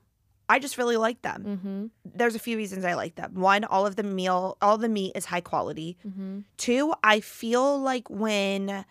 I 0.49 0.61
just 0.61 0.79
really 0.79 0.97
like 0.97 1.23
them. 1.23 1.43
Mm-hmm. 1.45 1.87
There's 2.17 2.37
a 2.37 2.39
few 2.39 2.57
reasons 2.57 2.85
I 2.85 2.95
like 2.95 3.17
them. 3.17 3.35
One, 3.35 3.65
all 3.65 3.85
of 3.85 3.97
the 3.97 4.05
meal, 4.05 4.57
all 4.63 4.79
the 4.79 4.89
meat 4.89 5.13
is 5.17 5.25
high 5.25 5.41
quality. 5.41 5.99
Mm-hmm. 6.07 6.41
Two, 6.57 6.95
I 7.03 7.19
feel 7.19 7.81
like 7.81 8.09
when 8.09 8.85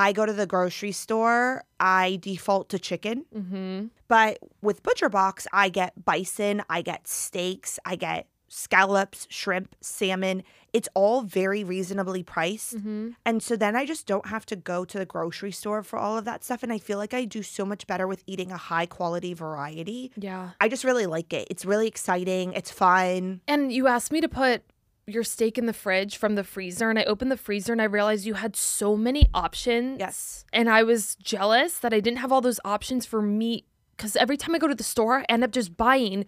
I 0.00 0.12
go 0.12 0.24
to 0.24 0.32
the 0.32 0.46
grocery 0.46 0.92
store, 0.92 1.62
I 1.78 2.18
default 2.22 2.70
to 2.70 2.78
chicken. 2.78 3.26
Mm-hmm. 3.36 3.86
But 4.08 4.38
with 4.62 4.82
Butcher 4.82 5.10
Box, 5.10 5.46
I 5.52 5.68
get 5.68 6.06
bison, 6.06 6.62
I 6.70 6.80
get 6.80 7.06
steaks, 7.06 7.78
I 7.84 7.96
get 7.96 8.26
scallops, 8.48 9.26
shrimp, 9.28 9.76
salmon. 9.82 10.42
It's 10.72 10.88
all 10.94 11.20
very 11.20 11.64
reasonably 11.64 12.22
priced. 12.22 12.78
Mm-hmm. 12.78 13.10
And 13.26 13.42
so 13.42 13.56
then 13.56 13.76
I 13.76 13.84
just 13.84 14.06
don't 14.06 14.26
have 14.26 14.46
to 14.46 14.56
go 14.56 14.86
to 14.86 14.98
the 14.98 15.04
grocery 15.04 15.52
store 15.52 15.82
for 15.82 15.98
all 15.98 16.16
of 16.16 16.24
that 16.24 16.44
stuff. 16.44 16.62
And 16.62 16.72
I 16.72 16.78
feel 16.78 16.96
like 16.96 17.12
I 17.12 17.26
do 17.26 17.42
so 17.42 17.66
much 17.66 17.86
better 17.86 18.08
with 18.08 18.24
eating 18.26 18.50
a 18.50 18.56
high 18.56 18.86
quality 18.86 19.34
variety. 19.34 20.12
Yeah. 20.16 20.50
I 20.62 20.70
just 20.70 20.82
really 20.82 21.06
like 21.06 21.34
it. 21.34 21.46
It's 21.50 21.66
really 21.66 21.86
exciting. 21.86 22.54
It's 22.54 22.70
fun. 22.70 23.42
And 23.46 23.70
you 23.70 23.86
asked 23.86 24.10
me 24.10 24.22
to 24.22 24.28
put 24.28 24.62
your 25.06 25.24
steak 25.24 25.58
in 25.58 25.66
the 25.66 25.72
fridge 25.72 26.16
from 26.16 26.34
the 26.34 26.44
freezer, 26.44 26.90
and 26.90 26.98
I 26.98 27.04
opened 27.04 27.30
the 27.30 27.36
freezer 27.36 27.72
and 27.72 27.82
I 27.82 27.86
realized 27.86 28.26
you 28.26 28.34
had 28.34 28.56
so 28.56 28.96
many 28.96 29.28
options. 29.34 29.98
Yes. 29.98 30.44
And 30.52 30.68
I 30.68 30.82
was 30.82 31.16
jealous 31.16 31.78
that 31.78 31.92
I 31.92 32.00
didn't 32.00 32.18
have 32.18 32.32
all 32.32 32.40
those 32.40 32.60
options 32.64 33.06
for 33.06 33.20
meat 33.22 33.66
because 33.96 34.16
every 34.16 34.36
time 34.36 34.54
I 34.54 34.58
go 34.58 34.68
to 34.68 34.74
the 34.74 34.82
store, 34.82 35.20
I 35.20 35.26
end 35.28 35.44
up 35.44 35.50
just 35.50 35.76
buying 35.76 36.26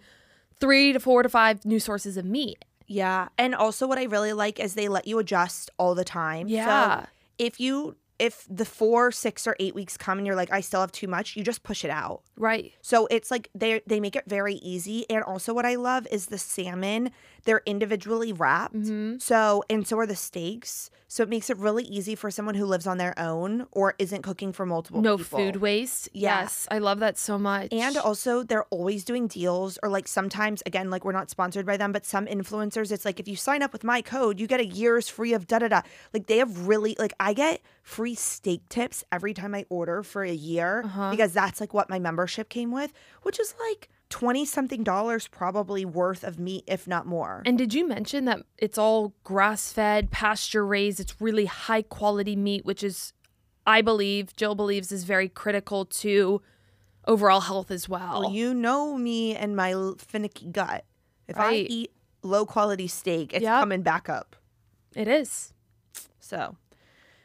three 0.59 0.93
to 0.93 0.99
four 0.99 1.23
to 1.23 1.29
five 1.29 1.65
new 1.65 1.79
sources 1.79 2.17
of 2.17 2.25
meat. 2.25 2.63
Yeah. 2.87 3.29
And 3.37 3.55
also 3.55 3.87
what 3.87 3.97
I 3.97 4.03
really 4.03 4.33
like 4.33 4.59
is 4.59 4.75
they 4.75 4.87
let 4.87 5.07
you 5.07 5.19
adjust 5.19 5.71
all 5.77 5.95
the 5.95 6.03
time. 6.03 6.47
Yeah. 6.47 7.01
So 7.01 7.07
if 7.39 7.59
you 7.59 7.95
if 8.19 8.45
the 8.49 8.65
four, 8.65 9.11
six, 9.11 9.47
or 9.47 9.55
eight 9.59 9.75
weeks 9.75 9.97
come 9.97 10.17
and 10.17 10.27
you're 10.27 10.35
like, 10.35 10.51
I 10.51 10.61
still 10.61 10.81
have 10.81 10.91
too 10.91 11.07
much, 11.07 11.35
you 11.35 11.43
just 11.43 11.63
push 11.63 11.83
it 11.83 11.91
out. 11.91 12.21
Right. 12.37 12.73
So 12.81 13.07
it's 13.11 13.29
like 13.31 13.49
they 13.55 13.81
they 13.87 13.99
make 13.99 14.15
it 14.15 14.23
very 14.27 14.55
easy. 14.55 15.05
And 15.09 15.23
also 15.23 15.53
what 15.53 15.65
I 15.65 15.75
love 15.75 16.07
is 16.11 16.27
the 16.27 16.37
salmon. 16.37 17.11
They're 17.45 17.61
individually 17.65 18.31
wrapped. 18.33 18.75
Mm-hmm. 18.75 19.17
So 19.19 19.63
and 19.69 19.85
so 19.87 19.97
are 19.99 20.05
the 20.07 20.15
steaks. 20.15 20.89
So 21.07 21.21
it 21.21 21.29
makes 21.29 21.51
it 21.51 21.57
really 21.57 21.83
easy 21.83 22.15
for 22.15 22.31
someone 22.31 22.55
who 22.55 22.65
lives 22.65 22.87
on 22.87 22.97
their 22.97 23.13
own 23.19 23.67
or 23.71 23.93
isn't 23.99 24.23
cooking 24.23 24.51
for 24.51 24.65
multiple 24.65 24.99
No 24.99 25.17
people. 25.17 25.37
food 25.37 25.57
waste. 25.57 26.09
Yeah. 26.11 26.41
Yes. 26.41 26.67
I 26.71 26.79
love 26.79 27.01
that 27.01 27.19
so 27.19 27.37
much. 27.37 27.71
And 27.71 27.97
also, 27.97 28.41
they're 28.41 28.63
always 28.71 29.03
doing 29.05 29.27
deals, 29.27 29.77
or 29.83 29.89
like 29.89 30.07
sometimes, 30.07 30.63
again, 30.65 30.89
like 30.89 31.05
we're 31.05 31.11
not 31.11 31.29
sponsored 31.29 31.67
by 31.67 31.77
them, 31.77 31.91
but 31.91 32.03
some 32.03 32.25
influencers, 32.25 32.91
it's 32.91 33.05
like 33.05 33.19
if 33.19 33.27
you 33.27 33.35
sign 33.35 33.61
up 33.61 33.71
with 33.73 33.83
my 33.83 34.01
code, 34.01 34.39
you 34.39 34.47
get 34.47 34.59
a 34.59 34.65
year's 34.65 35.07
free 35.07 35.33
of 35.33 35.45
da 35.45 35.59
da 35.59 35.67
da. 35.67 35.81
Like 36.15 36.25
they 36.25 36.39
have 36.39 36.65
really, 36.67 36.95
like 36.97 37.13
I 37.19 37.33
get 37.33 37.61
free 37.83 38.02
steak 38.13 38.67
tips 38.69 39.03
every 39.11 39.33
time 39.33 39.55
I 39.55 39.65
order 39.69 40.03
for 40.03 40.23
a 40.23 40.31
year 40.33 40.81
Uh-huh. 40.85 41.11
because 41.11 41.31
that's 41.33 41.61
like 41.61 41.73
what 41.73 41.89
my 41.89 41.99
membership 41.99 42.49
came 42.49 42.71
with, 42.71 42.91
which 43.21 43.39
is 43.39 43.55
like 43.69 43.89
20 44.09 44.45
something 44.45 44.83
dollars 44.83 45.27
probably 45.27 45.85
worth 45.85 46.23
of 46.23 46.37
meat, 46.37 46.63
if 46.67 46.87
not 46.87 47.07
more. 47.07 47.41
And 47.45 47.57
did 47.57 47.73
you 47.73 47.87
mention 47.87 48.25
that 48.25 48.41
it's 48.59 48.77
all 48.77 49.13
grass 49.23 49.71
fed, 49.73 50.11
pasture 50.11 50.65
raised? 50.65 50.99
It's 50.99 51.19
really 51.21 51.45
high 51.45 51.81
quality 51.81 52.35
meat, 52.35 52.63
which 52.65 52.83
is, 52.83 53.13
I 53.65 53.81
believe, 53.81 54.35
Jill 54.35 54.53
believes, 54.55 54.91
is 54.91 55.03
very 55.05 55.29
critical 55.29 55.85
to 55.85 56.41
overall 57.07 57.41
health 57.41 57.71
as 57.71 57.89
well. 57.89 58.21
Well, 58.21 58.31
you 58.31 58.53
know 58.53 58.97
me 58.97 59.35
and 59.35 59.55
my 59.55 59.73
finicky 59.97 60.45
gut. 60.47 60.85
If 61.27 61.37
I 61.39 61.53
eat 61.55 61.91
low 62.21 62.45
quality 62.45 62.87
steak, 62.87 63.33
it's 63.33 63.43
Yep. 63.43 63.59
coming 63.61 63.81
back 63.81 64.09
up. 64.09 64.35
it 64.95 65.07
is. 65.07 65.53
So, 66.19 66.55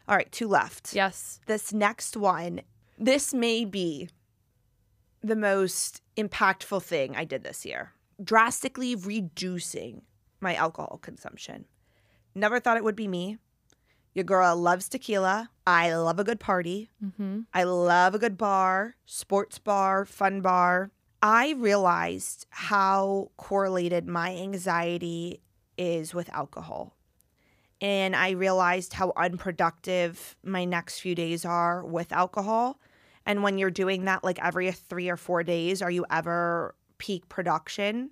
all 0.09 0.17
right, 0.17 0.31
two 0.33 0.49
left. 0.49 0.95
Yes. 0.95 1.41
This 1.47 1.73
next 1.73 2.17
one, 2.17 2.63
this 2.99 3.35
may 3.35 3.65
be 3.65 4.09
the 5.23 5.37
most 5.37 6.01
impactful 6.17 6.83
thing 6.83 7.15
I 7.15 7.25
did 7.25 7.45
this 7.45 7.67
year. 7.67 7.93
Drastically 8.23 8.95
reducing 8.95 10.03
my 10.41 10.55
alcohol 10.55 10.99
consumption. 11.03 11.67
Never 12.35 12.59
thought 12.59 12.77
it 12.77 12.85
would 12.85 12.97
be 12.97 13.09
me. 13.09 13.39
Your 14.15 14.25
girl 14.25 14.57
loves 14.57 14.89
tequila. 14.89 15.51
I 15.67 15.95
love 15.95 16.19
a 16.19 16.25
good 16.25 16.41
party. 16.41 16.91
Mm-hmm. 17.05 17.41
I 17.53 17.65
love 17.65 18.15
a 18.15 18.19
good 18.19 18.39
bar, 18.39 18.97
sports 19.07 19.59
bar, 19.59 20.05
fun 20.05 20.41
bar. 20.41 20.91
I 21.23 21.53
realized 21.53 22.47
how 22.51 23.31
correlated 23.37 24.07
my 24.07 24.35
anxiety 24.35 25.41
is 25.77 26.15
with 26.15 26.31
alcohol. 26.31 26.97
And 27.81 28.17
I 28.17 28.31
realized 28.31 28.93
how 28.93 29.13
unproductive 29.17 30.37
my 30.43 30.65
next 30.65 31.01
few 31.01 31.15
days 31.15 31.45
are 31.45 31.85
with 31.85 32.13
alcohol. 32.13 32.81
And 33.25 33.43
when 33.43 33.59
you're 33.59 33.71
doing 33.71 34.07
that 34.07 34.25
like 34.25 34.43
every 34.43 34.71
three 34.73 35.09
or 35.09 35.17
four 35.17 35.43
days, 35.43 35.83
are 35.83 35.91
you 35.91 36.05
ever 36.11 36.75
peak 36.99 37.29
production, 37.29 38.11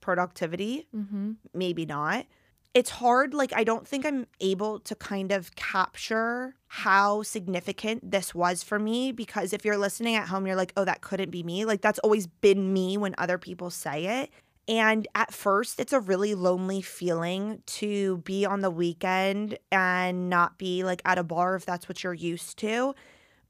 productivity? 0.00 0.86
Mm-hmm. 0.94 1.32
maybe 1.52 1.84
not. 1.84 2.26
It's 2.72 2.90
hard. 2.90 3.34
Like, 3.34 3.52
I 3.54 3.62
don't 3.62 3.86
think 3.86 4.04
I'm 4.04 4.26
able 4.40 4.80
to 4.80 4.96
kind 4.96 5.30
of 5.30 5.54
capture 5.54 6.56
how 6.66 7.22
significant 7.22 8.10
this 8.10 8.34
was 8.34 8.64
for 8.64 8.80
me 8.80 9.12
because 9.12 9.52
if 9.52 9.64
you're 9.64 9.78
listening 9.78 10.16
at 10.16 10.26
home, 10.26 10.44
you're 10.44 10.56
like, 10.56 10.72
oh, 10.76 10.84
that 10.84 11.00
couldn't 11.00 11.30
be 11.30 11.44
me. 11.44 11.64
Like, 11.64 11.82
that's 11.82 12.00
always 12.00 12.26
been 12.26 12.72
me 12.72 12.96
when 12.96 13.14
other 13.16 13.38
people 13.38 13.70
say 13.70 14.22
it. 14.22 14.30
And 14.66 15.06
at 15.14 15.32
first, 15.32 15.78
it's 15.78 15.92
a 15.92 16.00
really 16.00 16.34
lonely 16.34 16.80
feeling 16.80 17.62
to 17.66 18.18
be 18.18 18.46
on 18.46 18.60
the 18.60 18.70
weekend 18.70 19.58
and 19.70 20.30
not 20.30 20.56
be 20.56 20.84
like 20.84 21.02
at 21.04 21.18
a 21.18 21.22
bar 21.22 21.54
if 21.54 21.66
that's 21.66 21.88
what 21.88 22.02
you're 22.02 22.14
used 22.14 22.58
to. 22.58 22.94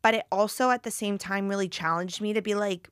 But 0.03 0.15
it 0.15 0.27
also, 0.33 0.71
at 0.71 0.83
the 0.83 0.91
same 0.91 1.17
time, 1.17 1.49
really 1.49 1.69
challenged 1.69 2.21
me 2.21 2.33
to 2.33 2.43
be 2.43 2.55
like, 2.55 2.91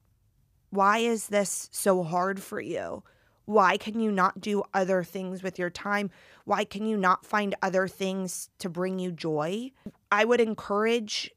why 0.71 0.99
is 0.99 1.29
this 1.29 1.69
so 1.73 2.03
hard 2.03 2.41
for 2.41 2.61
you? 2.61 3.03
Why 3.45 3.77
can 3.77 3.99
you 3.99 4.13
not 4.13 4.41
do 4.41 4.63
other 4.73 5.03
things 5.03 5.43
with 5.43 5.59
your 5.59 5.69
time? 5.69 6.11
Why 6.45 6.65
can 6.65 6.87
you 6.87 6.97
not 6.97 7.27
find 7.27 7.55
other 7.61 7.89
things 7.89 8.49
to 8.61 8.71
bring 8.71 8.99
you 8.99 9.11
joy? 9.11 9.73
I 10.11 10.25
would 10.25 10.41
encourage 10.41 11.31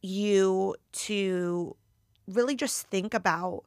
you 0.00 0.76
to 0.92 1.76
really 2.26 2.56
just 2.56 2.86
think 2.88 3.14
about 3.14 3.64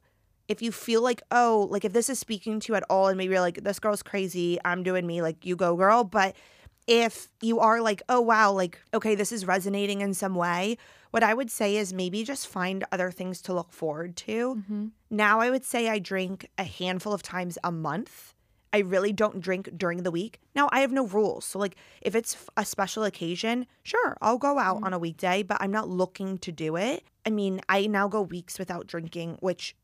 if 0.48 0.62
you 0.62 0.72
feel 0.72 1.02
like, 1.02 1.22
oh, 1.30 1.68
like 1.70 1.84
if 1.84 1.92
this 1.92 2.08
is 2.08 2.18
speaking 2.18 2.60
to 2.60 2.72
you 2.72 2.76
at 2.76 2.84
all, 2.88 3.08
and 3.08 3.18
maybe 3.18 3.32
you're 3.32 3.40
like, 3.40 3.62
this 3.64 3.78
girl's 3.78 4.02
crazy, 4.02 4.58
I'm 4.64 4.82
doing 4.82 5.06
me, 5.06 5.22
like, 5.22 5.44
you 5.44 5.56
go, 5.56 5.76
girl. 5.76 6.04
But 6.04 6.36
if 6.86 7.28
you 7.42 7.58
are 7.60 7.80
like, 7.80 8.02
oh, 8.08 8.20
wow, 8.20 8.52
like, 8.52 8.80
okay, 8.94 9.14
this 9.14 9.32
is 9.32 9.46
resonating 9.46 10.00
in 10.00 10.14
some 10.14 10.34
way, 10.34 10.78
what 11.10 11.22
I 11.22 11.34
would 11.34 11.50
say 11.50 11.76
is 11.76 11.92
maybe 11.92 12.24
just 12.24 12.46
find 12.46 12.84
other 12.92 13.10
things 13.10 13.40
to 13.42 13.54
look 13.54 13.72
forward 13.72 14.16
to. 14.16 14.56
Mm-hmm. 14.56 14.86
Now 15.10 15.40
I 15.40 15.50
would 15.50 15.64
say 15.64 15.88
I 15.88 15.98
drink 15.98 16.48
a 16.58 16.64
handful 16.64 17.12
of 17.12 17.22
times 17.22 17.58
a 17.64 17.72
month. 17.72 18.34
I 18.72 18.80
really 18.80 19.12
don't 19.12 19.40
drink 19.40 19.70
during 19.76 20.02
the 20.02 20.10
week. 20.10 20.40
Now 20.54 20.68
I 20.70 20.80
have 20.80 20.92
no 20.92 21.06
rules. 21.06 21.46
So 21.46 21.58
like 21.58 21.76
if 22.02 22.14
it's 22.14 22.36
a 22.56 22.64
special 22.64 23.04
occasion, 23.04 23.66
sure, 23.82 24.16
I'll 24.20 24.36
go 24.36 24.58
out 24.58 24.82
on 24.82 24.92
a 24.92 24.98
weekday, 24.98 25.42
but 25.42 25.56
I'm 25.60 25.70
not 25.70 25.88
looking 25.88 26.36
to 26.38 26.52
do 26.52 26.76
it. 26.76 27.02
I 27.24 27.30
mean, 27.30 27.62
I 27.68 27.86
now 27.86 28.08
go 28.08 28.20
weeks 28.20 28.58
without 28.58 28.86
drinking, 28.86 29.38
which 29.40 29.74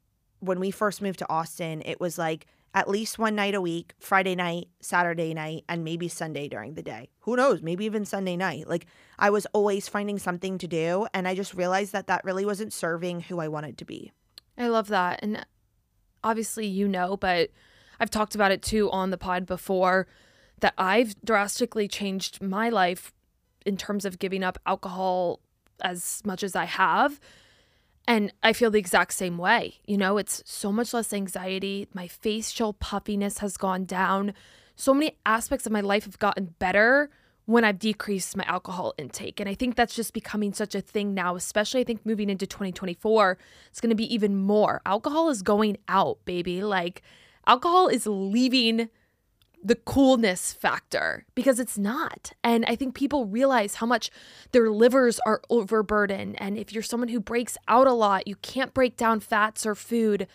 when 0.43 0.59
we 0.59 0.71
first 0.71 1.01
moved 1.01 1.21
to 1.21 1.31
Austin, 1.31 1.83
it 1.87 2.01
was 2.01 2.19
like 2.19 2.47
at 2.75 2.89
least 2.89 3.19
one 3.19 3.35
night 3.35 3.55
a 3.55 3.61
week, 3.61 3.93
Friday 4.01 4.35
night, 4.35 4.69
Saturday 4.81 5.35
night, 5.35 5.65
and 5.69 5.85
maybe 5.85 6.09
Sunday 6.09 6.49
during 6.49 6.75
the 6.75 6.83
day. 6.83 7.11
Who 7.21 7.37
knows? 7.37 7.63
Maybe 7.63 7.85
even 7.85 8.05
Sunday 8.05 8.37
night. 8.37 8.69
Like 8.69 8.87
I 9.19 9.31
was 9.31 9.47
always 9.53 9.89
finding 9.89 10.19
something 10.19 10.59
to 10.59 10.67
do, 10.67 11.07
and 11.15 11.29
I 11.29 11.35
just 11.35 11.55
realized 11.55 11.93
that 11.93 12.09
that 12.09 12.25
really 12.25 12.45
wasn't 12.45 12.73
serving 12.73 13.21
who 13.21 13.39
I 13.39 13.49
wanted 13.49 13.79
to 13.79 13.85
be. 13.85 14.13
I 14.59 14.69
love 14.69 14.89
that. 14.89 15.21
And 15.23 15.47
obviously, 16.25 16.67
you 16.67 16.89
know, 16.89 17.17
but 17.17 17.51
I've 18.01 18.11
talked 18.11 18.35
about 18.35 18.53
it 18.53 18.63
too 18.63 18.91
on 18.91 19.11
the 19.11 19.19
pod 19.19 19.47
before 19.47 20.09
that 20.61 20.75
I've 20.77 21.15
drastically 21.25 21.89
changed 21.89 22.43
my 22.43 22.69
life 22.69 23.13
in 23.65 23.77
terms 23.77 24.05
of 24.05 24.19
giving 24.19 24.43
up 24.43 24.59
alcohol 24.67 25.41
as 25.83 26.23
much 26.25 26.43
as 26.43 26.57
I 26.57 26.65
have. 26.65 27.21
And 28.07 28.33
I 28.43 28.53
feel 28.53 28.71
the 28.71 28.79
exact 28.79 29.13
same 29.13 29.39
way. 29.39 29.81
You 29.87 29.97
know, 29.97 30.19
it's 30.19 30.43
so 30.45 30.73
much 30.73 30.93
less 30.93 31.13
anxiety. 31.13 31.89
My 31.95 32.09
facial 32.09 32.73
puffiness 32.73 33.39
has 33.39 33.57
gone 33.57 33.85
down. 33.85 34.35
So 34.75 34.93
many 34.93 35.17
aspects 35.25 35.67
of 35.67 35.73
my 35.73 35.81
life 35.81 36.05
have 36.05 36.19
gotten 36.19 36.55
better 36.59 37.11
when 37.45 37.65
I've 37.65 37.79
decreased 37.79 38.37
my 38.37 38.45
alcohol 38.45 38.95
intake. 38.99 39.41
And 39.41 39.49
I 39.49 39.55
think 39.55 39.75
that's 39.75 39.95
just 39.95 40.15
becoming 40.15 40.53
such 40.53 40.75
a 40.75 40.81
thing 40.81 41.15
now, 41.15 41.37
especially 41.37 41.81
I 41.81 41.85
think 41.85 42.05
moving 42.07 42.31
into 42.31 42.47
2024, 42.47 43.39
it's 43.69 43.81
going 43.81 43.91
to 43.91 43.97
be 43.97 44.13
even 44.13 44.37
more. 44.37 44.81
Alcohol 44.87 45.29
is 45.29 45.43
going 45.43 45.77
out, 45.89 46.19
baby. 46.25 46.63
Like, 46.63 47.03
alcohol 47.47 47.89
is 47.89 48.07
leaving 48.07 48.89
the 49.63 49.77
coolness 49.77 50.53
factor 50.53 51.25
because 51.35 51.61
it's 51.61 51.79
not. 51.79 52.33
And 52.43 52.65
I 52.67 52.75
think 52.77 52.95
people 52.95 53.27
realize 53.27 53.77
how 53.77 53.87
much 53.87 54.11
their 54.51 54.71
livers 54.71 55.21
are 55.25 55.41
overburdened. 55.49 56.41
And 56.41 56.59
if 56.59 56.73
you're 56.73 56.83
someone 56.83 57.09
who 57.09 57.21
breaks 57.21 57.57
out 57.69 57.87
a 57.87 57.93
lot, 57.93 58.27
you 58.27 58.37
can't 58.37 58.75
break 58.75 58.97
down 58.97 59.21
fats 59.21 59.65
or 59.65 59.75
food. 59.75 60.27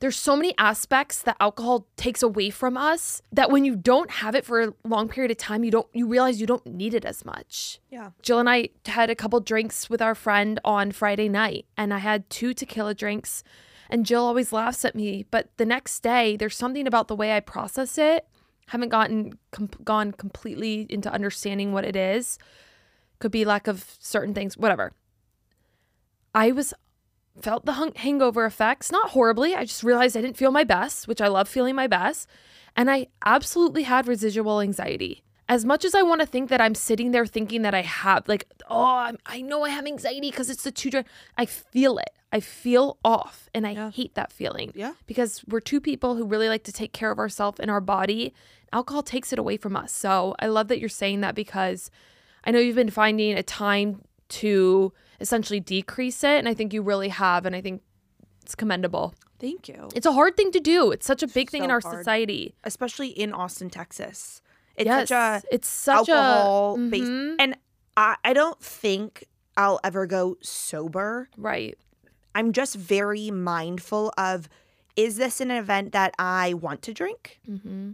There's 0.00 0.16
so 0.16 0.36
many 0.36 0.54
aspects 0.58 1.22
that 1.22 1.38
alcohol 1.40 1.86
takes 1.96 2.22
away 2.22 2.50
from 2.50 2.76
us 2.76 3.22
that 3.32 3.50
when 3.50 3.64
you 3.64 3.76
don't 3.76 4.10
have 4.10 4.34
it 4.34 4.44
for 4.44 4.60
a 4.60 4.74
long 4.84 5.08
period 5.08 5.30
of 5.30 5.38
time, 5.38 5.64
you 5.64 5.70
don't 5.70 5.88
you 5.94 6.06
realize 6.06 6.38
you 6.38 6.46
don't 6.46 6.66
need 6.66 6.92
it 6.92 7.06
as 7.06 7.24
much. 7.24 7.80
Yeah. 7.90 8.10
Jill 8.20 8.38
and 8.38 8.50
I 8.50 8.68
had 8.84 9.08
a 9.08 9.14
couple 9.14 9.40
drinks 9.40 9.88
with 9.88 10.02
our 10.02 10.14
friend 10.14 10.60
on 10.64 10.92
Friday 10.92 11.30
night, 11.30 11.64
and 11.78 11.94
I 11.94 11.98
had 11.98 12.28
two 12.28 12.52
tequila 12.52 12.94
drinks. 12.94 13.42
And 13.88 14.04
Jill 14.04 14.24
always 14.24 14.52
laughs 14.52 14.84
at 14.84 14.96
me, 14.96 15.26
but 15.30 15.48
the 15.56 15.64
next 15.64 16.00
day, 16.00 16.36
there's 16.36 16.56
something 16.56 16.86
about 16.86 17.08
the 17.08 17.16
way 17.16 17.34
I 17.34 17.40
process 17.40 17.96
it. 17.96 18.26
Haven't 18.66 18.88
gotten 18.88 19.38
com- 19.52 19.70
gone 19.84 20.12
completely 20.12 20.86
into 20.88 21.12
understanding 21.12 21.72
what 21.72 21.84
it 21.84 21.96
is. 21.96 22.38
Could 23.18 23.30
be 23.30 23.44
lack 23.44 23.66
of 23.66 23.96
certain 24.00 24.34
things, 24.34 24.56
whatever. 24.56 24.92
I 26.34 26.52
was 26.52 26.74
felt 27.40 27.66
the 27.66 27.72
hung- 27.72 27.94
hangover 27.94 28.44
effects, 28.44 28.90
not 28.90 29.10
horribly. 29.10 29.54
I 29.54 29.64
just 29.64 29.82
realized 29.82 30.16
I 30.16 30.20
didn't 30.20 30.36
feel 30.36 30.50
my 30.50 30.64
best, 30.64 31.06
which 31.06 31.20
I 31.20 31.28
love 31.28 31.48
feeling 31.48 31.74
my 31.74 31.86
best, 31.86 32.28
and 32.74 32.90
I 32.90 33.08
absolutely 33.24 33.84
had 33.84 34.08
residual 34.08 34.60
anxiety 34.60 35.22
as 35.48 35.64
much 35.64 35.84
as 35.84 35.94
I 35.94 36.02
want 36.02 36.20
to 36.20 36.26
think 36.26 36.50
that 36.50 36.60
I'm 36.60 36.74
sitting 36.74 37.12
there 37.12 37.26
thinking 37.26 37.62
that 37.62 37.74
I 37.74 37.82
have, 37.82 38.28
like, 38.28 38.46
oh, 38.68 38.96
I'm, 38.96 39.18
I 39.26 39.42
know 39.42 39.64
I 39.64 39.70
have 39.70 39.86
anxiety 39.86 40.30
because 40.30 40.50
it's 40.50 40.64
the 40.64 40.72
two 40.72 40.90
I 41.36 41.46
feel 41.46 41.98
it. 41.98 42.10
I 42.32 42.40
feel 42.40 42.98
off 43.04 43.48
and 43.54 43.66
I 43.66 43.70
Yeah. 43.70 43.90
hate 43.90 44.14
that 44.14 44.32
feeling. 44.32 44.72
Yeah. 44.74 44.94
Because 45.06 45.44
we're 45.46 45.60
two 45.60 45.80
people 45.80 46.16
who 46.16 46.26
really 46.26 46.48
like 46.48 46.64
to 46.64 46.72
take 46.72 46.92
care 46.92 47.10
of 47.10 47.18
ourselves 47.18 47.60
and 47.60 47.70
our 47.70 47.80
body. 47.80 48.34
Alcohol 48.72 49.02
takes 49.02 49.32
it 49.32 49.38
away 49.38 49.56
from 49.56 49.76
us. 49.76 49.92
So 49.92 50.34
I 50.40 50.46
love 50.48 50.68
that 50.68 50.80
you're 50.80 50.88
saying 50.88 51.20
that 51.20 51.34
because 51.34 51.90
I 52.44 52.50
know 52.50 52.58
you've 52.58 52.76
been 52.76 52.90
finding 52.90 53.32
a 53.38 53.42
time 53.42 54.02
to 54.30 54.92
essentially 55.20 55.60
decrease 55.60 56.24
it. 56.24 56.38
And 56.38 56.48
I 56.48 56.54
think 56.54 56.72
you 56.74 56.82
really 56.82 57.08
have. 57.10 57.46
And 57.46 57.54
I 57.54 57.60
think 57.60 57.82
it's 58.42 58.54
commendable. 58.56 59.14
Thank 59.38 59.68
you. 59.68 59.88
It's 59.94 60.06
a 60.06 60.12
hard 60.12 60.36
thing 60.36 60.50
to 60.52 60.60
do. 60.60 60.90
It's 60.90 61.06
such 61.06 61.22
a 61.22 61.28
big 61.28 61.50
thing 61.50 61.62
in 61.62 61.70
our 61.70 61.80
hard. 61.80 61.98
society. 61.98 62.54
Especially 62.64 63.08
in 63.08 63.32
Austin, 63.32 63.70
Texas. 63.70 64.42
It's 64.76 64.86
yes. 64.86 65.08
such 65.08 65.16
a 65.16 65.42
it's 65.54 65.68
such 65.68 66.08
alcohol 66.08 66.74
a 66.74 66.78
based 66.90 67.10
Mhm. 67.10 67.36
and 67.38 67.56
I, 67.96 68.16
I 68.24 68.32
don't 68.34 68.60
think 68.60 69.24
I'll 69.56 69.80
ever 69.84 70.06
go 70.06 70.36
sober. 70.42 71.28
right. 71.38 71.78
I'm 72.36 72.52
just 72.52 72.76
very 72.76 73.30
mindful 73.30 74.12
of 74.18 74.48
is 74.94 75.16
this 75.16 75.40
an 75.40 75.50
event 75.50 75.92
that 75.92 76.12
I 76.18 76.54
want 76.54 76.82
to 76.82 76.92
drink? 76.92 77.40
Mm-hmm. 77.48 77.92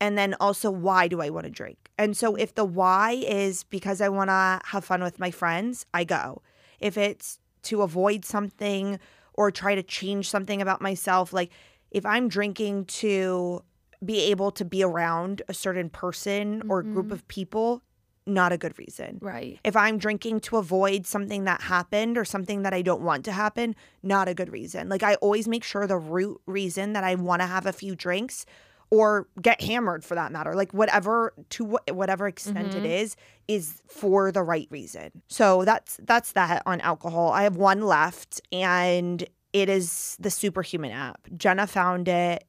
And 0.00 0.18
then 0.18 0.34
also, 0.40 0.70
why 0.70 1.06
do 1.08 1.20
I 1.20 1.30
want 1.30 1.44
to 1.44 1.50
drink? 1.50 1.78
And 1.98 2.16
so, 2.16 2.34
if 2.34 2.54
the 2.54 2.64
why 2.64 3.12
is 3.26 3.64
because 3.64 4.00
I 4.00 4.08
want 4.08 4.30
to 4.30 4.60
have 4.72 4.84
fun 4.84 5.02
with 5.02 5.18
my 5.18 5.30
friends, 5.30 5.86
I 5.94 6.04
go. 6.04 6.42
If 6.80 6.96
it's 6.98 7.38
to 7.64 7.82
avoid 7.82 8.24
something 8.24 8.98
or 9.34 9.50
try 9.50 9.74
to 9.74 9.82
change 9.82 10.28
something 10.30 10.60
about 10.62 10.80
myself, 10.82 11.32
like 11.32 11.50
if 11.90 12.04
I'm 12.06 12.28
drinking 12.28 12.86
to 12.86 13.62
be 14.04 14.20
able 14.32 14.50
to 14.52 14.64
be 14.64 14.82
around 14.82 15.42
a 15.48 15.54
certain 15.54 15.88
person 15.88 16.62
or 16.68 16.82
group 16.82 17.08
Mhm. 17.08 17.12
of 17.12 17.28
people, 17.28 17.82
not 18.26 18.52
a 18.52 18.58
good 18.58 18.78
reason. 18.78 19.18
Right. 19.20 19.58
If 19.64 19.76
I'm 19.76 19.98
drinking 19.98 20.40
to 20.40 20.56
avoid 20.56 21.06
something 21.06 21.44
that 21.44 21.62
happened 21.62 22.16
or 22.16 22.24
something 22.24 22.62
that 22.62 22.72
I 22.72 22.82
don't 22.82 23.02
want 23.02 23.24
to 23.26 23.32
happen, 23.32 23.76
not 24.02 24.28
a 24.28 24.34
good 24.34 24.50
reason. 24.50 24.88
Like 24.88 25.02
I 25.02 25.16
always 25.16 25.46
make 25.46 25.64
sure 25.64 25.86
the 25.86 25.98
root 25.98 26.40
reason 26.46 26.94
that 26.94 27.04
I 27.04 27.14
want 27.16 27.42
to 27.42 27.46
have 27.46 27.66
a 27.66 27.72
few 27.72 27.94
drinks 27.94 28.46
or 28.90 29.26
get 29.40 29.60
hammered 29.60 30.04
for 30.04 30.14
that 30.14 30.32
matter, 30.32 30.54
like 30.54 30.72
whatever 30.72 31.34
to 31.50 31.76
wh- 31.76 31.94
whatever 31.94 32.28
extent 32.28 32.74
it 32.74 32.78
mm-hmm. 32.78 32.86
is 32.86 33.16
is 33.48 33.82
for 33.88 34.30
the 34.30 34.42
right 34.42 34.68
reason. 34.70 35.10
So 35.28 35.64
that's 35.64 35.98
that's 36.02 36.32
that 36.32 36.62
on 36.64 36.80
alcohol. 36.80 37.30
I 37.30 37.42
have 37.42 37.56
one 37.56 37.82
left 37.82 38.40
and 38.52 39.26
it 39.52 39.68
is 39.68 40.16
the 40.20 40.30
Superhuman 40.30 40.92
app. 40.92 41.28
Jenna 41.36 41.66
found 41.66 42.08
it 42.08 42.44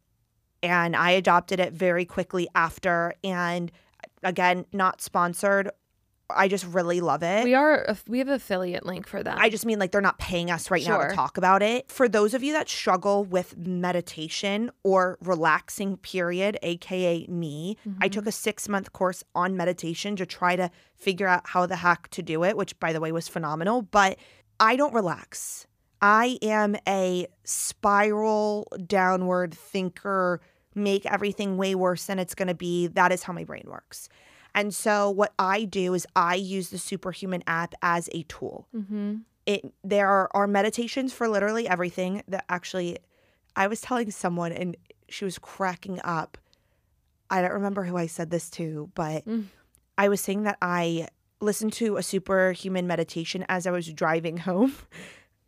and 0.62 0.96
I 0.96 1.12
adopted 1.12 1.60
it 1.60 1.74
very 1.74 2.06
quickly 2.06 2.48
after 2.56 3.14
and 3.24 3.72
again, 4.24 4.66
not 4.72 5.02
sponsored. 5.02 5.70
I 6.28 6.48
just 6.48 6.66
really 6.66 7.02
love 7.02 7.22
it. 7.22 7.44
We 7.44 7.54
are 7.54 7.96
we 8.08 8.18
have 8.18 8.30
affiliate 8.30 8.84
link 8.84 9.06
for 9.06 9.22
that. 9.22 9.38
I 9.38 9.50
just 9.50 9.64
mean 9.64 9.78
like 9.78 9.92
they're 9.92 10.02
not 10.02 10.18
paying 10.18 10.50
us 10.50 10.72
right 10.72 10.84
now 10.84 11.08
to 11.08 11.14
talk 11.14 11.38
about 11.38 11.62
it. 11.62 11.92
For 11.92 12.10
those 12.10 12.34
of 12.34 12.42
you 12.42 12.52
that 12.54 12.68
struggle 12.68 13.24
with 13.24 13.56
meditation 13.58 14.72
or 14.84 15.20
relaxing 15.22 15.98
period, 15.98 16.58
aka 16.64 17.28
me, 17.28 17.78
I 18.02 18.08
took 18.08 18.24
mm-hmm. 18.24 18.50
a 18.50 18.54
6-month 18.54 18.92
course 18.92 19.24
on 19.36 19.56
meditation 19.56 20.16
to 20.16 20.26
try 20.26 20.56
to 20.56 20.72
figure 20.96 21.28
out 21.28 21.46
how 21.46 21.68
the 21.68 21.76
heck 21.76 22.08
to 22.10 22.24
do 22.24 22.44
it, 22.44 22.58
which 22.58 22.80
by 22.80 22.92
the 22.92 23.00
way 23.00 23.12
was 23.12 23.28
phenomenal, 23.28 23.84
but 23.84 24.18
I 24.60 24.78
don't 24.78 24.96
relax. 24.96 25.68
I 26.02 26.40
am 26.42 26.76
a 26.88 27.28
spiral 27.44 28.68
downward 28.88 29.54
thinker, 29.54 30.42
make 30.76 31.06
everything 31.06 31.58
way 31.58 31.74
worse 31.74 32.06
than 32.06 32.20
it's 32.20 32.36
going 32.36 32.50
to 32.50 32.54
be. 32.54 32.88
That 32.88 33.12
is 33.12 33.24
how 33.24 33.34
my 33.34 33.44
brain 33.46 33.64
works. 33.68 34.10
And 34.54 34.74
so 34.74 35.10
what 35.10 35.34
I 35.40 35.64
do 35.66 35.94
is 35.94 36.06
I 36.16 36.36
use 36.36 36.70
the 36.70 36.78
Superhuman 36.78 37.44
app 37.48 37.74
as 37.82 38.10
a 38.14 38.24
tool. 38.24 38.68
mm-hmm. 38.76 39.16
It 39.46 39.74
there 39.84 40.08
are, 40.08 40.30
are 40.34 40.48
meditations 40.48 41.14
for 41.14 41.28
literally 41.28 41.68
everything 41.68 42.24
that 42.28 42.46
actually 42.50 42.98
I 43.56 43.68
was 43.68 43.80
telling 43.80 44.10
someone 44.12 44.52
and 44.52 44.76
she 45.08 45.24
was 45.24 45.38
cracking 45.38 46.00
up. 46.04 46.38
I 47.30 47.42
don't 47.42 47.54
remember 47.54 47.84
who 47.84 47.96
I 47.96 48.08
said 48.08 48.32
this 48.32 48.50
to, 48.52 48.90
but 48.96 49.24
Mm. 49.26 49.46
I 49.98 50.10
was 50.10 50.20
saying 50.20 50.44
that 50.44 50.58
I 50.62 51.08
listened 51.42 51.74
to 51.74 51.98
a 51.98 52.04
superhuman 52.04 52.88
meditation 52.88 53.46
as 53.48 53.68
I 53.68 53.72
was 53.72 53.92
driving 53.94 54.38
home. 54.50 54.74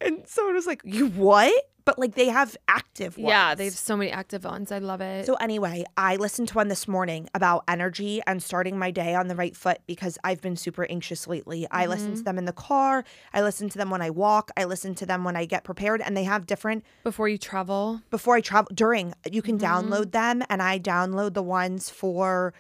And 0.02 0.28
someone 0.28 0.56
was 0.56 0.68
like, 0.68 0.82
You 0.84 1.08
what? 1.10 1.54
But 1.86 1.98
like 1.98 2.16
they 2.16 2.28
have 2.28 2.58
active 2.68 3.18
ones. 3.18 3.30
Yeah, 3.30 3.56
they 3.56 3.64
have 3.64 3.74
so 3.74 3.96
many 3.96 4.12
active 4.12 4.44
ones. 4.44 4.74
I 4.74 4.80
love 4.80 5.00
it. 5.00 5.26
So 5.26 5.36
anyway, 5.36 5.86
I 5.96 6.18
listened 6.18 6.50
to 6.50 6.56
one 6.56 6.68
this 6.68 6.86
morning 6.86 7.30
about 7.34 7.64
energy 7.70 8.22
and 8.28 8.44
starting 8.44 8.78
my 8.78 8.92
day 8.92 9.16
on 9.16 9.30
the 9.30 9.38
right 9.38 9.56
foot 9.56 9.78
because 9.88 10.18
I've 10.22 10.42
been 10.42 10.58
super 10.58 10.86
anxious 10.90 11.28
lately. 11.28 11.66
I 11.72 11.86
listen 11.86 12.08
to 12.08 12.16
mm-hmm. 12.16 12.24
them 12.26 12.38
in 12.40 12.44
the 12.44 12.52
car, 12.52 13.06
I 13.34 13.42
listen 13.42 13.70
to 13.70 13.78
them 13.78 13.90
when 13.90 14.02
I 14.02 14.10
walk, 14.10 14.52
I 14.58 14.66
listen 14.66 14.96
to 14.96 15.06
them 15.06 15.24
when 15.24 15.38
I 15.38 15.46
get 15.46 15.64
prepared 15.64 16.02
and 16.02 16.18
they 16.18 16.26
have 16.26 16.46
different 16.46 16.84
Before 17.06 17.30
you 17.30 17.38
travel. 17.38 18.02
before 18.10 18.36
I 18.36 18.42
travel 18.42 18.70
during 18.74 19.14
you 19.32 19.42
can 19.42 19.58
mm-hmm. 19.58 19.90
download 19.90 20.12
them 20.12 20.44
and 20.50 20.62
I 20.62 20.80
download 20.80 21.36
the 21.36 21.44
ones 21.44 21.90
for 21.90 22.54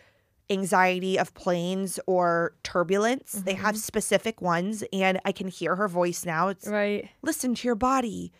anxiety 0.49 1.17
of 1.17 1.33
planes 1.33 1.99
or 2.07 2.55
turbulence. 2.63 3.33
They 3.33 3.53
have 3.55 3.75
mm-hmm. 3.75 3.79
specific 3.79 4.41
ones 4.41 4.83
and 4.93 5.19
I 5.25 5.31
can 5.31 5.47
hear 5.47 5.75
her 5.75 5.87
voice 5.87 6.25
now. 6.25 6.47
It's 6.49 6.67
Right. 6.67 7.09
listen 7.21 7.55
to 7.55 7.67
your 7.67 7.75
body, 7.75 8.31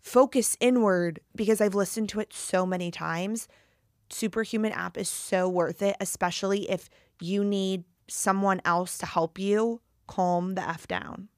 focus 0.00 0.56
inward 0.60 1.20
because 1.34 1.60
I've 1.60 1.74
listened 1.74 2.08
to 2.10 2.20
it 2.20 2.32
so 2.32 2.66
many 2.66 2.90
times. 2.90 3.48
Superhuman 4.10 4.72
app 4.72 4.98
is 4.98 5.08
so 5.08 5.48
worth 5.48 5.82
it, 5.82 5.96
especially 6.00 6.70
if 6.70 6.90
you 7.20 7.44
need 7.44 7.84
someone 8.08 8.60
else 8.64 8.98
to 8.98 9.06
help 9.06 9.38
you 9.38 9.80
calm 10.06 10.54
the 10.54 10.68
F 10.68 10.86
down. 10.86 11.28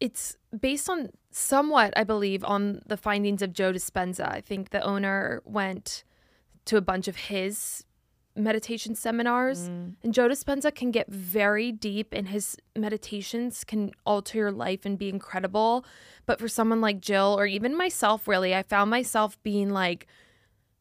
It's 0.00 0.36
based 0.58 0.88
on 0.88 1.10
somewhat, 1.30 1.92
I 1.96 2.04
believe, 2.04 2.44
on 2.44 2.80
the 2.86 2.96
findings 2.96 3.42
of 3.42 3.52
Joe 3.52 3.72
Dispenza. 3.72 4.30
I 4.30 4.40
think 4.40 4.70
the 4.70 4.82
owner 4.82 5.42
went 5.44 6.04
to 6.66 6.76
a 6.76 6.80
bunch 6.80 7.08
of 7.08 7.16
his 7.16 7.84
meditation 8.38 8.94
seminars, 8.94 9.68
mm. 9.68 9.94
and 10.02 10.14
Joe 10.14 10.28
Dispenza 10.28 10.74
can 10.74 10.90
get 10.90 11.08
very 11.08 11.72
deep, 11.72 12.12
and 12.12 12.28
his 12.28 12.56
meditations 12.76 13.64
can 13.64 13.92
alter 14.06 14.38
your 14.38 14.52
life 14.52 14.86
and 14.86 14.98
be 14.98 15.08
incredible. 15.08 15.84
But 16.26 16.38
for 16.38 16.48
someone 16.48 16.80
like 16.80 17.00
Jill, 17.00 17.36
or 17.38 17.46
even 17.46 17.76
myself, 17.76 18.28
really, 18.28 18.54
I 18.54 18.62
found 18.62 18.90
myself 18.90 19.42
being 19.42 19.70
like, 19.70 20.06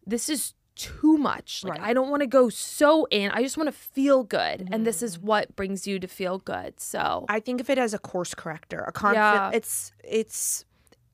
this 0.06 0.30
is 0.30 0.54
too 0.76 1.18
much. 1.18 1.64
Like, 1.64 1.80
Right. 1.80 1.90
I 1.90 1.94
don't 1.94 2.10
want 2.10 2.22
to 2.22 2.28
go 2.28 2.50
so 2.50 3.06
in. 3.06 3.32
I 3.32 3.42
just 3.42 3.58
want 3.58 3.68
to 3.68 3.76
feel 3.76 4.24
good. 4.24 4.70
And 4.72 4.86
this 4.86 5.02
is 5.02 5.18
mm. 5.18 5.24
what 5.24 5.56
brings 5.56 5.88
you 5.88 6.00
to 6.00 6.08
feel 6.08 6.38
good. 6.38 6.80
So, 6.80 7.26
I 7.28 7.40
think 7.40 7.60
of 7.62 7.70
it 7.70 7.78
as 7.78 7.94
a 7.94 8.00
course 8.00 8.34
corrector, 8.34 8.80
a 8.88 8.92
confident. 8.92 9.54
Yeah. 9.54 9.58
It's 9.58 9.92
it's 10.04 10.66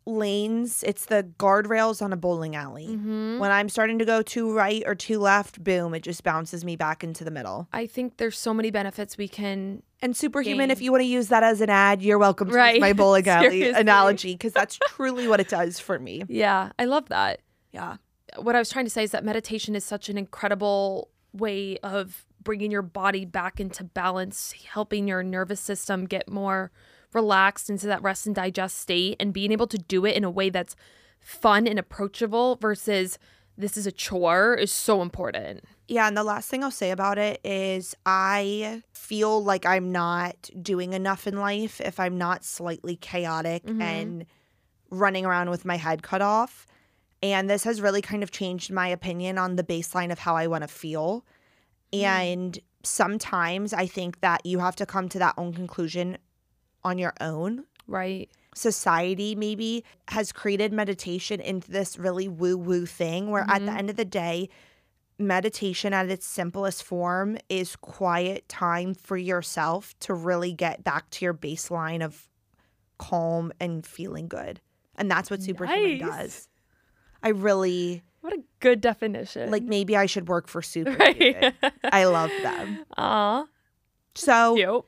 lanes. 0.06 0.84
It's 0.84 1.06
the 1.06 1.24
guardrails 1.40 2.02
on 2.02 2.12
a 2.14 2.18
bowling 2.18 2.56
alley. 2.56 2.88
Mhm. 2.88 3.40
When 3.40 3.52
I'm 3.52 3.70
starting 3.70 4.00
to 4.00 4.06
go 4.06 4.22
too 4.22 4.54
right 4.54 4.84
or 4.86 4.96
too 4.96 5.20
left, 5.20 5.64
boom, 5.64 5.94
it 5.94 6.02
just 6.04 6.24
bounces 6.24 6.64
me 6.66 6.76
back 6.76 7.04
into 7.04 7.24
the 7.24 7.32
middle. 7.32 7.68
I 7.72 7.86
think 7.86 8.18
there's 8.18 8.38
so 8.38 8.54
many 8.54 8.72
benefits 8.72 9.18
we 9.18 9.28
can. 9.28 9.84
And 10.02 10.16
superhuman, 10.18 10.72
if 10.72 10.82
you 10.82 10.92
want 10.92 11.02
to 11.02 11.08
use 11.08 11.30
that 11.30 11.44
as 11.44 11.62
an 11.62 11.70
ad, 11.70 12.02
you're 12.02 12.18
welcome 12.18 12.50
to 12.50 12.54
Right. 12.56 12.76
use 12.76 12.82
my 12.82 12.94
bowling 13.02 13.28
alley 13.28 13.70
analogy 13.70 14.34
because 14.34 14.54
that's 14.54 14.78
truly 14.88 15.28
what 15.28 15.40
it 15.40 15.48
does 15.50 15.80
for 15.80 15.98
me. 16.00 16.24
Yeah, 16.28 16.72
I 16.78 16.86
love 16.86 17.10
that. 17.10 17.40
Yeah. 17.72 17.98
What 18.38 18.56
I 18.56 18.60
was 18.60 18.70
trying 18.70 18.86
to 18.86 18.92
say 18.92 19.04
is 19.04 19.12
that 19.12 19.24
meditation 19.24 19.76
is 19.76 19.84
such 19.86 20.10
an 20.10 20.18
incredible 20.18 21.10
way 21.34 21.78
of 21.84 22.26
bringing 22.44 22.72
your 22.72 22.82
body 22.82 23.24
back 23.26 23.60
into 23.60 23.84
balance, 23.86 24.54
helping 24.72 25.08
your 25.08 25.24
nervous 25.24 25.62
system 25.62 26.06
get 26.06 26.30
more 26.30 26.72
relaxed 27.14 27.70
into 27.70 27.88
that 27.88 28.02
rest 28.02 28.26
and 28.26 28.36
digest 28.36 28.78
state, 28.78 29.16
and 29.20 29.34
being 29.34 29.52
able 29.52 29.68
to 29.68 29.78
do 29.78 30.06
it 30.06 30.16
in 30.16 30.24
a 30.24 30.30
way 30.30 30.50
that's 30.50 30.76
fun 31.20 31.68
and 31.68 31.80
approachable 31.80 32.56
versus 32.58 33.18
this 33.58 33.78
is 33.78 33.86
a 33.86 33.92
chore 33.92 34.56
is 34.56 34.72
so 34.72 35.02
important. 35.02 35.64
Yeah, 35.88 36.08
and 36.08 36.18
the 36.18 36.24
last 36.24 36.50
thing 36.50 36.64
I'll 36.64 36.72
say 36.72 36.92
about 36.92 37.18
it 37.18 37.40
is 37.44 37.96
I 38.06 38.82
feel 38.94 39.44
like 39.44 39.66
I'm 39.66 39.92
not 39.92 40.50
doing 40.62 40.94
enough 40.94 41.28
in 41.28 41.38
life 41.38 41.80
if 41.80 42.00
I'm 42.00 42.18
not 42.18 42.44
slightly 42.44 42.96
chaotic 42.96 43.64
Mhm. 43.66 43.82
and 43.82 44.26
running 44.90 45.26
around 45.26 45.50
with 45.50 45.66
my 45.66 45.78
head 45.78 46.02
cut 46.02 46.22
off. 46.22 46.66
And 47.22 47.50
this 47.50 47.64
has 47.64 47.80
really 47.80 48.02
kind 48.02 48.24
of 48.24 48.32
changed 48.32 48.72
my 48.72 48.88
opinion 48.88 49.38
on 49.38 49.56
the 49.56 49.64
baseline 49.64 50.12
of 50.12 50.20
how 50.20 50.36
I 50.36 50.48
want 50.48 50.64
to 50.64 50.68
feel. 50.68 51.24
And 51.94 52.60
sometimes 52.82 53.72
I 53.72 53.86
think 53.86 54.20
that 54.22 54.46
you 54.46 54.60
have 54.60 54.76
to 54.78 54.86
come 54.86 55.08
to 55.10 55.20
that 55.20 55.36
own 55.38 55.54
conclusion 55.54 56.18
on 56.84 56.98
your 56.98 57.14
own 57.22 57.66
Right. 57.88 58.30
society 58.56 59.36
maybe 59.36 59.84
has 60.10 60.32
created 60.32 60.72
meditation 60.72 61.40
into 61.40 61.72
this 61.72 61.98
really 61.98 62.28
woo 62.28 62.58
woo 62.58 62.86
thing 62.86 63.30
where 63.32 63.44
at 63.50 63.66
the 63.66 63.72
Mhm. 63.72 63.78
end 63.78 63.90
of 63.90 63.96
the 63.96 64.06
day, 64.06 64.50
meditation 65.20 65.94
at 65.94 66.10
its 66.10 66.26
simplest 66.26 66.84
form 66.84 67.38
is 67.50 67.76
quiet 67.76 68.48
time 68.50 68.94
for 68.94 69.18
yourself 69.18 69.98
to 70.00 70.14
really 70.14 70.54
get 70.54 70.84
back 70.84 71.10
to 71.12 71.26
your 71.26 71.34
baseline 71.34 72.04
of 72.04 72.28
calm 72.98 73.52
and 73.60 73.86
feeling 73.86 74.28
good. 74.28 74.60
And 74.96 75.10
that's 75.10 75.30
what 75.32 75.42
Superhuman 75.42 75.98
Nice. 76.00 76.10
does. 76.10 76.50
I 77.22 77.30
really 77.30 78.04
What 78.22 78.34
a 78.34 78.44
good 78.60 78.82
definition. 78.82 79.50
like 79.52 79.64
maybe 79.64 79.96
I 79.98 80.06
should 80.06 80.28
work 80.28 80.48
for 80.48 80.62
Superhuman. 80.74 81.54
right. 81.62 81.74
I 81.92 82.06
love 82.06 82.32
them. 82.42 82.86
Aw, 82.98 83.46
So 84.16 84.56
cute. 84.56 84.86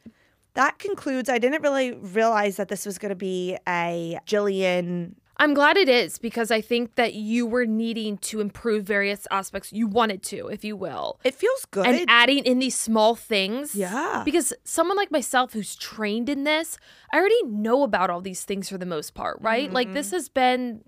That 0.56 0.80
concludes. 0.80 1.30
I 1.30 1.38
didn't 1.38 1.62
really 1.62 1.94
realize 1.94 2.58
that 2.58 2.68
this 2.68 2.86
was 2.86 2.98
going 2.98 3.10
to 3.10 3.16
be 3.16 3.58
a 3.68 4.20
Jillian 4.26 5.16
I'm 5.38 5.54
glad 5.54 5.76
it 5.76 5.90
is 5.90 6.18
because 6.18 6.50
I 6.50 6.62
think 6.62 6.96
that 6.96 7.14
you 7.14 7.46
were 7.46 7.66
needing 7.66 8.18
to 8.20 8.40
improve 8.40 8.86
various 8.86 9.28
aspects. 9.30 9.74
You 9.74 9.86
wanted 9.86 10.24
to, 10.24 10.48
if 10.48 10.64
you 10.64 10.78
will. 10.78 11.20
It 11.26 11.36
feels 11.36 11.66
good. 11.66 11.86
And 11.86 12.06
adding 12.08 12.46
in 12.46 12.60
these 12.60 12.78
small 12.78 13.16
things. 13.16 13.76
Yeah. 13.76 14.22
Because 14.24 14.54
someone 14.64 14.96
like 14.96 15.12
myself 15.12 15.52
who's 15.52 15.76
trained 15.76 16.30
in 16.30 16.46
this, 16.46 16.78
I 17.12 17.18
already 17.18 17.44
know 17.44 17.84
about 17.84 18.10
all 18.10 18.22
these 18.22 18.46
things 18.46 18.70
for 18.70 18.78
the 18.78 18.86
most 18.86 19.14
part, 19.14 19.38
right? 19.42 19.72
Like 19.72 19.92
this 19.94 20.08
Mm-hmm. 20.08 20.16
has 20.16 20.30
been 20.30 20.82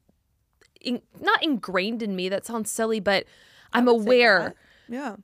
in, 0.79 1.01
not 1.19 1.43
ingrained 1.43 2.01
in 2.01 2.15
me. 2.15 2.29
That 2.29 2.45
sounds 2.45 2.71
silly, 2.71 3.01
but 3.01 3.25
I'm 3.73 3.89
aware. 3.89 4.55
Yeah. 4.87 5.17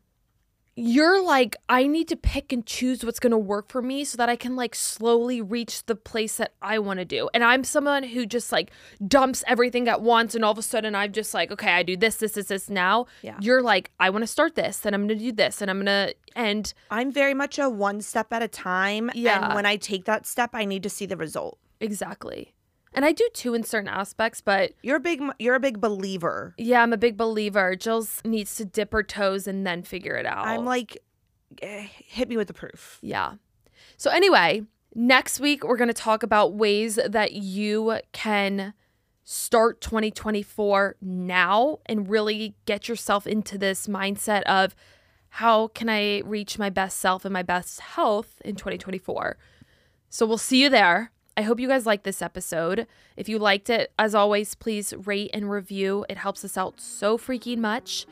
You're 0.75 1.23
like, 1.23 1.55
I 1.69 1.85
need 1.85 2.07
to 2.07 2.15
pick 2.15 2.51
and 2.51 2.65
choose 2.65 3.05
what's 3.05 3.19
going 3.19 3.31
to 3.31 3.37
work 3.37 3.69
for 3.69 3.81
me 3.81 4.03
so 4.03 4.17
that 4.17 4.27
I 4.27 4.35
can 4.35 4.55
like 4.55 4.73
slowly 4.73 5.39
reach 5.39 5.85
the 5.85 5.95
place 5.95 6.37
that 6.37 6.53
I 6.63 6.79
want 6.79 6.97
to 6.97 7.05
do. 7.05 7.29
And 7.33 7.43
I'm 7.43 7.63
someone 7.63 8.01
who 8.01 8.25
just 8.25 8.51
like 8.51 8.71
dumps 9.07 9.43
everything 9.45 9.87
at 9.87 10.01
once. 10.01 10.33
And 10.33 10.43
all 10.43 10.51
of 10.51 10.57
a 10.57 10.63
sudden, 10.63 10.95
I'm 10.95 11.11
just 11.11 11.33
like, 11.33 11.51
okay, 11.51 11.71
I 11.71 11.83
do 11.83 11.95
this, 11.95 12.15
this, 12.15 12.31
this, 12.31 12.47
this 12.47 12.69
now. 12.71 13.05
Yeah. 13.21 13.37
You're 13.39 13.61
like, 13.61 13.91
I 13.99 14.09
want 14.09 14.23
to 14.23 14.27
start 14.27 14.55
this, 14.55 14.79
then 14.79 14.95
I'm 14.95 15.07
going 15.07 15.19
to 15.19 15.25
do 15.25 15.31
this, 15.31 15.61
and 15.61 15.69
I'm 15.69 15.77
going 15.77 15.85
to, 15.85 16.15
and 16.35 16.73
I'm 16.89 17.11
very 17.11 17.35
much 17.35 17.59
a 17.59 17.69
one 17.69 18.01
step 18.01 18.33
at 18.33 18.41
a 18.41 18.47
time. 18.47 19.11
Yeah. 19.13 19.45
And 19.45 19.55
when 19.55 19.67
I 19.67 19.75
take 19.75 20.05
that 20.05 20.25
step, 20.25 20.51
I 20.53 20.65
need 20.65 20.81
to 20.83 20.89
see 20.89 21.05
the 21.05 21.17
result. 21.17 21.59
exactly. 21.79 22.52
And 22.93 23.05
I 23.05 23.11
do 23.11 23.27
too 23.33 23.53
in 23.53 23.63
certain 23.63 23.89
aspects, 23.89 24.41
but 24.41 24.73
You're 24.83 24.97
a 24.97 24.99
big 24.99 25.21
you're 25.39 25.55
a 25.55 25.59
big 25.59 25.81
believer. 25.81 26.53
yeah, 26.57 26.81
I'm 26.83 26.93
a 26.93 26.97
big 26.97 27.17
believer. 27.17 27.75
Jill's 27.75 28.21
needs 28.23 28.55
to 28.55 28.65
dip 28.65 28.91
her 28.93 29.03
toes 29.03 29.47
and 29.47 29.65
then 29.65 29.83
figure 29.83 30.15
it 30.15 30.25
out. 30.25 30.45
I'm 30.45 30.65
like 30.65 30.97
eh, 31.61 31.87
hit 31.89 32.29
me 32.29 32.37
with 32.37 32.47
the 32.47 32.53
proof. 32.53 32.99
Yeah. 33.01 33.33
So, 33.97 34.09
anyway, 34.11 34.63
next 34.95 35.39
week 35.39 35.63
we're 35.63 35.77
going 35.77 35.87
to 35.87 35.93
talk 35.93 36.23
about 36.23 36.53
ways 36.53 36.99
that 37.07 37.33
you 37.33 37.99
can 38.11 38.73
start 39.23 39.79
2024 39.81 40.97
now 41.01 41.79
and 41.85 42.09
really 42.09 42.55
get 42.65 42.89
yourself 42.89 43.25
into 43.25 43.57
this 43.57 43.87
mindset 43.87 44.41
of 44.43 44.75
how 45.29 45.67
can 45.69 45.89
I 45.89 46.21
reach 46.25 46.59
my 46.59 46.69
best 46.69 46.97
self 46.99 47.23
and 47.23 47.31
my 47.33 47.41
best 47.43 47.79
health 47.79 48.41
in 48.43 48.55
2024. 48.55 49.37
So, 50.09 50.25
we'll 50.25 50.37
see 50.37 50.61
you 50.61 50.69
there. 50.69 51.11
I 51.35 51.41
hope 51.41 51.59
you 51.59 51.67
guys 51.67 51.85
liked 51.85 52.03
this 52.03 52.21
episode. 52.21 52.87
If 53.17 53.27
you 53.27 53.39
liked 53.39 53.69
it, 53.69 53.91
as 53.97 54.13
always, 54.13 54.55
please 54.55 54.93
rate 55.05 55.31
and 55.33 55.49
review. 55.49 56.05
It 56.09 56.17
helps 56.17 56.45
us 56.45 56.57
out 56.57 56.79
so 56.79 57.17
freaking 57.17 57.57
much. 57.57 58.05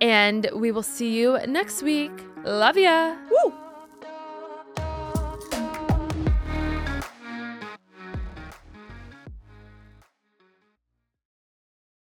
And 0.00 0.48
we 0.54 0.70
will 0.70 0.82
see 0.82 1.18
you 1.18 1.38
next 1.46 1.82
week. 1.82 2.12
Love 2.44 2.76
ya. 2.76 3.16
Woo! 3.30 3.61